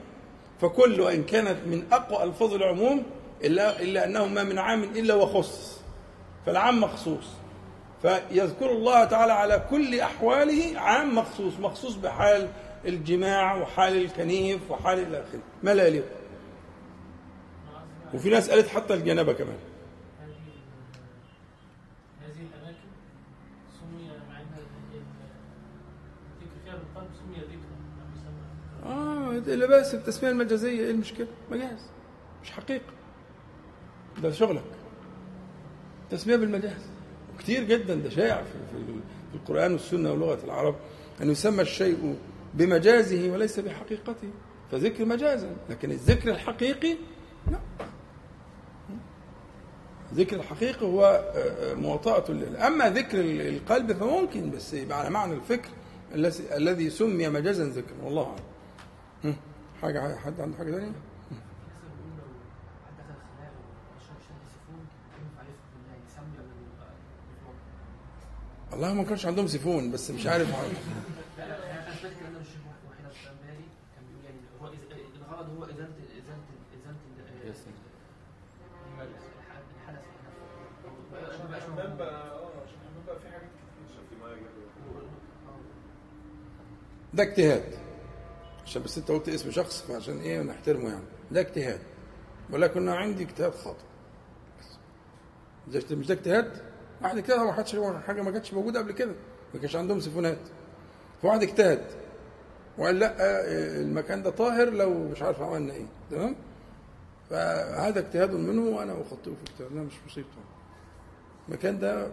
[0.61, 3.03] فكل وإن كانت من أقوى ألفاظ العموم
[3.45, 5.81] إلا, إلا أنه ما من عام إلا وخص.
[6.47, 7.25] فالعام مخصوص.
[8.03, 11.53] فيذكر الله تعالى على كل أحواله عام مخصوص.
[11.61, 12.49] مخصوص بحال
[12.85, 15.41] الجماع وحال الكنيف وحال إلى آخره.
[15.63, 16.05] ما لا يليق
[18.15, 19.57] وفي ناس قالت حتى الجنابة كمان
[20.21, 20.31] هذه
[22.21, 22.89] هذه الأماكن
[23.81, 25.03] سمي مع أن ال- ال-
[26.43, 31.79] الذكر فيها بالقلب سمي ذكرا لم يسمى آه لا بأس بالتسمية المجازية إيه المشكلة؟ مجاز
[32.43, 32.85] مش حقيقة.
[34.23, 34.63] ده شغلك.
[36.11, 36.81] تسمية بالمجاز.
[37.35, 38.55] وكتير جدا ده شائع في,
[39.35, 40.75] القرآن والسنة ولغة العرب
[41.23, 42.17] أن يسمى الشيء
[42.55, 44.29] بمجازه وليس بحقيقته.
[44.73, 46.97] فذكر مجازا لكن الذكر الحقيقي
[47.51, 47.59] لا.
[50.15, 52.25] ذكر الحقيقي هو آه، مواطأة
[52.67, 55.69] أما ذكر ال- القلب فممكن بس يبقى على معنى الفكر
[56.57, 57.97] الذي سمي مجازا ذكرا.
[58.05, 58.43] والله أعلم.
[59.25, 59.37] هم.
[59.83, 60.93] حاجة حد عنده يبقى يطلق؟
[68.73, 70.49] والله ما كانش عندهم سيفون بس مش عارف
[71.39, 71.89] لا لا أنا واحد
[73.47, 73.65] بالي
[73.95, 76.43] كان بيقول يعني هو الغرض هو ازاله ازاله
[76.75, 76.97] إزالة
[79.01, 80.05] ال- الح- الحدث
[81.35, 83.97] عشان الحمام بقى آه عشان الحمام بقى في حاجات كتير
[85.49, 85.57] آه.
[87.15, 87.80] ده اجتهاد
[88.71, 91.05] عشان بس انت قلت اسم شخص فعشان إيه نحترمه يعني.
[91.31, 91.81] ده اجتهاد.
[92.51, 93.85] ولكن أنا عندي اجتهاد خاطئ.
[95.69, 96.63] مش ده اجتهاد؟
[97.03, 97.77] واحد اجتهد ما حدش
[98.07, 99.13] حاجة ما كانتش موجودة قبل كده.
[99.55, 100.39] ما كانش عندهم سيفونات.
[101.23, 101.85] فواحد اجتهد.
[102.79, 105.87] وقال لا آه، المكان ده طاهر لو مش عارف عملنا إيه.
[106.11, 106.37] تمام؟
[107.31, 110.39] فهذا اجتهاد منه وأنا أخطئه في اجتهاد مش مصيبته
[111.49, 112.11] المكان ده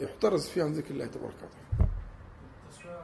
[0.00, 1.90] يحترز فيه عن ذكر الله تبارك وتعالى
[2.64, 3.00] التسمية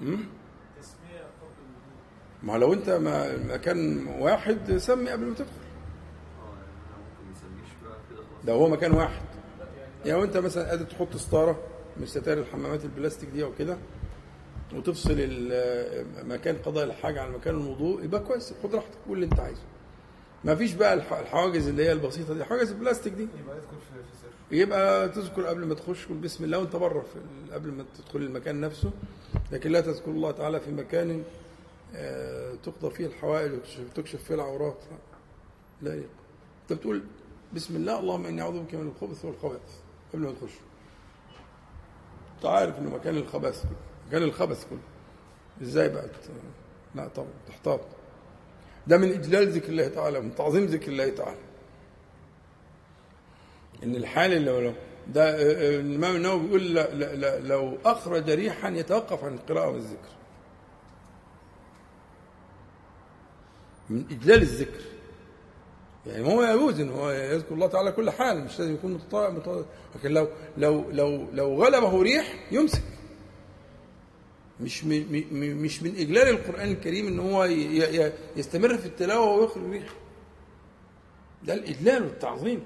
[0.00, 0.40] أمم؟
[0.76, 2.00] التسمية قبل الوضوء
[2.42, 5.50] ما لو انت ما مكان واحد سمي قبل ما تدخل.
[8.44, 9.22] ده هو مكان واحد.
[10.04, 11.60] يعني وانت مثلا قادر تحط ستاره
[11.96, 13.76] من ستائر الحمامات البلاستيك دي أو كده
[14.74, 15.12] وتفصل
[16.24, 18.54] مكان قضاء الحاجة عن مكان الوضوء يبقى كويس.
[18.62, 19.62] خد راحتك قول اللي انت عايزه.
[20.44, 22.44] ما فيش بقى الح- الحواجز اللي هي البسيطة دي.
[22.44, 23.22] حواجز البلاستيك دي.
[23.40, 27.04] يبقى في يبقى تذكر قبل ما تخش قول بسم الله وانت بره
[27.52, 28.90] قبل ما تدخل المكان نفسه.
[29.52, 31.22] لكن لا تذكر الله تعالى في مكان
[32.62, 34.78] تقضى فيه الحوائج وتكشف- تكشف فيه العورات.
[35.82, 36.08] لا يليق
[36.62, 37.02] انت بتقول
[37.54, 39.72] بسم الله اللهم إني أعوذ بك من الخبث والخبائث.
[40.12, 40.52] قبل ما تخش
[42.36, 43.76] أنت عارف إنه مكان الخبث كله.
[44.08, 44.78] مكان الخبث كله.
[45.62, 46.30] إزاي بقى ت-
[46.94, 47.80] لا طبعا تحتاط.
[48.86, 51.38] ده من إجلال ذكر الله تعالى من تعظيم ذكر الله تعالى.
[53.82, 54.72] إن الحال اللي لو
[55.08, 55.34] ده آه،
[55.76, 56.74] آه، الإمام النووي بيقول
[57.48, 60.08] لو أخرج ريحا يتوقف عن القراءة والذكر.
[63.90, 64.80] من إجلال الذكر.
[66.06, 69.64] يعني هو يجوز إن هو يذكر الله تعالى كل حال مش لازم يكون متطابق متطابق.
[69.96, 72.82] لكن لو لو لو لو غلبه ريح يمسك.
[74.60, 77.44] مش مش من إجلال القرآن الكريم إن هو
[78.36, 79.88] يستمر في التلاوة ويخرج ريح.
[81.44, 82.62] ده الإجلال والتعظيم.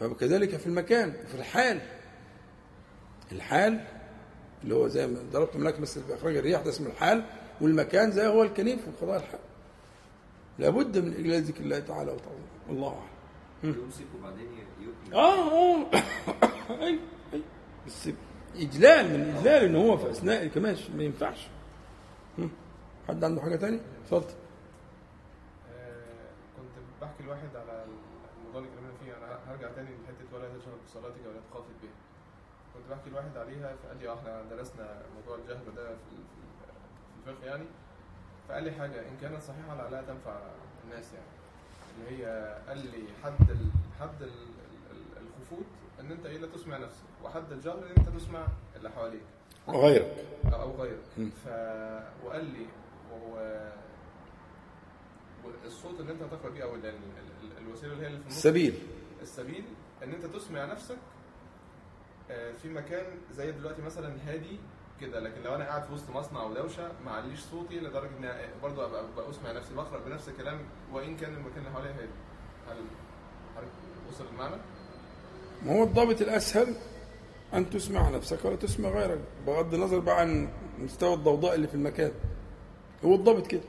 [0.00, 1.80] فكذلك في المكان وفي الحال.
[3.32, 3.84] الحال
[4.64, 7.24] اللي هو زي ما ضربت لك مثل اخراج الريح ده اسمه الحال.
[7.60, 9.40] والمكان زي هو الكنيف وقضاء الحال.
[10.58, 12.46] لابد من اجلال ذكر الله تعالى وتعظيمه.
[12.68, 13.78] والله أعلم.
[13.84, 14.48] يمسك وبعدين
[15.12, 15.90] آه آه.
[16.84, 16.98] أي
[17.32, 17.42] أي.
[17.86, 18.08] بس
[18.56, 21.48] إجلال من إجلال ان هو في أثناء كمان ما ينفعش.
[23.08, 24.34] حد عنده حاجة تاني اتفضل.
[25.70, 27.84] آه، كنت بحكي لواحد على
[28.38, 29.16] الموضوع اللي اتكلمنا فيه.
[29.16, 31.90] أنا هرجع تاني لحتة ولا تشغل بصلاتك ولا تخافت بها
[32.74, 37.64] كنت بحكي لواحد عليها فقال لي آه إحنا درسنا موضوع الجهل ده في الفقه يعني.
[38.48, 40.40] فقال لي حاجة إن كانت صحيحة لعلها تنفع
[40.84, 41.26] الناس يعني.
[41.98, 43.70] اللي هي قال لي حد ال...
[44.00, 44.28] حد ال...
[44.90, 45.66] ال- الخفوت
[46.00, 48.46] إن أنت إيه لا تسمع نفسك وحد الجهل إن أنت تسمع
[48.76, 49.22] اللي حواليك.
[49.66, 50.24] وغيرك.
[50.52, 51.02] أو غيرك.
[51.18, 51.30] مم.
[51.44, 51.48] ف
[52.24, 52.66] وقال لي
[53.12, 53.38] وهو
[55.64, 56.92] الصوت اللي أنت هتقرأ بيه أو ال-
[57.58, 58.36] الوسيلة اللي هي اللي في النص.
[58.36, 58.78] السبيل.
[59.22, 59.64] السبيل
[60.02, 60.96] إن أنت تسمع نفسك
[62.30, 64.58] آه، في مكان زي دلوقتي مثلا هادي
[65.00, 68.30] كده لكن لو أنا قاعد في وسط مصنع أو دوشه ما عليش صوتي لدرجة ان
[68.62, 70.58] برضه أبقى أسمع نفسي بقرأ بنفس الكلام
[70.92, 72.08] وإن كان المكان اللي حواليا هادي.
[72.68, 72.76] هل
[73.56, 73.70] حضرتك
[74.12, 74.56] وصل المعنى؟
[75.66, 76.74] ما هو الضابط الأسهل
[77.54, 80.48] أن تسمع نفسك ولا تسمع غيرك بغض النظر بقى عن
[80.78, 82.12] مستوى الضوضاء اللي في المكان.
[83.04, 83.62] هو الضابط كده.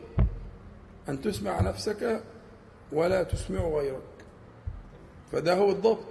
[1.10, 2.24] أن تسمع نفسك
[2.92, 4.02] ولا تسمع غيرك.
[5.32, 6.06] فده هو الضابط.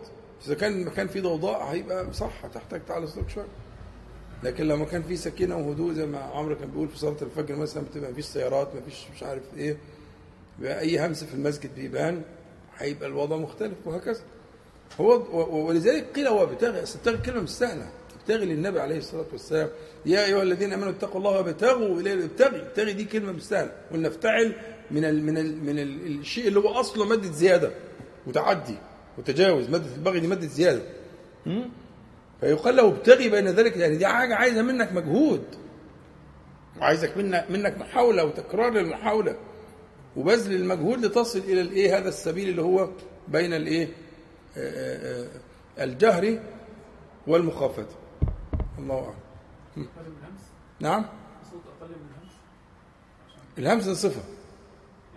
[0.47, 3.47] إذا كان المكان فيه ضوضاء هيبقى صح هتحتاج تعلي صوتك شوية.
[4.43, 7.83] لكن لو مكان فيه سكينة وهدوء زي ما عمرو كان بيقول في صلاة الفجر مثلا
[7.83, 9.77] بتبقى مفيش سيارات مفيش مش عارف إيه
[10.63, 12.23] أي همس في المسجد بيبان
[12.79, 14.21] هيبقى الوضع مختلف وهكذا.
[15.01, 17.89] هو ولذلك قيل هو ابتغي أصل ابتغي كلمة مش سهلة.
[18.21, 19.69] ابتغي للنبي عليه الصلاة والسلام.
[20.07, 22.25] يا أيها الذين آمنوا اتقوا الله وابتغوا إليه.
[22.25, 23.73] ابتغي ابتغي دي كلمة مش سهلة.
[23.93, 24.55] قلنا افتعل
[24.91, 27.71] من ال من ال من ال الشيء اللي هو أصله مادة زيادة.
[28.27, 28.77] وتعدي
[29.19, 29.69] وتجاوز.
[29.71, 30.83] مادة البغي دي مادة زيادة?
[32.41, 35.45] فيقال له ابتغي بين ذلك يعني دي حاجة عايزة منك مجهود
[36.81, 39.37] وعايزك منك منك محاولة وتكرار للمحاوله
[40.17, 42.89] وبذل المجهود لتصل إلى الإيه هذا السبيل اللي هو
[43.29, 43.89] بين الإيه
[44.57, 45.27] آه،
[45.79, 46.39] آه، الجهر
[47.27, 47.87] والمخافة.
[48.79, 49.15] الله
[49.77, 49.89] أعلم.
[50.81, 51.07] نعم.
[53.59, 54.21] الهمزة ده صفة.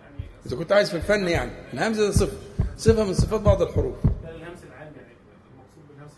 [0.02, 2.36] يعني إذا كنت عايز في الفن يعني الهمزة ده صفة.
[2.76, 5.12] صفة من صفات بعض الحروف ده الهمس العام يعني
[5.54, 6.12] المقصود بالهمس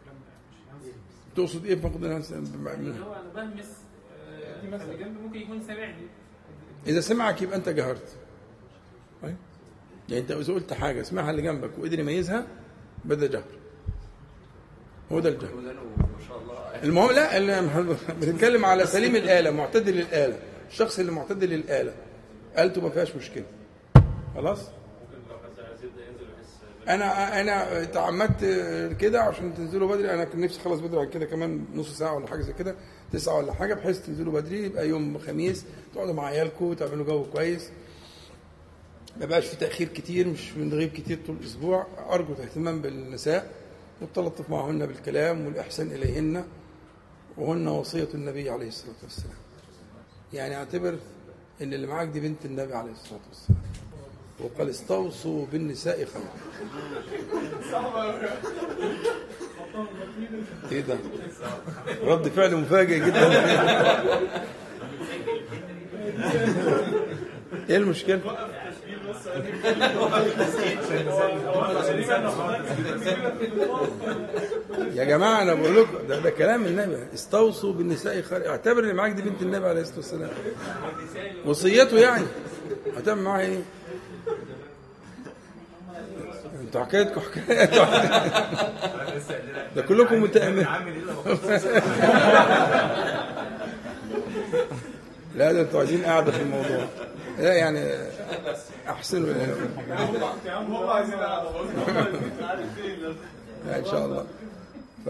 [0.00, 0.94] الكلام ده مش الهمس
[1.38, 3.66] تقصد بفقد الهمزة اللي هو أنا بهمس
[4.30, 6.06] آه، اللي جنبي ممكن يكون سامعني
[6.86, 8.16] إذا سمعك يبقى أنت جهرت.
[9.22, 12.46] يعني أنت إذا قلت حاجة سمعها اللي جنبك وقدر يميزها
[13.04, 13.44] بدأ جهر.
[15.12, 15.54] هو ده الجهر.
[15.54, 16.82] ودانه ما شاء الله.
[16.84, 17.60] المهم لا
[18.20, 20.38] بنتكلم على سليم الآلة معتدل الآلة.
[20.70, 21.94] الشخص اللي معتدل الآلة
[22.58, 23.44] آلته ما فيهاش مشكلة.
[24.34, 26.56] خلاص ممكن لو حد عايز يبدا ينزل يحس
[26.88, 28.44] أنا أنا تعمدت
[29.00, 30.14] كده عشان تنزلوا بدري.
[30.14, 32.74] أنا كان نفسي أخلص بدري كده كمان نص ساعة ولا حاجة زي كده
[33.12, 37.70] تسعة ولا حاجة بحيث تنزلوا بدري يبقى يوم خميس تقعدوا مع عيالكم تعملوا جو كويس.
[39.20, 41.86] ما بقاش في تأخير كتير مش بنغيب كتير طول الأسبوع.
[42.10, 43.50] أرجو الاهتمام بالنساء
[44.00, 46.44] والتلطف معهن بالكلام والإحسان إليهن
[47.36, 49.36] وهن وصية النبي عليه الصلاة والسلام.
[50.32, 50.98] يعني أعتبر
[51.62, 53.60] إن اللي معاك دي بنت النبي عليه الصلاة والسلام.
[54.40, 56.32] وقال استوصوا بالنساء خيرا
[60.72, 60.96] إيه ده؟
[62.04, 63.28] رد فعل مفاجئ جدا.
[67.70, 68.20] إيه المشكلة؟
[74.94, 76.96] يا جماعة أنا بقول لكم ده, ده كلام النبي.
[77.14, 80.30] استوصوا بالنساء خيرا اعتبر اللي معاك دي بنت النبي عليه الصلاة والسلام.
[81.46, 82.26] وصيته يعني.
[82.96, 83.58] هتعمل معاها إيه؟
[86.68, 87.64] أنتوا حكايتكم حكاية.
[89.76, 90.66] ده كلكم متأمل
[95.36, 96.84] لا ده أنتوا عايزين قاعدة في الموضوع.
[97.38, 97.94] لا يعني
[98.88, 99.34] احسنوا
[100.68, 101.50] هم عايزين قاعدة
[103.78, 104.26] إن شاء الله.
[105.04, 105.08] ف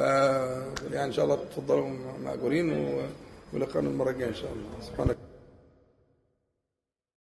[0.92, 1.88] يعني إن شاء الله تفضلوا
[2.24, 3.02] مأجورين و-
[3.52, 4.86] ولقانا المرة الجاية إن شاء الله.
[4.86, 5.16] سبحانك.